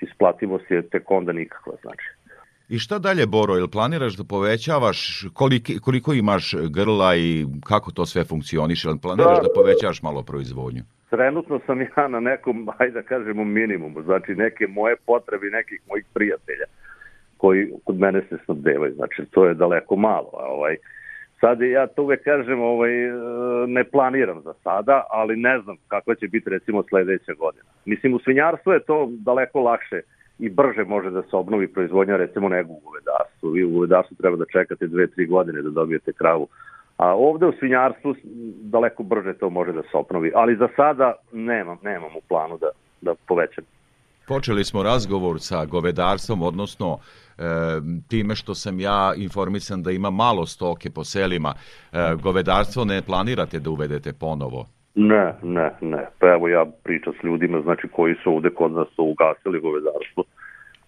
isplativost 0.00 0.70
je 0.70 0.82
tek 0.82 1.10
onda 1.10 1.32
nikakva. 1.32 1.72
Znači. 1.82 2.15
I 2.68 2.78
šta 2.78 2.98
dalje, 2.98 3.26
Boro, 3.26 3.54
jel 3.54 3.68
planiraš 3.68 4.16
da 4.16 4.24
povećavaš, 4.24 5.26
koliko, 5.32 5.72
koliko 5.82 6.12
imaš 6.12 6.54
grla 6.70 7.16
i 7.16 7.46
kako 7.64 7.90
to 7.90 8.06
sve 8.06 8.24
funkcioniše, 8.24 8.88
jel 8.88 8.98
planiraš 8.98 9.36
da, 9.36 9.42
da 9.42 9.54
povećavaš 9.54 10.02
malo 10.02 10.22
proizvodnju? 10.22 10.82
trenutno 11.10 11.60
sam 11.66 11.80
ja 11.80 12.08
na 12.08 12.20
nekom, 12.20 12.68
ajde 12.78 12.92
da 12.92 13.02
kažemo, 13.02 13.44
minimumu, 13.44 14.02
znači 14.02 14.34
neke 14.34 14.66
moje 14.66 14.96
potrebe 15.06 15.46
nekih 15.46 15.80
mojih 15.88 16.04
prijatelja 16.14 16.66
koji 17.36 17.72
kod 17.84 17.98
mene 17.98 18.22
se 18.28 18.36
snabdevaju, 18.44 18.94
znači 18.94 19.22
to 19.30 19.46
je 19.46 19.54
daleko 19.54 19.96
malo, 19.96 20.30
a 20.32 20.46
ovaj, 20.46 20.76
sad 21.40 21.60
ja 21.60 21.86
to 21.86 22.02
uvek 22.02 22.24
kažem, 22.24 22.60
ovaj, 22.60 22.90
ne 23.66 23.84
planiram 23.84 24.40
za 24.40 24.52
sada, 24.64 25.04
ali 25.10 25.36
ne 25.36 25.60
znam 25.60 25.76
kakva 25.88 26.14
će 26.14 26.28
biti 26.28 26.50
recimo 26.50 26.82
sledeća 26.82 27.32
godina. 27.32 27.64
Mislim, 27.84 28.14
u 28.14 28.18
svinjarstvu 28.18 28.72
je 28.72 28.80
to 28.80 29.08
daleko 29.10 29.60
lakše 29.60 30.00
i 30.38 30.48
brže 30.48 30.84
može 30.84 31.10
da 31.10 31.22
se 31.22 31.36
obnovi 31.36 31.68
proizvodnja 31.68 32.16
recimo 32.16 32.48
nego 32.48 32.72
u 32.72 32.80
govedarstvu. 32.84 33.50
Vi 33.50 33.64
u 33.64 33.70
govedarstvu 33.70 34.16
treba 34.16 34.36
da 34.36 34.44
čekate 34.52 34.86
dve, 34.86 35.06
tri 35.06 35.26
godine 35.26 35.62
da 35.62 35.70
dobijete 35.70 36.12
kravu 36.12 36.48
A 36.96 37.14
ovde 37.14 37.46
u 37.46 37.52
svinjarstvu 37.58 38.14
daleko 38.62 39.02
brže 39.02 39.34
to 39.38 39.50
može 39.50 39.72
da 39.72 39.82
se 39.82 39.88
obnovi, 39.92 40.32
ali 40.34 40.56
za 40.56 40.68
sada 40.76 41.14
nemam, 41.32 41.78
nemam 41.82 42.16
u 42.16 42.20
planu 42.28 42.58
da, 42.58 42.66
da 43.00 43.14
povećam. 43.28 43.64
Počeli 44.28 44.64
smo 44.64 44.82
razgovor 44.82 45.40
sa 45.40 45.64
govedarstvom, 45.64 46.42
odnosno 46.42 46.98
e, 47.38 47.42
time 48.08 48.34
što 48.34 48.54
sam 48.54 48.80
ja 48.80 49.12
informisan 49.16 49.82
da 49.82 49.90
ima 49.90 50.10
malo 50.10 50.46
stoke 50.46 50.90
po 50.90 51.04
selima. 51.04 51.54
E, 51.92 52.14
govedarstvo 52.22 52.84
ne 52.84 53.02
planirate 53.02 53.58
da 53.60 53.70
uvedete 53.70 54.12
ponovo? 54.12 54.66
Ne, 54.96 55.34
ne, 55.42 55.70
ne. 55.80 56.06
Pa 56.18 56.32
evo 56.32 56.48
ja 56.48 56.66
pričam 56.84 57.12
s 57.20 57.24
ljudima, 57.24 57.60
znači 57.60 57.88
koji 57.88 58.14
su 58.14 58.32
ovde 58.32 58.50
kod 58.50 58.72
nas 58.72 58.88
ugasili 58.98 59.60
govedarstvo. 59.60 60.24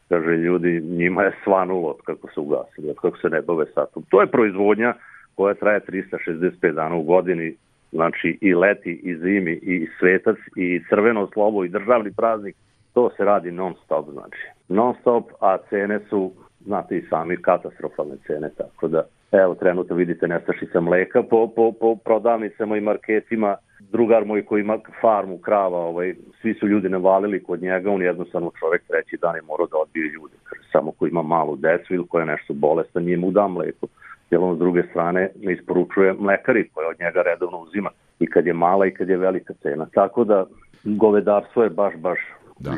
Kaže, 0.08 0.30
ljudi, 0.30 0.80
njima 0.80 1.22
je 1.22 1.36
svanulo 1.44 1.96
kako 2.04 2.28
se 2.34 2.40
ugasili, 2.40 2.94
kako 2.94 3.18
se 3.18 3.28
ne 3.28 3.42
bave 3.42 3.66
satom. 3.74 4.02
To 4.08 4.20
je 4.20 4.26
proizvodnja 4.26 4.94
koja 5.34 5.54
traje 5.54 5.80
365 5.80 6.72
dana 6.72 6.94
u 6.96 7.02
godini, 7.02 7.54
znači 7.92 8.38
i 8.40 8.54
leti, 8.54 8.92
i 8.92 9.16
zimi, 9.16 9.52
i 9.52 9.88
svetac, 9.98 10.36
i 10.56 10.80
crveno 10.88 11.28
slovo, 11.32 11.64
i 11.64 11.68
državni 11.68 12.12
praznik, 12.16 12.56
to 12.94 13.10
se 13.16 13.24
radi 13.24 13.50
non 13.50 13.74
stop, 13.84 14.10
znači. 14.10 14.42
Non 14.68 14.94
stop, 15.00 15.30
a 15.40 15.56
cene 15.70 16.00
su, 16.10 16.32
znate 16.64 16.96
i 16.96 17.06
sami, 17.10 17.36
katastrofalne 17.36 18.16
cene, 18.26 18.50
tako 18.56 18.88
da, 18.88 19.02
evo, 19.32 19.54
trenutno 19.54 19.96
vidite 19.96 20.28
nestašica 20.28 20.80
mleka. 20.80 21.22
Po, 21.22 21.48
po, 21.56 21.72
po 21.72 21.96
prodavnicama 21.96 22.76
i 22.76 22.80
marketima, 22.80 23.56
drugar 23.80 24.24
moj 24.24 24.44
koji 24.44 24.60
ima 24.60 24.78
farmu 25.00 25.38
krava, 25.38 25.78
ovaj, 25.78 26.14
svi 26.40 26.54
su 26.54 26.68
ljudi 26.68 26.88
navalili 26.88 27.42
kod 27.42 27.62
njega, 27.62 27.90
on 27.90 28.02
jednostavno 28.02 28.50
čovek 28.60 28.82
treći 28.88 29.16
dan 29.20 29.36
je 29.36 29.42
morao 29.42 29.66
da 29.66 29.76
odbije 29.76 30.04
ljude, 30.04 30.34
samo 30.72 30.90
ko 30.90 31.06
ima 31.06 31.22
malu 31.22 31.56
decu 31.56 31.94
ili 31.94 32.06
ko 32.06 32.20
je 32.20 32.26
nešto 32.26 32.54
bolestan, 32.54 33.04
nije 33.04 33.16
mu 33.16 33.30
da 33.30 33.48
mleko. 33.48 33.86
Jer 34.30 34.40
on 34.40 34.56
s 34.56 34.58
druge 34.58 34.82
strane 34.90 35.30
ne 35.42 35.52
isporučuje 35.52 36.14
mlekari 36.18 36.68
koje 36.74 36.86
od 36.88 37.00
njega 37.00 37.22
redovno 37.22 37.58
uzima 37.58 37.90
i 38.20 38.26
kad 38.26 38.46
je 38.46 38.52
mala 38.52 38.86
i 38.86 38.94
kad 38.94 39.08
je 39.08 39.16
velika 39.16 39.54
cena. 39.62 39.86
Tako 39.94 40.24
da 40.24 40.46
govedarstvo 40.84 41.62
je 41.62 41.70
baš, 41.70 41.94
baš 41.96 42.18
Da. 42.58 42.72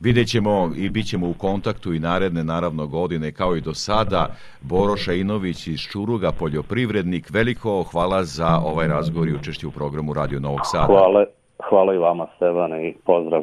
Vidjet 0.00 0.28
ćemo 0.28 0.72
i 0.76 0.90
bit 0.90 1.08
ćemo 1.08 1.28
u 1.28 1.34
kontaktu 1.34 1.94
i 1.94 1.98
naredne 1.98 2.44
naravno 2.44 2.86
godine 2.86 3.32
kao 3.32 3.56
i 3.56 3.60
do 3.60 3.74
sada. 3.74 4.26
Boroša 4.60 5.12
Inović 5.12 5.66
iz 5.66 5.80
Čuruga, 5.80 6.32
poljoprivrednik. 6.32 7.30
Veliko 7.30 7.82
hvala 7.82 8.24
za 8.24 8.58
ovaj 8.64 8.88
razgovor 8.88 9.28
i 9.28 9.34
učešće 9.34 9.66
u 9.66 9.70
programu 9.70 10.12
Radio 10.12 10.40
Novog 10.40 10.60
Sada. 10.64 10.86
Hvala, 10.86 11.24
hvala 11.68 11.94
i 11.94 11.98
vama 11.98 12.26
Stevane 12.36 12.88
i 12.88 12.94
pozdrav. 13.06 13.42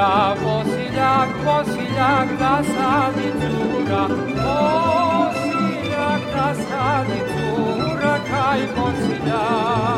Cura, 0.00 0.34
posiljak, 0.42 1.28
posiljak, 1.44 2.28
da 2.38 2.62
sadi 2.64 3.28
cura, 3.40 4.04
posiljak, 4.40 6.22
da 6.34 6.54
sadi 6.54 7.20
cura, 7.30 8.14
kaj 8.30 8.60
posiljak. 8.76 9.90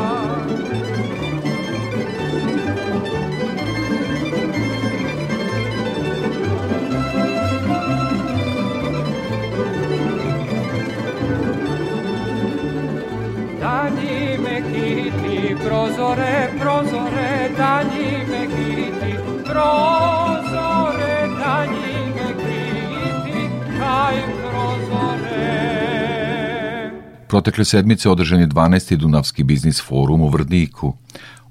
Da 13.61 13.89
njime 13.89 14.61
kiti, 14.71 15.55
prozore, 15.65 16.49
prozore, 16.59 17.49
da 17.57 17.81
njime 17.83 18.23
kiti, 18.23 18.32
prozore, 19.53 21.15
da 21.39 21.55
njime 21.73 22.27
kiti, 22.41 23.41
kaj 23.79 24.15
prozore. 24.41 25.49
Protekle 27.29 27.65
sedmice 27.65 28.09
održan 28.09 28.39
je 28.39 28.47
12. 28.47 28.95
Dunavski 28.95 29.43
biznis 29.43 29.87
forum 29.87 30.21
u 30.21 30.27
Vrdiku, 30.27 30.93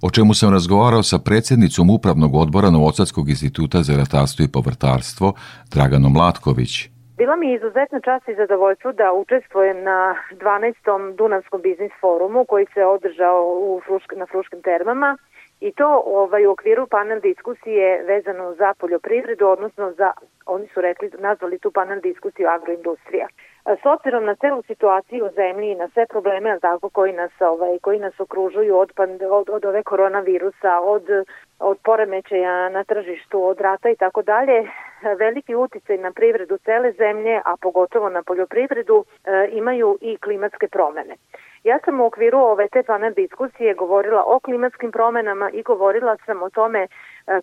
o 0.02 0.10
čemu 0.10 0.34
sam 0.34 0.52
razgovarao 0.52 1.02
sa 1.02 1.18
predsednicom 1.18 1.90
Upravnog 1.90 2.34
odbora 2.34 2.70
Novosadskog 2.70 3.28
instituta 3.28 3.82
za 3.82 3.96
ratarstvo 3.96 4.44
i 4.44 4.52
povrtarstvo 4.56 5.34
Draganom 5.74 6.16
Latković. 6.16 6.72
Bila 7.16 7.36
mi 7.36 7.46
je 7.48 7.56
izuzetna 7.56 8.00
čast 8.06 8.28
i 8.28 8.34
zadovoljstvo 8.34 8.92
da 8.92 9.12
učestvujem 9.22 9.78
na 9.90 10.00
12. 10.30 11.16
Dunavskom 11.16 11.62
biznis 11.62 11.92
forumu 12.00 12.44
koji 12.48 12.66
se 12.74 12.84
održao 12.84 13.40
u 13.66 13.80
Frušk, 13.86 14.10
na 14.16 14.26
Fruškim 14.30 14.62
termama 14.62 15.16
I 15.62 15.72
to 15.72 16.02
ovaj, 16.06 16.46
u 16.46 16.50
okviru 16.50 16.86
panel 16.86 17.20
diskusije 17.20 18.02
vezano 18.02 18.54
za 18.54 18.74
poljoprivredu, 18.78 19.48
odnosno 19.48 19.92
za, 19.92 20.12
oni 20.46 20.66
su 20.66 20.80
rekli, 20.80 21.10
nazvali 21.18 21.58
tu 21.58 21.70
panel 21.70 22.00
diskusiju 22.00 22.48
agroindustrija. 22.48 23.28
S 23.66 23.86
obzirom 23.86 24.24
na 24.24 24.34
celu 24.34 24.62
situaciju 24.62 25.26
u 25.26 25.30
zemlji 25.34 25.70
i 25.70 25.74
na 25.74 25.88
sve 25.88 26.06
probleme 26.06 26.58
tako, 26.60 26.90
koji, 26.90 27.12
nas, 27.12 27.30
ovaj, 27.40 27.78
koji 27.78 27.98
nas 27.98 28.20
okružuju 28.20 28.78
od, 28.78 28.92
od, 29.30 29.50
od 29.50 29.64
ove 29.64 29.82
koronavirusa, 29.82 30.80
od, 30.80 31.04
od 31.58 31.78
poremećaja 31.84 32.68
na 32.68 32.84
tržištu, 32.84 33.44
od 33.44 33.60
rata 33.60 33.90
i 33.90 33.96
tako 33.96 34.22
dalje, 34.22 34.70
veliki 35.18 35.54
uticaj 35.54 35.98
na 35.98 36.12
privredu 36.12 36.58
cele 36.58 36.92
zemlje, 36.92 37.40
a 37.44 37.56
pogotovo 37.60 38.08
na 38.08 38.22
poljoprivredu, 38.22 39.04
e, 39.04 39.48
imaju 39.52 39.98
i 40.00 40.16
klimatske 40.16 40.68
promene. 40.68 41.14
Ja 41.64 41.78
sam 41.84 42.00
u 42.00 42.06
okviru 42.06 42.38
ove 42.38 42.68
te 42.68 42.82
panel 42.82 43.14
diskusije 43.14 43.74
govorila 43.74 44.24
o 44.26 44.40
klimatskim 44.40 44.92
promenama 44.92 45.50
i 45.50 45.62
govorila 45.62 46.16
sam 46.26 46.42
o 46.42 46.50
tome 46.50 46.82
e, 46.82 46.88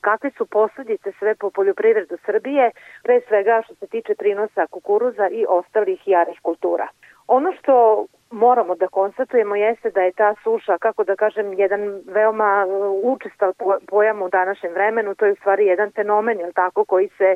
kakve 0.01 0.31
su 0.37 0.45
posledice 0.45 1.11
sve 1.19 1.35
po 1.35 1.49
poljoprivredu 1.49 2.17
Srbije, 2.25 2.71
pre 3.03 3.21
svega 3.27 3.61
što 3.65 3.75
se 3.75 3.87
tiče 3.87 4.15
prinosa 4.15 4.67
kukuruza 4.67 5.29
i 5.29 5.45
ostalih 5.49 6.07
jarih 6.07 6.39
kultura. 6.41 6.87
Ono 7.27 7.53
što 7.59 8.05
moramo 8.31 8.75
da 8.75 8.87
konstatujemo 8.87 9.55
jeste 9.55 9.91
da 9.91 10.01
je 10.01 10.11
ta 10.11 10.35
suša, 10.43 10.77
kako 10.77 11.03
da 11.03 11.15
kažem, 11.15 11.53
jedan 11.53 12.01
veoma 12.05 12.65
e, 12.67 12.71
učestal 13.03 13.53
pojam 13.87 14.21
u 14.21 14.29
današnjem 14.29 14.73
vremenu, 14.73 15.15
to 15.15 15.25
je 15.25 15.31
u 15.31 15.35
stvari 15.35 15.65
jedan 15.65 15.91
fenomen, 15.91 16.39
jel 16.39 16.51
tako, 16.55 16.85
koji 16.85 17.09
se 17.17 17.35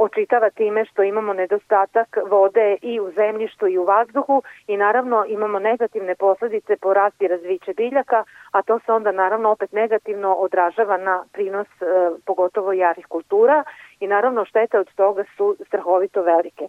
očitava 0.00 0.50
time 0.50 0.84
što 0.84 1.02
imamo 1.02 1.32
nedostatak 1.32 2.16
vode 2.30 2.76
i 2.82 3.00
u 3.00 3.10
zemljištu 3.10 3.66
i 3.68 3.78
u 3.78 3.84
vazduhu 3.84 4.42
i 4.66 4.76
naravno 4.76 5.24
imamo 5.28 5.58
negativne 5.58 6.14
posledice 6.14 6.76
po 6.76 6.94
rasti 6.94 7.28
razviće 7.28 7.74
biljaka, 7.76 8.24
a 8.52 8.62
to 8.62 8.78
se 8.78 8.92
onda 8.92 9.12
naravno 9.12 9.50
opet 9.50 9.72
negativno 9.72 10.34
odražava 10.34 10.96
na 10.96 11.24
prinos 11.32 11.66
e, 11.80 11.84
pogotovo 12.26 12.72
jarih 12.72 13.06
kultura 13.06 13.64
i 14.00 14.06
naravno 14.06 14.44
štete 14.44 14.78
od 14.78 14.94
toga 14.94 15.24
su 15.36 15.56
strahovito 15.66 16.22
velike. 16.22 16.68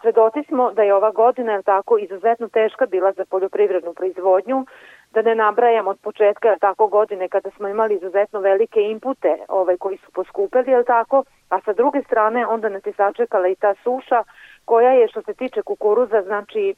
Svedoci 0.00 0.42
smo 0.48 0.72
da 0.72 0.82
je 0.82 0.94
ova 0.94 1.10
godina 1.10 1.62
tako 1.62 1.98
izuzetno 1.98 2.48
teška 2.48 2.86
bila 2.86 3.12
za 3.12 3.24
poljoprivrednu 3.24 3.92
proizvodnju, 3.94 4.66
da 5.14 5.22
ne 5.22 5.34
nabrajam 5.34 5.88
od 5.88 5.98
početka 6.00 6.56
tako 6.60 6.86
godine 6.86 7.28
kada 7.28 7.50
smo 7.50 7.68
imali 7.68 7.94
izuzetno 7.94 8.40
velike 8.40 8.80
impute 8.82 9.36
ovaj, 9.48 9.76
koji 9.76 9.96
su 9.96 10.10
poskupili, 10.12 10.70
je 10.70 10.84
tako, 10.84 11.24
a 11.48 11.60
sa 11.60 11.72
druge 11.72 12.02
strane 12.02 12.46
onda 12.46 12.68
nas 12.68 12.86
je 12.86 12.92
sačekala 12.92 13.48
i 13.48 13.54
ta 13.54 13.74
suša 13.82 14.22
koja 14.64 14.92
je 14.92 15.08
što 15.08 15.22
se 15.22 15.34
tiče 15.34 15.62
kukuruza 15.62 16.22
znači 16.22 16.74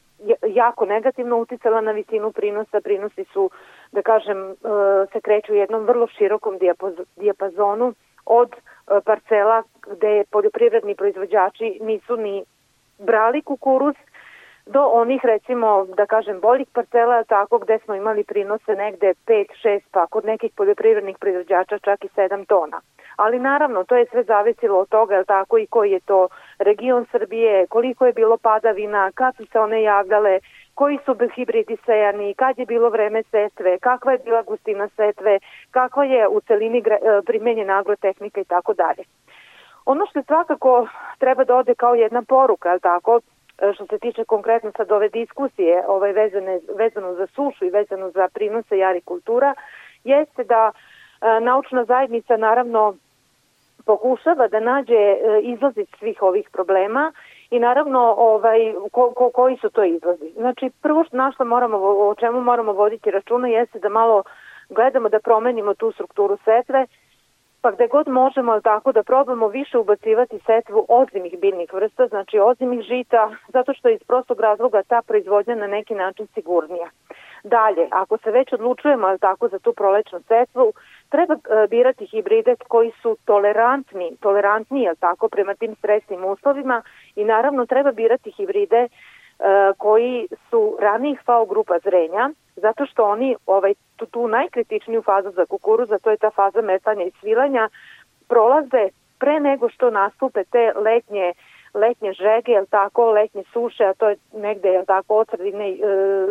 jako 0.46 0.86
negativno 0.86 1.36
uticala 1.36 1.80
na 1.80 1.92
visinu 1.92 2.32
prinosa, 2.32 2.80
prinosi 2.80 3.24
su 3.24 3.50
da 3.92 4.02
kažem 4.02 4.50
e, 4.50 4.54
se 5.12 5.20
kreću 5.20 5.52
u 5.52 5.56
jednom 5.56 5.84
vrlo 5.84 6.06
širokom 6.06 6.58
dijapazonu 7.16 7.94
od 8.26 8.52
e, 8.52 9.00
parcela 9.04 9.62
gde 9.86 10.24
poljoprivredni 10.30 10.94
proizvođači 10.94 11.78
nisu 11.80 12.16
ni 12.16 12.44
brali 12.98 13.42
kukuruz 13.42 13.94
do 14.66 14.80
onih 14.92 15.20
recimo 15.24 15.86
da 15.96 16.06
kažem 16.06 16.40
boljih 16.40 16.68
parcela 16.72 17.24
tako 17.24 17.58
gde 17.58 17.78
smo 17.78 17.94
imali 17.94 18.24
prinose 18.24 18.74
negde 18.74 19.14
5, 19.26 19.46
6 19.64 19.80
pa 19.90 20.06
kod 20.06 20.24
nekih 20.24 20.52
poljoprivrednih 20.56 21.16
proizvođača 21.20 21.78
čak 21.78 22.04
i 22.04 22.08
7 22.08 22.46
tona. 22.46 22.80
Ali 23.16 23.38
naravno 23.38 23.84
to 23.84 23.96
je 23.96 24.06
sve 24.06 24.22
zavisilo 24.22 24.78
od 24.78 24.88
toga 24.88 25.14
je 25.14 25.24
tako 25.24 25.58
i 25.58 25.66
koji 25.66 25.90
je 25.90 26.00
to 26.00 26.28
region 26.58 27.06
Srbije, 27.10 27.66
koliko 27.66 28.06
je 28.06 28.12
bilo 28.12 28.36
padavina, 28.36 29.10
kad 29.14 29.36
su 29.36 29.46
se 29.46 29.60
one 29.60 29.82
javljale, 29.82 30.40
koji 30.74 30.98
su 31.04 31.16
hibridi 31.34 31.76
sejani, 31.86 32.34
kad 32.34 32.58
je 32.58 32.66
bilo 32.66 32.88
vreme 32.88 33.22
setve, 33.22 33.78
kakva 33.78 34.12
je 34.12 34.18
bila 34.18 34.42
gustina 34.42 34.88
setve, 34.88 35.38
kakva 35.70 36.04
je 36.04 36.28
u 36.28 36.40
celini 36.40 36.78
e, 36.78 36.98
primenjena 37.26 37.78
agrotehnika 37.78 38.40
i 38.40 38.44
tako 38.44 38.74
dalje. 38.74 39.04
Ono 39.86 40.06
što 40.06 40.22
svakako 40.22 40.88
treba 41.18 41.44
da 41.44 41.56
ode 41.56 41.74
kao 41.74 41.94
jedna 41.94 42.22
poruka, 42.22 42.70
je 42.72 42.78
tako, 42.78 43.20
što 43.74 43.86
se 43.86 43.98
tiče 43.98 44.24
konkretno 44.24 44.72
sad 44.76 44.92
ove 44.92 45.08
diskusije 45.08 45.84
ovaj, 45.86 46.12
vezane, 46.12 46.60
vezano 46.76 47.14
za 47.14 47.26
sušu 47.26 47.64
i 47.64 47.70
vezano 47.70 48.10
za 48.10 48.28
prinose 48.34 48.78
jari 48.78 49.00
kultura, 49.00 49.54
jeste 50.04 50.44
da 50.44 50.72
e, 50.72 51.40
naučna 51.40 51.84
zajednica 51.84 52.36
naravno 52.36 52.94
pokušava 53.86 54.48
da 54.48 54.60
nađe 54.60 54.94
e, 54.94 55.40
izlazi 55.42 55.86
svih 55.98 56.22
ovih 56.22 56.50
problema 56.52 57.12
i 57.50 57.58
naravno 57.58 58.14
ovaj 58.18 58.74
ko, 58.92 59.12
ko, 59.16 59.30
koji 59.30 59.56
su 59.56 59.70
to 59.70 59.84
izlazi. 59.84 60.32
Znači 60.36 60.70
prvo 60.82 61.04
što 61.04 61.16
na 61.16 61.32
što 61.32 61.44
moramo 61.44 61.76
o 61.78 62.14
čemu 62.14 62.40
moramo 62.40 62.72
voditi 62.72 63.10
računa 63.10 63.48
jeste 63.48 63.78
da 63.78 63.88
malo 63.88 64.22
gledamo 64.68 65.08
da 65.08 65.20
promenimo 65.20 65.74
tu 65.74 65.92
strukturu 65.92 66.38
setve 66.44 66.86
pa 67.64 67.70
gde 67.70 67.86
god 67.86 68.08
možemo 68.08 68.60
tako 68.60 68.92
da 68.92 69.02
probamo 69.02 69.48
više 69.48 69.78
ubacivati 69.78 70.38
setvu 70.46 70.86
ozimih 70.88 71.38
biljnih 71.40 71.72
vrsta, 71.72 72.06
znači 72.06 72.38
ozimih 72.38 72.80
žita, 72.80 73.30
zato 73.48 73.74
što 73.74 73.88
je 73.88 73.94
iz 73.94 74.02
prostog 74.02 74.40
razloga 74.40 74.82
ta 74.82 75.02
proizvodnja 75.06 75.54
na 75.54 75.66
neki 75.66 75.94
način 75.94 76.26
sigurnija. 76.34 76.88
Dalje, 77.44 77.88
ako 77.90 78.18
se 78.18 78.30
već 78.30 78.52
odlučujemo 78.52 79.18
tako 79.18 79.48
za 79.48 79.58
tu 79.58 79.72
prolećnu 79.72 80.20
setvu, 80.28 80.72
treba 81.08 81.34
e, 81.34 81.66
birati 81.70 82.06
hibride 82.06 82.56
koji 82.68 82.92
su 83.02 83.16
tolerantni, 83.24 84.16
tolerantni 84.20 84.88
ali 84.88 84.96
tako 84.96 85.28
prema 85.28 85.54
tim 85.54 85.74
stresnim 85.74 86.24
uslovima 86.24 86.82
i 87.16 87.24
naravno 87.24 87.66
treba 87.66 87.92
birati 87.92 88.30
hibride 88.30 88.82
e, 88.82 88.88
koji 89.78 90.28
su 90.50 90.76
ranijih 90.80 91.20
FAO 91.26 91.46
grupa 91.46 91.78
zrenja, 91.78 92.30
zato 92.56 92.86
što 92.86 93.04
oni 93.04 93.36
ovaj, 93.46 93.74
tu, 93.96 94.06
tu 94.06 94.28
najkritičniju 94.28 95.02
fazu 95.02 95.30
za 95.30 95.46
kukuruza, 95.46 95.98
to 95.98 96.10
je 96.10 96.16
ta 96.16 96.30
faza 96.30 96.60
metanja 96.60 97.04
i 97.04 97.12
svilanja, 97.20 97.68
prolaze 98.28 98.88
pre 99.18 99.40
nego 99.40 99.68
što 99.68 99.90
nastupe 99.90 100.44
te 100.44 100.72
letnje 100.84 101.32
letnje 101.74 102.12
žege, 102.12 102.52
jel 102.52 102.66
tako, 102.70 103.10
letnje 103.10 103.42
suše, 103.52 103.84
a 103.84 103.94
to 103.94 104.08
je 104.08 104.16
negde, 104.34 104.68
jel 104.68 104.84
tako, 104.86 105.16
od 105.16 105.28
sredine, 105.30 105.68
e, 105.70 105.76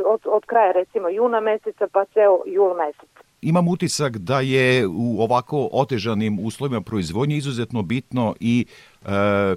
od, 0.06 0.22
od 0.26 0.46
kraja 0.46 0.72
recimo 0.72 1.10
juna 1.10 1.40
meseca 1.40 1.88
pa 1.92 2.06
ceo 2.06 2.40
jul 2.46 2.74
mesec. 2.74 3.10
Imam 3.42 3.68
utisak 3.68 4.18
da 4.18 4.40
je 4.40 4.88
u 4.88 5.22
ovako 5.22 5.70
otežanim 5.72 6.40
uslovima 6.46 6.82
proizvodnje 6.82 7.36
izuzetno 7.36 7.82
bitno 7.82 8.36
i 8.40 8.66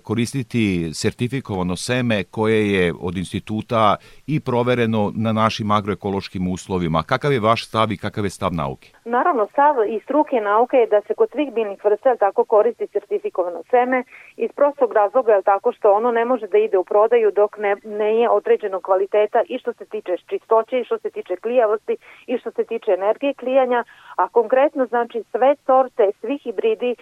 koristiti 0.03 0.91
sertifikovano 0.95 1.77
seme 1.77 2.25
koje 2.25 2.73
je 2.73 2.93
od 3.01 3.17
instituta 3.17 3.97
i 4.27 4.41
provereno 4.41 5.13
na 5.15 5.33
našim 5.33 5.71
agroekološkim 5.71 6.49
uslovima. 6.49 7.03
Kakav 7.03 7.33
je 7.33 7.41
vaš 7.41 7.69
stav 7.69 7.93
i 7.93 7.97
kakav 7.97 8.25
je 8.25 8.31
stav 8.31 8.53
nauke? 8.53 8.89
Naravno, 9.05 9.47
stav 9.53 9.75
i 9.89 10.01
struke 10.01 10.37
nauke 10.41 10.77
je 10.77 10.87
da 10.87 11.01
se 11.07 11.15
kod 11.15 11.29
svih 11.31 11.53
biljnih 11.53 11.85
vrsta 11.85 12.17
tako 12.17 12.45
koristi 12.45 12.87
sertifikovano 12.93 13.63
seme 13.71 14.05
iz 14.37 14.51
prostog 14.57 14.93
razloga 14.93 15.33
je 15.33 15.43
tako 15.43 15.73
što 15.73 15.93
ono 15.93 16.11
ne 16.13 16.25
može 16.25 16.47
da 16.47 16.59
ide 16.59 16.79
u 16.79 16.85
prodaju 16.85 17.31
dok 17.31 17.59
ne, 17.59 17.77
ne 17.85 18.17
je 18.21 18.31
određeno 18.31 18.81
kvaliteta 18.81 19.41
i 19.49 19.59
što 19.59 19.73
se 19.73 19.85
tiče 19.85 20.17
čistoće 20.27 20.81
i 20.81 20.85
što 20.85 20.99
se 20.99 21.11
tiče 21.11 21.37
klijavosti 21.37 21.97
i 22.27 22.39
što 22.39 22.51
se 22.51 22.65
tiče 22.65 22.91
energije 22.91 23.35
klijanja, 23.35 23.85
a 24.17 24.29
konkretno 24.29 24.87
znači 24.87 25.23
sve 25.31 25.55
sorte, 25.67 26.11
svi 26.21 26.39
hibridi 26.45 26.97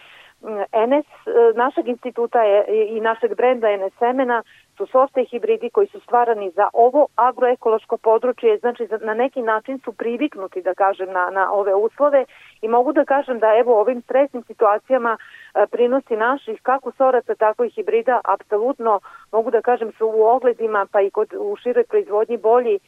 NS 0.89 1.07
e, 1.27 1.53
našeg 1.55 1.89
instituta 1.89 2.43
je, 2.43 2.87
i 2.89 3.01
našeg 3.01 3.35
brenda 3.37 3.77
NS 3.77 3.99
semena 3.99 4.43
su 4.77 4.87
sorte 4.87 5.25
hibridi 5.25 5.71
koji 5.71 5.87
su 5.87 6.01
stvarani 6.01 6.51
za 6.51 6.69
ovo 6.73 7.07
agroekološko 7.17 7.97
područje, 7.97 8.59
znači 8.59 8.89
na 9.01 9.15
neki 9.15 9.43
način 9.43 9.79
su 9.79 9.93
priviknuti 9.93 10.63
da 10.63 10.75
kažem 10.75 11.13
na, 11.13 11.31
na 11.31 11.53
ove 11.53 11.75
uslove. 11.75 12.25
I 12.63 12.69
mogu 12.69 12.93
da 12.93 13.05
kažem 13.05 13.39
da 13.39 13.57
evo 13.61 13.81
ovim 13.81 14.03
stresnim 14.03 14.43
situacijama 14.43 15.17
e, 15.19 15.67
prinosi 15.67 16.17
naših 16.17 16.61
kako 16.63 16.93
soraca 16.93 17.35
tako 17.35 17.65
i 17.65 17.71
hibrida 17.71 18.21
apsolutno 18.25 19.01
mogu 19.33 19.51
da 19.51 19.61
kažem 19.61 19.93
su 19.99 20.07
u 20.07 20.23
ogledima 20.23 20.87
pa 20.93 21.01
i 21.01 21.11
kod 21.11 21.35
u 21.39 21.57
široj 21.57 21.85
proizvodnji 21.85 22.37
bolji 22.37 22.79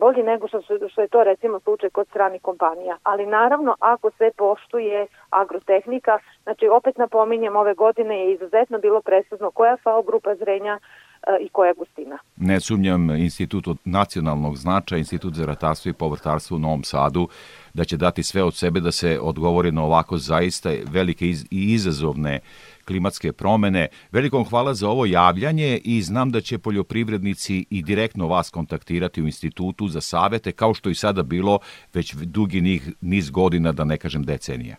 bolji 0.00 0.22
nego 0.22 0.48
što, 0.48 0.60
što 0.88 1.00
je 1.00 1.08
to 1.08 1.24
recimo 1.24 1.60
slučaj 1.60 1.90
kod 1.90 2.06
stranih 2.08 2.42
kompanija. 2.42 2.96
Ali 3.02 3.26
naravno 3.26 3.74
ako 3.80 4.10
se 4.10 4.30
poštuje 4.36 5.06
agrotehnika, 5.30 6.18
znači 6.42 6.68
opet 6.68 6.98
napominjem 6.98 7.56
ove 7.56 7.74
godine 7.74 8.18
je 8.18 8.34
izuzetno 8.34 8.78
bilo 8.78 9.00
presudno 9.00 9.50
koja 9.50 9.76
FAO 9.76 10.02
grupa 10.02 10.34
zrenja 10.34 10.78
e, 10.78 11.36
i 11.40 11.48
koja 11.48 11.72
gustina. 11.72 12.18
Ne 12.36 12.60
sumnjam 12.60 13.10
institut 13.10 13.68
od 13.68 13.76
nacionalnog 13.84 14.56
značaja, 14.56 14.98
institut 14.98 15.34
za 15.34 15.46
ratarstvo 15.46 15.90
i 15.90 15.92
povrtarstvo 15.92 16.56
u 16.56 16.60
Novom 16.60 16.84
Sadu, 16.84 17.28
da 17.74 17.84
će 17.84 17.96
dati 17.96 18.22
sve 18.22 18.42
od 18.42 18.54
sebe 18.54 18.80
da 18.80 18.92
se 18.92 19.18
odgovori 19.22 19.72
na 19.72 19.84
ovako 19.84 20.16
zaista 20.16 20.70
velike 20.92 21.24
i 21.26 21.36
izazovne 21.50 22.40
klimatske 22.84 23.32
promene. 23.32 23.88
Velikom 24.12 24.44
hvala 24.50 24.74
za 24.74 24.88
ovo 24.88 25.06
javljanje 25.06 25.80
i 25.84 26.02
znam 26.02 26.30
da 26.30 26.40
će 26.40 26.58
poljoprivrednici 26.58 27.66
i 27.70 27.82
direktno 27.82 28.28
vas 28.28 28.50
kontaktirati 28.50 29.22
u 29.22 29.26
institutu 29.26 29.88
za 29.88 30.00
savete, 30.00 30.52
kao 30.52 30.74
što 30.74 30.90
i 30.90 30.94
sada 30.94 31.22
bilo 31.22 31.58
već 31.94 32.14
dugi 32.14 32.60
niz, 32.60 32.82
niz 33.00 33.30
godina, 33.30 33.72
da 33.72 33.84
ne 33.84 33.96
kažem 33.96 34.22
decenije. 34.22 34.76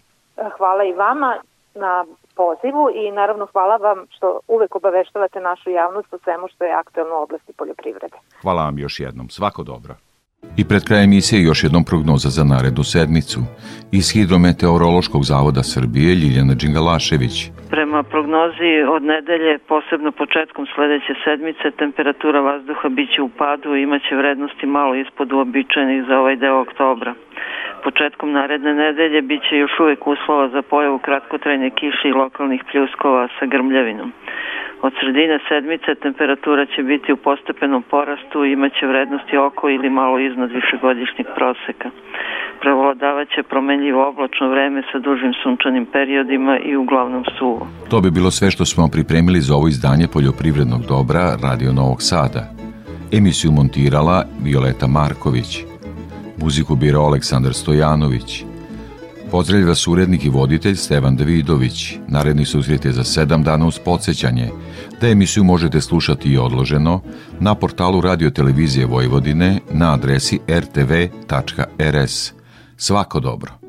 Hvala 0.57 0.83
i 0.83 0.93
vama 0.93 1.37
na 1.75 2.05
pozivu 2.35 2.89
i 2.95 3.11
naravno 3.11 3.47
hvala 3.51 3.75
vam 3.75 4.05
što 4.09 4.39
uvek 4.47 4.75
obaveštavate 4.75 5.39
našu 5.39 5.69
javnost 5.69 6.13
o 6.13 6.17
svemu 6.23 6.47
što 6.47 6.63
je 6.63 6.73
aktuelno 6.73 7.19
u 7.19 7.23
oblasti 7.23 7.53
poljoprivrede. 7.53 8.17
Hvala 8.41 8.63
vam 8.63 8.79
još 8.79 8.99
jednom. 8.99 9.29
Svako 9.29 9.63
dobro. 9.63 9.95
I 10.57 10.63
pred 10.69 10.83
krajem 10.87 11.09
emisije 11.09 11.43
još 11.43 11.63
jednom 11.63 11.83
prognoza 11.89 12.29
za 12.37 12.43
narednu 12.43 12.83
sedmicu. 12.83 13.39
Iz 13.99 14.05
Hidrometeorološkog 14.13 15.21
zavoda 15.31 15.63
Srbije 15.63 16.09
Ljiljana 16.21 16.53
Đingalašević. 16.61 17.35
Prema 17.69 18.03
prognozi 18.03 18.71
od 18.95 19.03
nedelje, 19.03 19.53
posebno 19.71 20.11
početkom 20.11 20.65
sledeće 20.75 21.13
sedmice, 21.23 21.71
temperatura 21.81 22.39
vazduha 22.39 22.89
biće 22.89 23.21
u 23.21 23.29
padu 23.29 23.75
i 23.75 23.81
imaće 23.81 24.15
vrednosti 24.15 24.65
malo 24.65 24.95
ispod 24.95 25.33
uobičajenih 25.33 26.03
za 26.07 26.15
ovaj 26.21 26.35
deo 26.35 26.57
oktobra. 26.65 27.13
Početkom 27.83 28.31
naredne 28.31 28.73
nedelje 28.73 29.21
biće 29.21 29.55
još 29.57 29.79
uvek 29.79 30.07
uslova 30.07 30.49
za 30.49 30.61
pojavu 30.61 30.99
kratkotrajne 30.99 31.69
kiše 31.69 32.07
i 32.09 32.17
lokalnih 32.21 32.61
pljuskova 32.71 33.27
sa 33.39 33.45
grmljavinom. 33.45 34.11
Od 34.81 34.93
sredine 34.99 35.39
sedmice 35.49 35.95
temperatura 35.95 36.65
će 36.65 36.83
biti 36.83 37.13
u 37.13 37.17
postepenom 37.17 37.83
porastu 37.83 38.45
i 38.45 38.51
imaće 38.51 38.85
vrednosti 38.87 39.37
oko 39.37 39.69
ili 39.69 39.89
malo 39.89 40.19
iznad 40.19 40.49
višegodišnjeg 40.51 41.27
proseka. 41.35 41.89
Prevladavaće 42.61 43.43
promenljivo 43.43 44.09
oblačno 44.09 44.49
vreme 44.49 44.83
sa 44.91 44.99
dužim 44.99 45.33
sunčanim 45.43 45.85
periodima 45.85 46.59
i 46.59 46.75
uglavnom 46.75 47.23
suvo. 47.37 47.67
To 47.89 48.01
bi 48.01 48.11
bilo 48.11 48.31
sve 48.31 48.51
što 48.51 48.65
smo 48.65 48.87
pripremili 48.91 49.39
za 49.39 49.55
ovo 49.55 49.67
izdanje 49.67 50.07
poljoprivrednog 50.13 50.81
dobra 50.87 51.35
Radio 51.43 51.71
Novog 51.71 52.01
Sada. 52.01 52.43
Emisiju 53.11 53.51
montirala 53.51 54.23
Violeta 54.43 54.87
Marković. 54.87 55.63
Muziku 56.41 56.75
birao 56.75 57.05
Aleksandar 57.05 57.53
Stojanović. 57.53 58.54
Pozdravlja 59.35 59.67
vas 59.67 59.87
urednik 59.87 60.25
i 60.25 60.29
voditelj 60.29 60.75
Stevan 60.75 61.15
Davidović. 61.15 61.97
Naredni 62.07 62.45
susret 62.45 62.85
je 62.85 62.91
za 62.91 63.03
sedam 63.03 63.43
dana 63.43 63.67
uz 63.67 63.79
podsjećanje 63.85 64.49
da 65.01 65.07
emisiju 65.07 65.43
možete 65.43 65.81
slušati 65.81 66.29
i 66.29 66.37
odloženo 66.37 67.01
na 67.39 67.55
portalu 67.55 68.01
Radio 68.01 68.29
Televizije 68.29 68.85
Vojvodine 68.85 69.59
na 69.71 69.93
adresi 69.93 70.39
rtv.rs. 70.49 72.31
Svako 72.77 73.19
dobro! 73.19 73.64